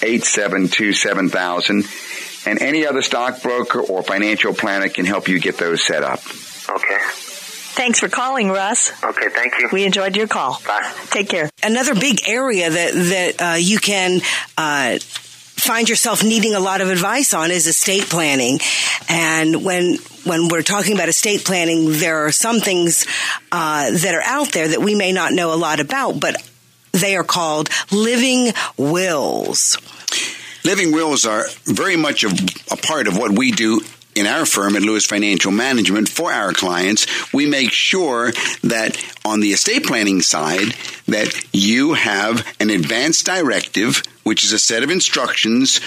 872-7000. 0.00 2.46
And 2.46 2.60
any 2.60 2.86
other 2.86 3.00
stockbroker 3.00 3.80
or 3.80 4.02
financial 4.02 4.52
planner 4.52 4.90
can 4.90 5.06
help 5.06 5.26
you 5.26 5.40
get 5.40 5.56
those 5.56 5.82
set 5.82 6.02
up. 6.02 6.20
Okay. 6.68 6.98
Thanks 7.76 8.00
for 8.00 8.08
calling, 8.08 8.48
Russ. 8.48 8.90
Okay, 9.04 9.28
thank 9.28 9.58
you. 9.58 9.68
We 9.70 9.84
enjoyed 9.84 10.16
your 10.16 10.26
call. 10.26 10.62
Bye. 10.66 10.90
Take 11.10 11.28
care. 11.28 11.50
Another 11.62 11.94
big 11.94 12.26
area 12.26 12.70
that 12.70 12.92
that 12.94 13.52
uh, 13.52 13.56
you 13.56 13.78
can. 13.78 14.22
Uh, 14.56 14.98
find 14.98 15.88
yourself 15.88 16.22
needing 16.22 16.54
a 16.54 16.60
lot 16.60 16.80
of 16.80 16.90
advice 16.90 17.34
on 17.34 17.50
is 17.50 17.66
estate 17.66 18.04
planning 18.04 18.60
and 19.08 19.64
when 19.64 19.96
when 20.24 20.48
we're 20.48 20.62
talking 20.62 20.92
about 20.92 21.08
estate 21.08 21.44
planning 21.44 21.86
there 21.92 22.26
are 22.26 22.30
some 22.30 22.60
things 22.60 23.06
uh, 23.50 23.90
that 23.90 24.14
are 24.14 24.22
out 24.22 24.52
there 24.52 24.68
that 24.68 24.80
we 24.80 24.94
may 24.94 25.12
not 25.12 25.32
know 25.32 25.52
a 25.52 25.56
lot 25.56 25.80
about 25.80 26.20
but 26.20 26.36
they 26.92 27.16
are 27.16 27.24
called 27.24 27.70
living 27.90 28.52
wills 28.76 29.78
Living 30.62 30.90
wills 30.90 31.24
are 31.24 31.44
very 31.64 31.96
much 31.96 32.24
a, 32.24 32.28
a 32.72 32.76
part 32.76 33.06
of 33.06 33.16
what 33.16 33.30
we 33.30 33.52
do 33.52 33.80
in 34.16 34.26
our 34.26 34.46
firm 34.46 34.74
at 34.74 34.82
Lewis 34.82 35.06
Financial 35.06 35.52
Management 35.52 36.08
for 36.08 36.32
our 36.32 36.52
clients. 36.52 37.06
We 37.32 37.46
make 37.46 37.70
sure 37.70 38.32
that 38.62 38.96
on 39.24 39.40
the 39.40 39.50
estate 39.52 39.84
planning 39.84 40.22
side 40.22 40.74
that 41.06 41.34
you 41.52 41.94
have 41.94 42.46
an 42.58 42.70
advance 42.70 43.22
directive, 43.22 44.02
which 44.24 44.42
is 44.42 44.52
a 44.52 44.58
set 44.58 44.82
of 44.82 44.90
instructions 44.90 45.80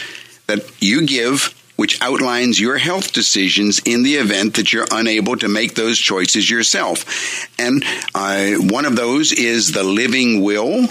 that 0.48 0.62
you 0.82 1.06
give 1.06 1.56
which 1.80 2.02
outlines 2.02 2.60
your 2.60 2.78
health 2.78 3.14
decisions 3.14 3.80
in 3.86 4.04
the 4.04 4.16
event 4.16 4.56
that 4.56 4.74
you're 4.74 4.86
unable 4.92 5.38
to 5.38 5.48
make 5.48 5.76
those 5.76 5.98
choices 5.98 6.50
yourself. 6.50 7.48
And 7.58 7.86
uh, 8.14 8.56
one 8.56 8.84
of 8.84 8.98
those 8.98 9.32
is 9.32 9.72
the 9.72 9.84
living 9.84 10.42
will. 10.42 10.88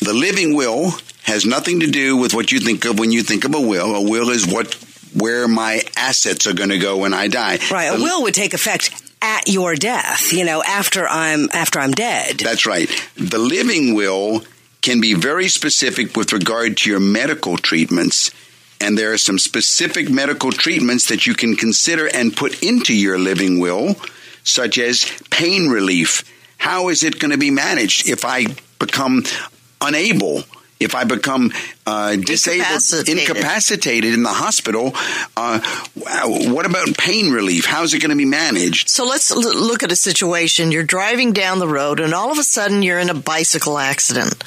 The 0.00 0.14
living 0.14 0.56
will 0.56 0.92
has 1.24 1.44
nothing 1.44 1.80
to 1.80 1.86
do 1.86 2.16
with 2.16 2.32
what 2.32 2.50
you 2.50 2.58
think 2.58 2.86
of 2.86 2.98
when 2.98 3.12
you 3.12 3.22
think 3.22 3.44
of 3.44 3.54
a 3.54 3.60
will. 3.60 3.94
A 3.96 4.02
will 4.02 4.30
is 4.30 4.46
what 4.46 4.82
where 5.18 5.46
my 5.48 5.82
assets 5.96 6.46
are 6.46 6.54
going 6.54 6.70
to 6.70 6.78
go 6.78 6.98
when 6.98 7.14
I 7.14 7.28
die. 7.28 7.58
right 7.70 7.92
a 7.92 7.96
The- 7.96 8.02
will 8.02 8.22
would 8.22 8.34
take 8.34 8.54
effect 8.54 8.90
at 9.20 9.48
your 9.48 9.74
death 9.74 10.32
you 10.32 10.44
know 10.44 10.62
after 10.62 11.06
i'm 11.08 11.48
after 11.52 11.80
i'm 11.80 11.90
dead 11.90 12.38
That's 12.38 12.66
right. 12.66 12.88
The 13.16 13.38
living 13.38 13.94
will 13.94 14.44
can 14.80 15.00
be 15.00 15.14
very 15.14 15.48
specific 15.48 16.16
with 16.16 16.32
regard 16.32 16.76
to 16.78 16.90
your 16.90 17.00
medical 17.00 17.56
treatments. 17.56 18.30
And 18.80 18.96
there 18.96 19.12
are 19.12 19.18
some 19.18 19.40
specific 19.40 20.08
medical 20.08 20.52
treatments 20.52 21.08
that 21.08 21.26
you 21.26 21.34
can 21.34 21.56
consider 21.56 22.06
and 22.06 22.34
put 22.36 22.62
into 22.62 22.94
your 22.94 23.18
living 23.18 23.58
will, 23.58 23.96
such 24.44 24.78
as 24.78 25.04
pain 25.30 25.68
relief. 25.68 26.22
How 26.58 26.88
is 26.88 27.02
it 27.02 27.18
going 27.18 27.32
to 27.32 27.38
be 27.38 27.50
managed 27.50 28.08
if 28.08 28.24
I 28.24 28.46
become 28.78 29.24
unable? 29.80 30.44
If 30.80 30.94
I 30.94 31.04
become 31.04 31.52
uh, 31.86 32.14
disabled, 32.16 32.60
Incapacitated. 32.60 33.28
incapacitated 33.28 34.14
in 34.14 34.22
the 34.22 34.28
hospital, 34.32 34.92
uh, 35.36 35.60
what 36.50 36.66
about 36.66 36.96
pain 36.96 37.32
relief? 37.32 37.64
How's 37.66 37.94
it 37.94 37.98
going 37.98 38.10
to 38.10 38.16
be 38.16 38.24
managed? 38.24 38.88
So 38.88 39.04
let's 39.04 39.30
l- 39.32 39.40
look 39.40 39.82
at 39.82 39.90
a 39.90 39.96
situation. 39.96 40.70
You're 40.70 40.84
driving 40.84 41.32
down 41.32 41.58
the 41.58 41.66
road 41.66 41.98
and 41.98 42.14
all 42.14 42.30
of 42.30 42.38
a 42.38 42.44
sudden 42.44 42.82
you're 42.82 43.00
in 43.00 43.10
a 43.10 43.14
bicycle 43.14 43.76
accident. 43.76 44.44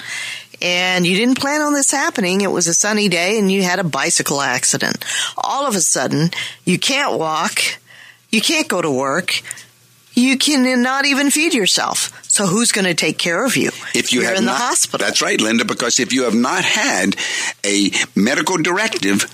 And 0.62 1.06
you 1.08 1.18
didn't 1.18 1.40
plan 1.40 1.62
on 1.62 1.74
this 1.74 1.92
happening. 1.92 2.42
It 2.42 2.52
was 2.52 2.68
a 2.68 2.74
sunny 2.74 3.10
day 3.10 3.38
and 3.40 3.52
you 3.52 3.64
had 3.64 3.80
a 3.80 3.84
bicycle 3.84 4.42
accident. 4.42 5.04
All 5.36 5.66
of 5.68 5.76
a 5.76 5.82
sudden, 5.82 6.30
you 6.66 6.78
can't 6.78 7.18
walk. 7.18 7.60
You 8.30 8.42
can't 8.42 8.68
go 8.68 8.82
to 8.82 8.92
work. 8.92 9.42
You 10.22 10.38
can 10.38 10.82
not 10.84 11.06
even 11.06 11.32
feed 11.32 11.54
yourself. 11.54 12.24
So 12.30 12.46
who's 12.46 12.72
going 12.72 12.86
to 12.86 12.94
take 12.94 13.18
care 13.18 13.44
of 13.44 13.58
you? 13.58 13.72
if 13.96 14.14
you 14.14 14.22
You're 14.22 14.30
have 14.30 14.38
in 14.38 14.46
not, 14.46 14.54
the 14.54 14.64
hospital. 14.64 15.06
That's 15.06 15.22
right, 15.22 15.42
Linda, 15.42 15.66
because 15.66 16.00
if 16.00 16.14
you 16.14 16.24
have 16.24 16.36
not 16.36 16.64
had 16.64 17.16
a 17.66 17.92
medical 18.16 18.58
directive 18.58 19.26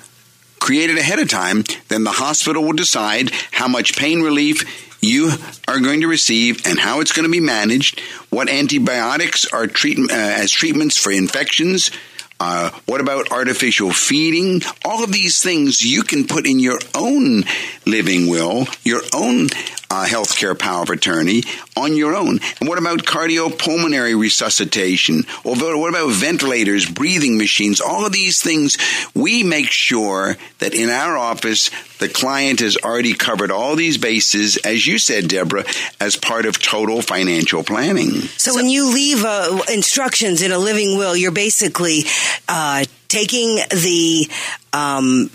created 0.60 0.98
ahead 0.98 1.20
of 1.20 1.30
time, 1.30 1.64
then 1.90 2.04
the 2.04 2.12
hospital 2.12 2.64
will 2.64 2.74
decide 2.74 3.32
how 3.52 3.68
much 3.68 3.98
pain 3.98 4.22
relief 4.22 4.64
you 5.02 5.32
are 5.68 5.80
going 5.80 6.02
to 6.02 6.08
receive 6.08 6.66
and 6.66 6.80
how 6.80 7.02
it's 7.02 7.12
going 7.12 7.26
to 7.26 7.32
be 7.32 7.40
managed, 7.40 8.00
what 8.30 8.50
antibiotics 8.50 9.46
are 9.54 9.68
treat, 9.68 10.00
uh, 10.00 10.14
as 10.14 10.52
treatments 10.52 10.98
for 10.98 11.12
infections, 11.12 11.92
uh, 12.40 12.72
what 12.86 13.02
about 13.02 13.32
artificial 13.32 13.92
feeding? 13.92 14.62
All 14.86 15.04
of 15.04 15.12
these 15.12 15.42
things 15.42 15.84
you 15.84 16.04
can 16.04 16.28
put 16.28 16.46
in 16.46 16.60
your 16.60 16.80
own 16.94 17.44
living 17.86 18.28
will, 18.28 18.68
your 18.84 19.02
own 19.14 19.50
uh, 19.90 20.06
healthcare 20.06 20.58
power 20.58 20.84
of 20.84 20.90
attorney 20.90 21.44
on 21.76 21.96
your 21.96 22.16
own. 22.16 22.40
And 22.60 22.68
what 22.68 22.78
about 22.78 23.00
cardiopulmonary 23.00 24.20
resuscitation? 24.20 25.24
Or 25.44 25.56
what 25.56 25.90
about 25.90 26.12
ventilators, 26.12 26.90
breathing 26.90 27.38
machines? 27.38 27.80
All 27.80 28.06
of 28.06 28.12
these 28.12 28.42
things, 28.42 28.78
we 29.16 29.44
make 29.44 29.72
sure 29.72 30.36
that 30.60 30.74
in 30.74 30.90
our 30.90 31.18
office, 31.18 31.70
the 32.00 32.10
client 32.10 32.60
has 32.60 32.78
already 32.78 33.14
covered 33.14 33.50
all 33.50 33.76
these 33.76 33.98
bases, 33.98 34.58
as 34.58 34.86
you 34.86 35.00
said, 35.00 35.28
Deborah, 35.28 35.66
as 36.00 36.16
part 36.16 36.46
of 36.46 36.62
total 36.62 37.02
financial 37.02 37.64
planning. 37.64 38.12
So, 38.38 38.54
when 38.54 38.70
you 38.70 38.94
leave 38.94 39.24
uh, 39.26 39.64
instructions 39.72 40.42
in 40.42 40.52
a 40.52 40.60
living 40.60 40.98
will, 40.98 41.16
you're 41.16 41.32
basically 41.32 42.04
uh, 42.48 42.86
taking 43.08 43.56
the 43.72 44.30
um, 44.74 45.30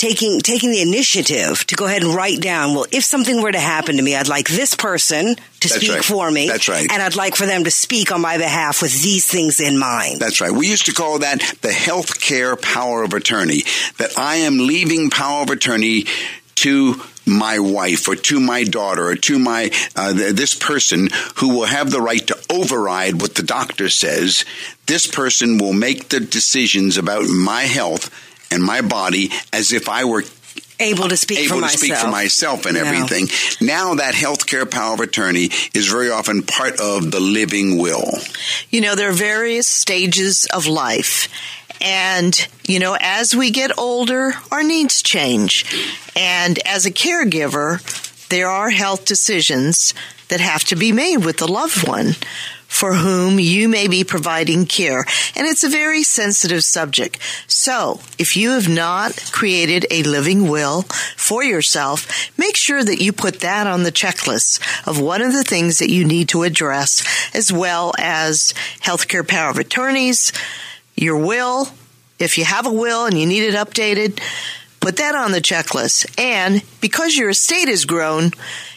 taking 0.00 0.40
taking 0.40 0.70
the 0.70 0.80
initiative 0.80 1.66
to 1.66 1.76
go 1.76 1.84
ahead 1.84 2.02
and 2.02 2.14
write 2.14 2.40
down. 2.40 2.74
Well, 2.74 2.86
if 2.90 3.04
something 3.04 3.42
were 3.42 3.52
to 3.52 3.60
happen 3.60 3.96
to 3.96 4.02
me, 4.02 4.16
I'd 4.16 4.28
like 4.28 4.48
this 4.48 4.74
person 4.74 5.34
to 5.34 5.68
That's 5.68 5.74
speak 5.74 5.90
right. 5.90 6.04
for 6.04 6.30
me. 6.30 6.48
That's 6.48 6.68
right. 6.68 6.90
And 6.90 7.02
I'd 7.02 7.16
like 7.16 7.36
for 7.36 7.44
them 7.44 7.64
to 7.64 7.70
speak 7.70 8.10
on 8.10 8.22
my 8.22 8.38
behalf 8.38 8.80
with 8.80 9.02
these 9.02 9.26
things 9.26 9.60
in 9.60 9.78
mind. 9.78 10.18
That's 10.18 10.40
right. 10.40 10.50
We 10.50 10.68
used 10.68 10.86
to 10.86 10.94
call 10.94 11.18
that 11.18 11.40
the 11.60 11.68
healthcare 11.68 12.60
power 12.60 13.02
of 13.02 13.12
attorney. 13.12 13.62
That 13.98 14.18
I 14.18 14.36
am 14.36 14.56
leaving 14.58 15.10
power 15.10 15.42
of 15.42 15.50
attorney 15.50 16.06
to 16.56 17.02
my 17.30 17.58
wife 17.58 18.08
or 18.08 18.16
to 18.16 18.40
my 18.40 18.64
daughter 18.64 19.06
or 19.08 19.14
to 19.16 19.38
my 19.38 19.70
uh, 19.96 20.12
th- 20.12 20.34
this 20.34 20.54
person 20.54 21.08
who 21.36 21.48
will 21.50 21.66
have 21.66 21.90
the 21.90 22.00
right 22.00 22.26
to 22.26 22.38
override 22.50 23.20
what 23.20 23.34
the 23.36 23.42
doctor 23.42 23.88
says. 23.88 24.44
This 24.86 25.06
person 25.06 25.58
will 25.58 25.72
make 25.72 26.08
the 26.08 26.20
decisions 26.20 26.98
about 26.98 27.24
my 27.28 27.62
health 27.62 28.10
and 28.52 28.62
my 28.62 28.80
body 28.82 29.30
as 29.52 29.72
if 29.72 29.88
I 29.88 30.04
were 30.04 30.24
able 30.80 31.08
to 31.08 31.16
speak 31.16 31.38
able 31.40 31.48
for 31.48 31.54
to 31.56 31.60
myself. 31.60 31.78
speak 31.80 31.94
for 31.96 32.08
myself 32.08 32.66
and 32.66 32.74
Yeah. 32.76 32.84
everything. 32.84 33.28
Now 33.60 33.94
that 33.96 34.14
healthcare 34.14 34.68
power 34.68 34.94
of 34.94 35.00
attorney 35.00 35.50
is 35.74 35.86
very 35.88 36.10
often 36.10 36.42
part 36.42 36.80
of 36.80 37.10
the 37.10 37.20
living 37.20 37.76
will. 37.76 38.18
You 38.70 38.80
know, 38.80 38.94
there 38.94 39.10
are 39.10 39.12
various 39.12 39.66
stages 39.66 40.46
of 40.46 40.66
life. 40.66 41.28
And, 41.80 42.48
you 42.64 42.78
know, 42.78 42.96
as 43.00 43.34
we 43.34 43.50
get 43.50 43.78
older, 43.78 44.32
our 44.50 44.62
needs 44.62 45.02
change. 45.02 45.64
And 46.14 46.58
as 46.66 46.86
a 46.86 46.90
caregiver, 46.90 47.80
there 48.28 48.48
are 48.48 48.70
health 48.70 49.04
decisions 49.04 49.94
that 50.28 50.40
have 50.40 50.64
to 50.64 50.76
be 50.76 50.92
made 50.92 51.24
with 51.24 51.38
the 51.38 51.48
loved 51.48 51.88
one. 51.88 52.14
for 52.70 52.94
whom 52.94 53.40
you 53.40 53.68
may 53.68 53.88
be 53.88 54.04
providing 54.04 54.64
care. 54.64 55.04
And 55.34 55.46
it's 55.46 55.64
a 55.64 55.68
very 55.68 56.04
sensitive 56.04 56.62
subject. 56.62 57.18
So 57.48 58.00
if 58.16 58.36
you 58.36 58.50
have 58.50 58.68
not 58.68 59.32
created 59.32 59.86
a 59.90 60.04
living 60.04 60.48
will 60.48 60.82
for 61.16 61.42
yourself, 61.42 62.30
make 62.38 62.54
sure 62.56 62.82
that 62.82 63.02
you 63.02 63.12
put 63.12 63.40
that 63.40 63.66
on 63.66 63.82
the 63.82 63.90
checklist 63.92 64.60
of 64.86 65.00
one 65.00 65.20
of 65.20 65.32
the 65.32 65.42
things 65.42 65.80
that 65.80 65.90
you 65.90 66.04
need 66.04 66.28
to 66.28 66.44
address, 66.44 67.04
as 67.34 67.52
well 67.52 67.92
as 67.98 68.54
healthcare 68.82 69.26
power 69.26 69.50
of 69.50 69.58
attorneys, 69.58 70.32
your 71.00 71.16
will. 71.16 71.68
If 72.18 72.38
you 72.38 72.44
have 72.44 72.66
a 72.66 72.72
will 72.72 73.06
and 73.06 73.18
you 73.18 73.26
need 73.26 73.44
it 73.44 73.54
updated, 73.54 74.20
put 74.80 74.96
that 74.96 75.14
on 75.14 75.32
the 75.32 75.40
checklist. 75.40 76.06
And 76.18 76.62
because 76.80 77.16
your 77.16 77.30
estate 77.30 77.68
has 77.68 77.84
grown, 77.84 78.32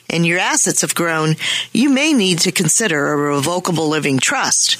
and 0.09 0.25
your 0.25 0.37
assets 0.37 0.81
have 0.81 0.93
grown, 0.93 1.35
you 1.71 1.89
may 1.89 2.13
need 2.13 2.39
to 2.39 2.51
consider 2.51 3.13
a 3.13 3.17
revocable 3.17 3.89
living 3.89 4.19
trust. 4.19 4.77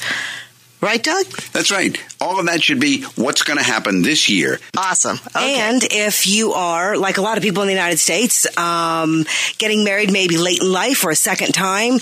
Right, 0.84 1.02
Doug? 1.02 1.26
That's 1.54 1.72
right. 1.72 1.98
All 2.20 2.42
of 2.42 2.48
that 2.48 2.62
should 2.62 2.82
be 2.82 3.04
what's 3.16 3.42
going 3.42 3.58
to 3.58 3.64
happen 3.64 4.02
this 4.02 4.28
year. 4.28 4.60
Awesome. 4.78 5.18
Okay. 5.28 5.56
And 5.56 5.82
if 5.90 6.28
you 6.28 6.52
are, 6.52 6.98
like 6.98 7.16
a 7.16 7.22
lot 7.22 7.38
of 7.38 7.44
people 7.44 7.64
in 7.64 7.68
the 7.68 7.74
United 7.74 8.00
States, 8.00 8.46
um, 8.58 9.26
getting 9.58 9.86
married 9.86 10.12
maybe 10.12 10.38
late 10.38 10.62
in 10.62 10.70
life 10.70 11.06
or 11.06 11.12
a 11.12 11.16
second 11.16 11.54
time, 11.54 12.00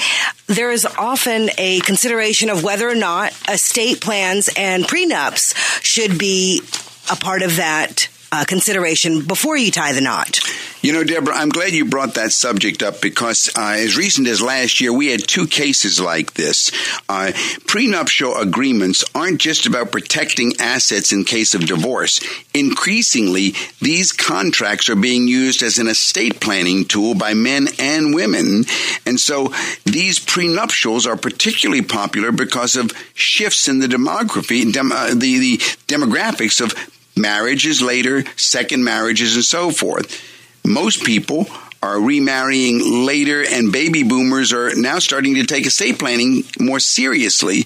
there 0.47 0.71
is 0.71 0.87
often 0.97 1.51
a 1.59 1.81
consideration 1.81 2.49
of 2.49 2.63
whether 2.63 2.89
or 2.89 2.95
not 2.95 3.33
estate 3.47 4.01
plans 4.01 4.49
and 4.57 4.83
prenups 4.85 5.53
should 5.83 6.17
be 6.17 6.63
a 7.11 7.15
part 7.15 7.43
of 7.43 7.57
that 7.57 8.07
uh, 8.31 8.45
consideration 8.47 9.25
before 9.25 9.57
you 9.57 9.71
tie 9.71 9.93
the 9.93 10.01
knot. 10.01 10.39
You 10.81 10.93
know, 10.93 11.03
Deborah, 11.03 11.35
I'm 11.35 11.49
glad 11.49 11.73
you 11.73 11.85
brought 11.85 12.15
that 12.15 12.31
subject 12.31 12.81
up 12.81 13.01
because 13.01 13.51
uh, 13.55 13.75
as 13.77 13.97
recent 13.97 14.27
as 14.27 14.41
last 14.41 14.81
year, 14.81 14.91
we 14.91 15.07
had 15.07 15.27
two 15.27 15.45
cases 15.45 16.01
like 16.01 16.33
this. 16.33 16.71
Uh, 17.07 17.33
prenuptial 17.67 18.35
agreements 18.37 19.03
aren't 19.13 19.39
just 19.39 19.67
about 19.67 19.91
protecting 19.91 20.53
assets 20.59 21.11
in 21.11 21.23
case 21.23 21.53
of 21.53 21.67
divorce. 21.67 22.19
Increasingly, 22.55 23.53
these 23.79 24.11
contracts 24.11 24.89
are 24.89 24.95
being 24.95 25.27
used 25.27 25.61
as 25.61 25.77
an 25.77 25.87
estate 25.87 26.39
planning 26.39 26.85
tool 26.85 27.13
by 27.13 27.35
men 27.35 27.67
and 27.77 28.15
women. 28.15 28.63
And 29.05 29.19
so 29.19 29.53
these 29.85 30.19
prenuptials 30.19 31.05
are 31.05 31.17
particularly 31.17 31.83
popular 31.83 32.31
because 32.31 32.75
of 32.75 32.91
shifts 33.13 33.67
in 33.67 33.79
the 33.79 33.87
demography, 33.87 34.71
dem- 34.73 34.91
uh, 34.91 35.09
the, 35.09 35.37
the 35.37 35.57
demographics 35.87 36.59
of 36.59 36.73
marriages 37.21 37.81
later, 37.81 38.25
second 38.35 38.83
marriages, 38.83 39.35
and 39.35 39.45
so 39.45 39.71
forth. 39.71 40.21
Most 40.65 41.03
people 41.03 41.47
are 41.81 41.99
remarrying 41.99 43.05
later, 43.05 43.43
and 43.43 43.71
baby 43.71 44.03
boomers 44.03 44.53
are 44.53 44.75
now 44.75 44.99
starting 44.99 45.35
to 45.35 45.45
take 45.45 45.65
estate 45.65 45.97
planning 45.97 46.43
more 46.59 46.79
seriously. 46.79 47.63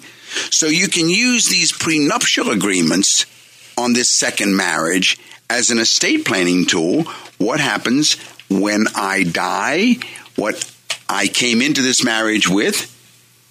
So 0.51 0.67
you 0.67 0.87
can 0.87 1.09
use 1.09 1.47
these 1.47 1.71
prenuptial 1.71 2.49
agreements 2.49 3.25
on 3.77 3.93
this 3.93 4.09
second 4.09 4.55
marriage 4.55 5.17
as 5.49 5.69
an 5.69 5.79
estate 5.79 6.25
planning 6.25 6.65
tool. 6.65 7.03
What 7.37 7.59
happens 7.59 8.13
when 8.49 8.85
I 8.95 9.23
die? 9.23 9.97
What 10.35 10.71
I 11.09 11.27
came 11.27 11.61
into 11.61 11.81
this 11.81 12.03
marriage 12.03 12.47
with 12.47 12.91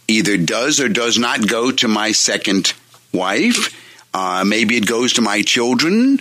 either 0.09 0.37
does 0.37 0.81
or 0.81 0.89
does 0.89 1.19
not 1.19 1.47
go 1.47 1.71
to 1.71 1.89
my 1.89 2.13
second 2.13 2.73
wife 3.13 3.81
uh, 4.15 4.45
maybe 4.47 4.77
it 4.77 4.87
goes 4.87 5.15
to 5.15 5.21
my 5.21 5.43
children. 5.43 6.21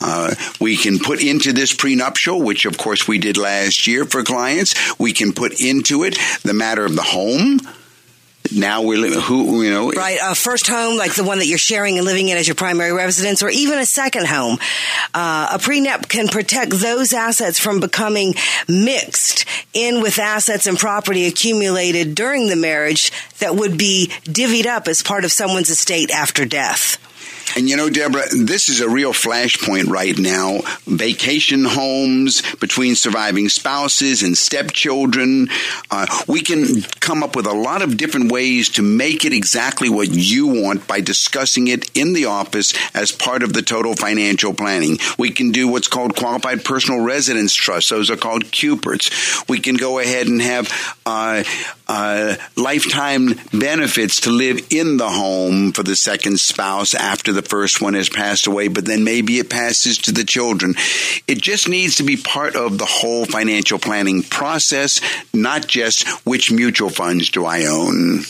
Uh, 0.00 0.34
we 0.60 0.76
can 0.76 0.98
put 0.98 1.22
into 1.22 1.52
this 1.52 1.72
prenuptial, 1.74 2.42
which 2.42 2.66
of 2.66 2.76
course 2.76 3.06
we 3.06 3.18
did 3.18 3.36
last 3.36 3.86
year 3.86 4.04
for 4.04 4.22
clients. 4.22 4.98
We 4.98 5.12
can 5.12 5.32
put 5.32 5.60
into 5.60 6.04
it 6.04 6.18
the 6.42 6.54
matter 6.54 6.84
of 6.84 6.96
the 6.96 7.02
home. 7.02 7.60
Now 8.50 8.82
we're 8.82 9.20
who 9.20 9.62
you 9.62 9.70
know 9.70 9.92
right 9.92 10.18
a 10.20 10.34
first 10.34 10.66
home 10.66 10.98
like 10.98 11.14
the 11.14 11.22
one 11.22 11.38
that 11.38 11.46
you're 11.46 11.58
sharing 11.58 11.96
and 11.96 12.04
living 12.04 12.28
in 12.28 12.36
as 12.36 12.46
your 12.46 12.56
primary 12.56 12.92
residence, 12.92 13.42
or 13.42 13.48
even 13.48 13.78
a 13.78 13.86
second 13.86 14.26
home. 14.26 14.58
Uh, 15.14 15.50
a 15.52 15.58
prenup 15.58 16.08
can 16.08 16.28
protect 16.28 16.72
those 16.72 17.12
assets 17.12 17.60
from 17.60 17.78
becoming 17.78 18.34
mixed 18.68 19.44
in 19.72 20.02
with 20.02 20.18
assets 20.18 20.66
and 20.66 20.76
property 20.76 21.26
accumulated 21.26 22.14
during 22.14 22.48
the 22.48 22.56
marriage 22.56 23.12
that 23.38 23.54
would 23.54 23.78
be 23.78 24.08
divvied 24.24 24.66
up 24.66 24.88
as 24.88 25.02
part 25.02 25.24
of 25.24 25.32
someone's 25.32 25.70
estate 25.70 26.10
after 26.10 26.44
death. 26.44 26.98
And 27.56 27.68
you 27.68 27.76
know, 27.76 27.90
Deborah, 27.90 28.28
this 28.30 28.68
is 28.68 28.80
a 28.80 28.88
real 28.88 29.12
flashpoint 29.12 29.88
right 29.88 30.18
now. 30.18 30.60
Vacation 30.86 31.64
homes 31.64 32.42
between 32.56 32.94
surviving 32.94 33.48
spouses 33.48 34.22
and 34.22 34.36
stepchildren. 34.36 35.48
Uh, 35.90 36.06
we 36.26 36.40
can 36.40 36.82
come 37.00 37.22
up 37.22 37.36
with 37.36 37.46
a 37.46 37.52
lot 37.52 37.82
of 37.82 37.96
different 37.96 38.32
ways 38.32 38.70
to 38.70 38.82
make 38.82 39.24
it 39.24 39.32
exactly 39.32 39.88
what 39.88 40.08
you 40.10 40.46
want 40.46 40.86
by 40.86 41.00
discussing 41.00 41.68
it 41.68 41.90
in 41.96 42.12
the 42.12 42.26
office 42.26 42.72
as 42.94 43.12
part 43.12 43.42
of 43.42 43.52
the 43.52 43.62
total 43.62 43.94
financial 43.94 44.54
planning. 44.54 44.98
We 45.18 45.30
can 45.30 45.52
do 45.52 45.68
what's 45.68 45.88
called 45.88 46.16
qualified 46.16 46.64
personal 46.64 47.00
residence 47.00 47.54
trusts. 47.54 47.90
Those 47.90 48.10
are 48.10 48.16
called 48.16 48.44
QPRTs. 48.44 49.48
We 49.48 49.60
can 49.60 49.76
go 49.76 49.98
ahead 49.98 50.26
and 50.26 50.40
have 50.40 50.96
uh, 51.04 51.44
uh, 51.88 52.36
lifetime 52.56 53.34
benefits 53.52 54.20
to 54.22 54.30
live 54.30 54.66
in 54.70 54.96
the 54.96 55.10
home 55.10 55.72
for 55.72 55.82
the 55.82 55.96
second 55.96 56.40
spouse 56.40 56.94
after 56.94 57.32
the 57.32 57.41
first 57.48 57.80
one 57.80 57.94
has 57.94 58.08
passed 58.08 58.46
away, 58.46 58.68
but 58.68 58.84
then 58.84 59.04
maybe 59.04 59.38
it 59.38 59.50
passes 59.50 59.98
to 59.98 60.12
the 60.12 60.24
children. 60.24 60.74
It 61.26 61.40
just 61.40 61.68
needs 61.68 61.96
to 61.96 62.02
be 62.02 62.16
part 62.16 62.56
of 62.56 62.78
the 62.78 62.86
whole 62.86 63.24
financial 63.24 63.78
planning 63.78 64.22
process, 64.22 65.00
not 65.32 65.66
just 65.66 66.08
which 66.26 66.50
mutual 66.50 66.90
funds 66.90 67.30
do 67.30 67.44
I 67.44 67.66
own. 67.66 68.24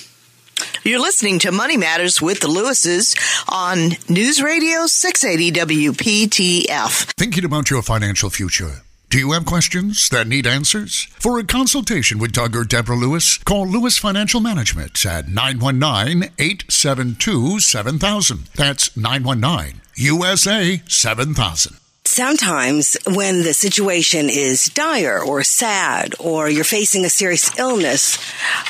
You're 0.84 1.00
listening 1.00 1.38
to 1.40 1.52
Money 1.52 1.76
Matters 1.76 2.20
with 2.20 2.40
the 2.40 2.48
Lewises 2.48 3.16
on 3.48 3.96
News 4.08 4.42
Radio 4.42 4.86
680 4.86 5.92
WPTF. 5.92 7.12
Thinking 7.16 7.44
about 7.44 7.70
your 7.70 7.82
financial 7.82 8.30
future. 8.30 8.82
Do 9.12 9.18
you 9.18 9.32
have 9.32 9.44
questions 9.44 10.08
that 10.08 10.26
need 10.26 10.46
answers? 10.46 11.02
For 11.18 11.38
a 11.38 11.44
consultation 11.44 12.18
with 12.18 12.32
Doug 12.32 12.56
or 12.56 12.64
Deborah 12.64 12.96
Lewis, 12.96 13.36
call 13.36 13.68
Lewis 13.68 13.98
Financial 13.98 14.40
Management 14.40 15.04
at 15.04 15.28
919 15.28 16.30
872 16.38 17.60
7000. 17.60 18.48
That's 18.54 18.96
919 18.96 19.82
USA 19.96 20.80
7000 20.88 21.81
sometimes 22.12 22.96
when 23.06 23.42
the 23.42 23.54
situation 23.54 24.28
is 24.28 24.66
dire 24.66 25.20
or 25.20 25.42
sad 25.42 26.14
or 26.20 26.48
you're 26.48 26.62
facing 26.62 27.04
a 27.04 27.08
serious 27.08 27.58
illness, 27.58 28.18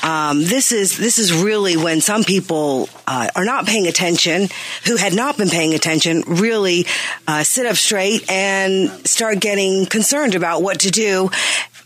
um, 0.05 0.45
this 0.45 0.71
is 0.71 0.97
this 0.97 1.19
is 1.19 1.33
really 1.33 1.77
when 1.77 2.01
some 2.01 2.23
people 2.23 2.89
uh, 3.07 3.29
are 3.35 3.45
not 3.45 3.67
paying 3.67 3.87
attention, 3.87 4.49
who 4.87 4.97
had 4.97 5.15
not 5.15 5.37
been 5.37 5.49
paying 5.51 5.75
attention, 5.75 6.23
really 6.27 6.87
uh, 7.27 7.43
sit 7.43 7.67
up 7.67 7.77
straight 7.77 8.31
and 8.31 8.91
start 9.07 9.41
getting 9.41 9.87
concerned 9.87 10.35
about 10.35 10.63
what 10.63 10.81
to 10.81 10.91
do, 10.91 11.29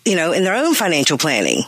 you 0.04 0.16
know, 0.16 0.32
in 0.32 0.44
their 0.44 0.54
own 0.54 0.74
financial 0.74 1.16
planning. 1.16 1.62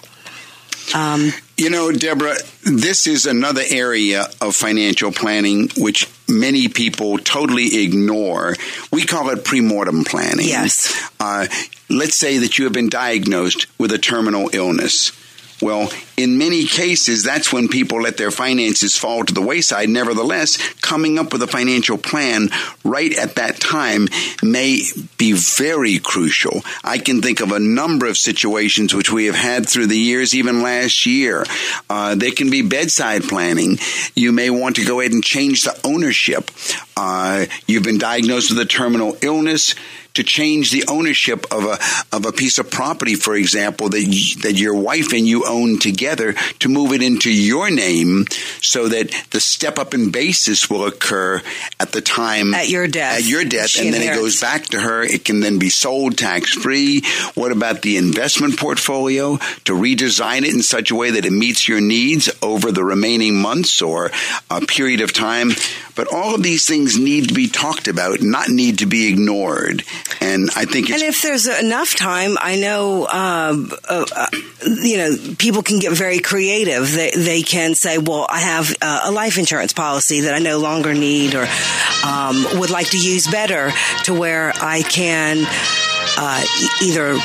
Um, 0.94 1.32
you 1.58 1.70
know, 1.70 1.90
Deborah, 1.90 2.36
this 2.64 3.06
is 3.06 3.26
another 3.26 3.62
area 3.68 4.26
of 4.40 4.54
financial 4.54 5.10
planning 5.10 5.68
which 5.76 6.08
many 6.28 6.68
people 6.68 7.18
totally 7.18 7.82
ignore. 7.82 8.54
We 8.92 9.04
call 9.04 9.30
it 9.30 9.44
premortem 9.44 10.06
planning. 10.06 10.46
Yes. 10.46 11.10
Uh, 11.18 11.46
let's 11.90 12.14
say 12.14 12.38
that 12.38 12.58
you 12.58 12.64
have 12.64 12.72
been 12.72 12.88
diagnosed 12.88 13.66
with 13.78 13.92
a 13.92 13.98
terminal 13.98 14.50
illness. 14.52 15.12
Well, 15.60 15.90
in 16.18 16.36
many 16.36 16.64
cases, 16.64 17.22
that's 17.22 17.52
when 17.52 17.68
people 17.68 18.02
let 18.02 18.16
their 18.16 18.32
finances 18.32 18.96
fall 18.96 19.24
to 19.24 19.32
the 19.32 19.40
wayside. 19.40 19.88
Nevertheless, 19.88 20.58
coming 20.80 21.16
up 21.16 21.32
with 21.32 21.42
a 21.44 21.46
financial 21.46 21.96
plan 21.96 22.48
right 22.82 23.16
at 23.16 23.36
that 23.36 23.60
time 23.60 24.08
may 24.42 24.82
be 25.16 25.32
very 25.32 26.00
crucial. 26.00 26.62
I 26.82 26.98
can 26.98 27.22
think 27.22 27.40
of 27.40 27.52
a 27.52 27.60
number 27.60 28.06
of 28.06 28.16
situations 28.16 28.92
which 28.92 29.12
we 29.12 29.26
have 29.26 29.36
had 29.36 29.68
through 29.68 29.86
the 29.86 29.98
years, 29.98 30.34
even 30.34 30.62
last 30.62 31.06
year. 31.06 31.46
Uh, 31.88 32.16
there 32.16 32.32
can 32.32 32.50
be 32.50 32.62
bedside 32.62 33.22
planning. 33.22 33.78
You 34.16 34.32
may 34.32 34.50
want 34.50 34.74
to 34.76 34.84
go 34.84 34.98
ahead 34.98 35.12
and 35.12 35.22
change 35.22 35.62
the 35.62 35.78
ownership. 35.84 36.50
Uh, 36.96 37.46
you've 37.68 37.84
been 37.84 37.98
diagnosed 37.98 38.50
with 38.50 38.58
a 38.58 38.66
terminal 38.66 39.16
illness 39.22 39.76
to 40.18 40.24
change 40.24 40.72
the 40.72 40.84
ownership 40.88 41.46
of 41.52 41.64
a 41.64 41.78
of 42.10 42.26
a 42.26 42.32
piece 42.32 42.58
of 42.58 42.68
property, 42.72 43.14
for 43.14 43.36
example, 43.36 43.88
that 43.88 44.02
you, 44.02 44.42
that 44.42 44.54
your 44.54 44.74
wife 44.74 45.12
and 45.12 45.28
you 45.28 45.46
own 45.46 45.78
together, 45.78 46.07
to 46.16 46.68
move 46.68 46.92
it 46.92 47.02
into 47.02 47.30
your 47.30 47.70
name, 47.70 48.26
so 48.60 48.88
that 48.88 49.10
the 49.30 49.40
step 49.40 49.78
up 49.78 49.94
in 49.94 50.10
basis 50.10 50.68
will 50.70 50.86
occur 50.86 51.42
at 51.80 51.92
the 51.92 52.00
time 52.00 52.54
at 52.54 52.68
your 52.68 52.86
death, 52.88 53.18
at 53.18 53.24
your 53.24 53.44
death, 53.44 53.78
and 53.78 53.92
then 53.92 54.02
inherits. 54.02 54.18
it 54.18 54.22
goes 54.22 54.40
back 54.40 54.64
to 54.66 54.80
her. 54.80 55.02
It 55.02 55.24
can 55.24 55.40
then 55.40 55.58
be 55.58 55.70
sold 55.70 56.16
tax 56.18 56.52
free. 56.52 57.02
What 57.34 57.52
about 57.52 57.82
the 57.82 57.96
investment 57.96 58.58
portfolio 58.58 59.36
to 59.64 59.72
redesign 59.72 60.42
it 60.42 60.54
in 60.54 60.62
such 60.62 60.90
a 60.90 60.94
way 60.94 61.10
that 61.12 61.24
it 61.24 61.32
meets 61.32 61.68
your 61.68 61.80
needs 61.80 62.30
over 62.42 62.72
the 62.72 62.84
remaining 62.84 63.40
months 63.40 63.82
or 63.82 64.10
a 64.50 64.60
period 64.60 65.00
of 65.00 65.12
time? 65.12 65.50
But 65.94 66.12
all 66.12 66.34
of 66.34 66.42
these 66.42 66.64
things 66.64 66.96
need 66.96 67.28
to 67.28 67.34
be 67.34 67.48
talked 67.48 67.88
about, 67.88 68.22
not 68.22 68.48
need 68.48 68.78
to 68.78 68.86
be 68.86 69.08
ignored. 69.08 69.82
And 70.20 70.48
I 70.54 70.64
think 70.64 70.90
And 70.90 71.02
if 71.02 71.22
there's 71.22 71.46
enough 71.46 71.96
time, 71.96 72.36
I 72.40 72.54
know, 72.56 73.06
um, 73.08 73.72
uh, 73.88 74.06
uh, 74.14 74.26
you 74.64 74.96
know, 74.96 75.16
people 75.38 75.62
can 75.62 75.80
get 75.80 75.97
very 75.98 76.20
creative. 76.20 76.92
They, 76.92 77.10
they 77.10 77.42
can 77.42 77.74
say, 77.74 77.98
well, 77.98 78.26
I 78.28 78.38
have 78.38 78.74
uh, 78.80 79.00
a 79.04 79.10
life 79.10 79.36
insurance 79.36 79.72
policy 79.72 80.22
that 80.22 80.34
I 80.34 80.38
no 80.38 80.58
longer 80.58 80.94
need 80.94 81.34
or 81.34 81.46
um, 82.06 82.44
would 82.60 82.70
like 82.70 82.90
to 82.90 82.98
use 82.98 83.26
better 83.26 83.70
to 84.04 84.14
where 84.14 84.52
I 84.54 84.82
can 84.82 85.44
uh, 86.16 86.44
either 86.82 87.18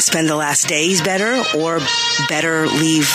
spend 0.00 0.28
the 0.28 0.36
last 0.36 0.68
days 0.68 1.00
better 1.02 1.42
or 1.56 1.80
better 2.28 2.66
leave 2.66 3.08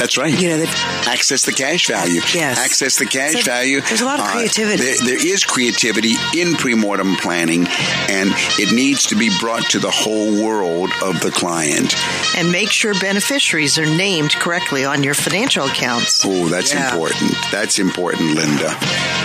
that's 0.00 0.16
right. 0.16 0.32
You 0.32 0.48
know, 0.48 0.56
the, 0.56 0.66
access 1.06 1.44
the 1.44 1.52
cash 1.52 1.88
value. 1.88 2.22
Yes. 2.32 2.58
Access 2.58 2.98
the 2.98 3.04
cash 3.04 3.34
so 3.34 3.42
value. 3.42 3.82
There's 3.82 4.00
a 4.00 4.06
lot 4.06 4.18
of 4.18 4.24
uh, 4.24 4.32
creativity. 4.32 4.82
Uh, 4.82 4.86
there, 4.86 4.96
there 5.04 5.26
is 5.26 5.44
creativity 5.44 6.12
in 6.34 6.54
premortem 6.54 7.18
planning, 7.18 7.66
and 8.08 8.30
it 8.58 8.72
needs 8.74 9.08
to 9.08 9.14
be 9.14 9.28
brought 9.40 9.64
to 9.70 9.78
the 9.78 9.90
whole 9.90 10.42
world 10.42 10.90
of 11.02 11.20
the 11.20 11.30
client. 11.30 11.94
And 12.34 12.50
make 12.50 12.70
sure 12.70 12.94
beneficiaries 12.98 13.78
are 13.78 13.84
named 13.84 14.30
correctly 14.32 14.86
on 14.86 15.02
your 15.02 15.12
financial 15.12 15.66
accounts. 15.66 16.24
Oh, 16.24 16.48
that's 16.48 16.72
yeah. 16.72 16.90
important. 16.90 17.34
That's 17.52 17.78
important, 17.78 18.36
Linda. 18.36 18.74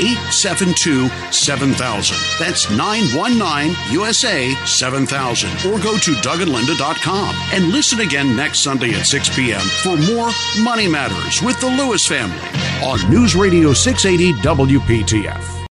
872 0.00 1.08
7000. 1.32 2.16
That's 2.38 2.70
919 2.70 3.76
USA 3.92 4.52
7000. 4.66 5.50
Or 5.70 5.78
go 5.78 5.96
to 5.98 6.12
DougAndLinda.com 6.12 7.34
and 7.52 7.72
listen 7.72 8.00
again 8.00 8.36
next 8.36 8.60
Sunday 8.60 8.94
at 8.94 9.06
6 9.06 9.36
p.m. 9.36 9.60
for 9.82 9.96
more 10.12 10.30
Money 10.62 10.88
Matters 10.88 11.42
with 11.42 11.60
the 11.60 11.68
Lewis 11.68 12.06
family 12.06 12.38
on 12.82 12.98
News 13.10 13.36
Radio 13.36 13.72
680 13.72 14.32
WPTF. 14.42 15.54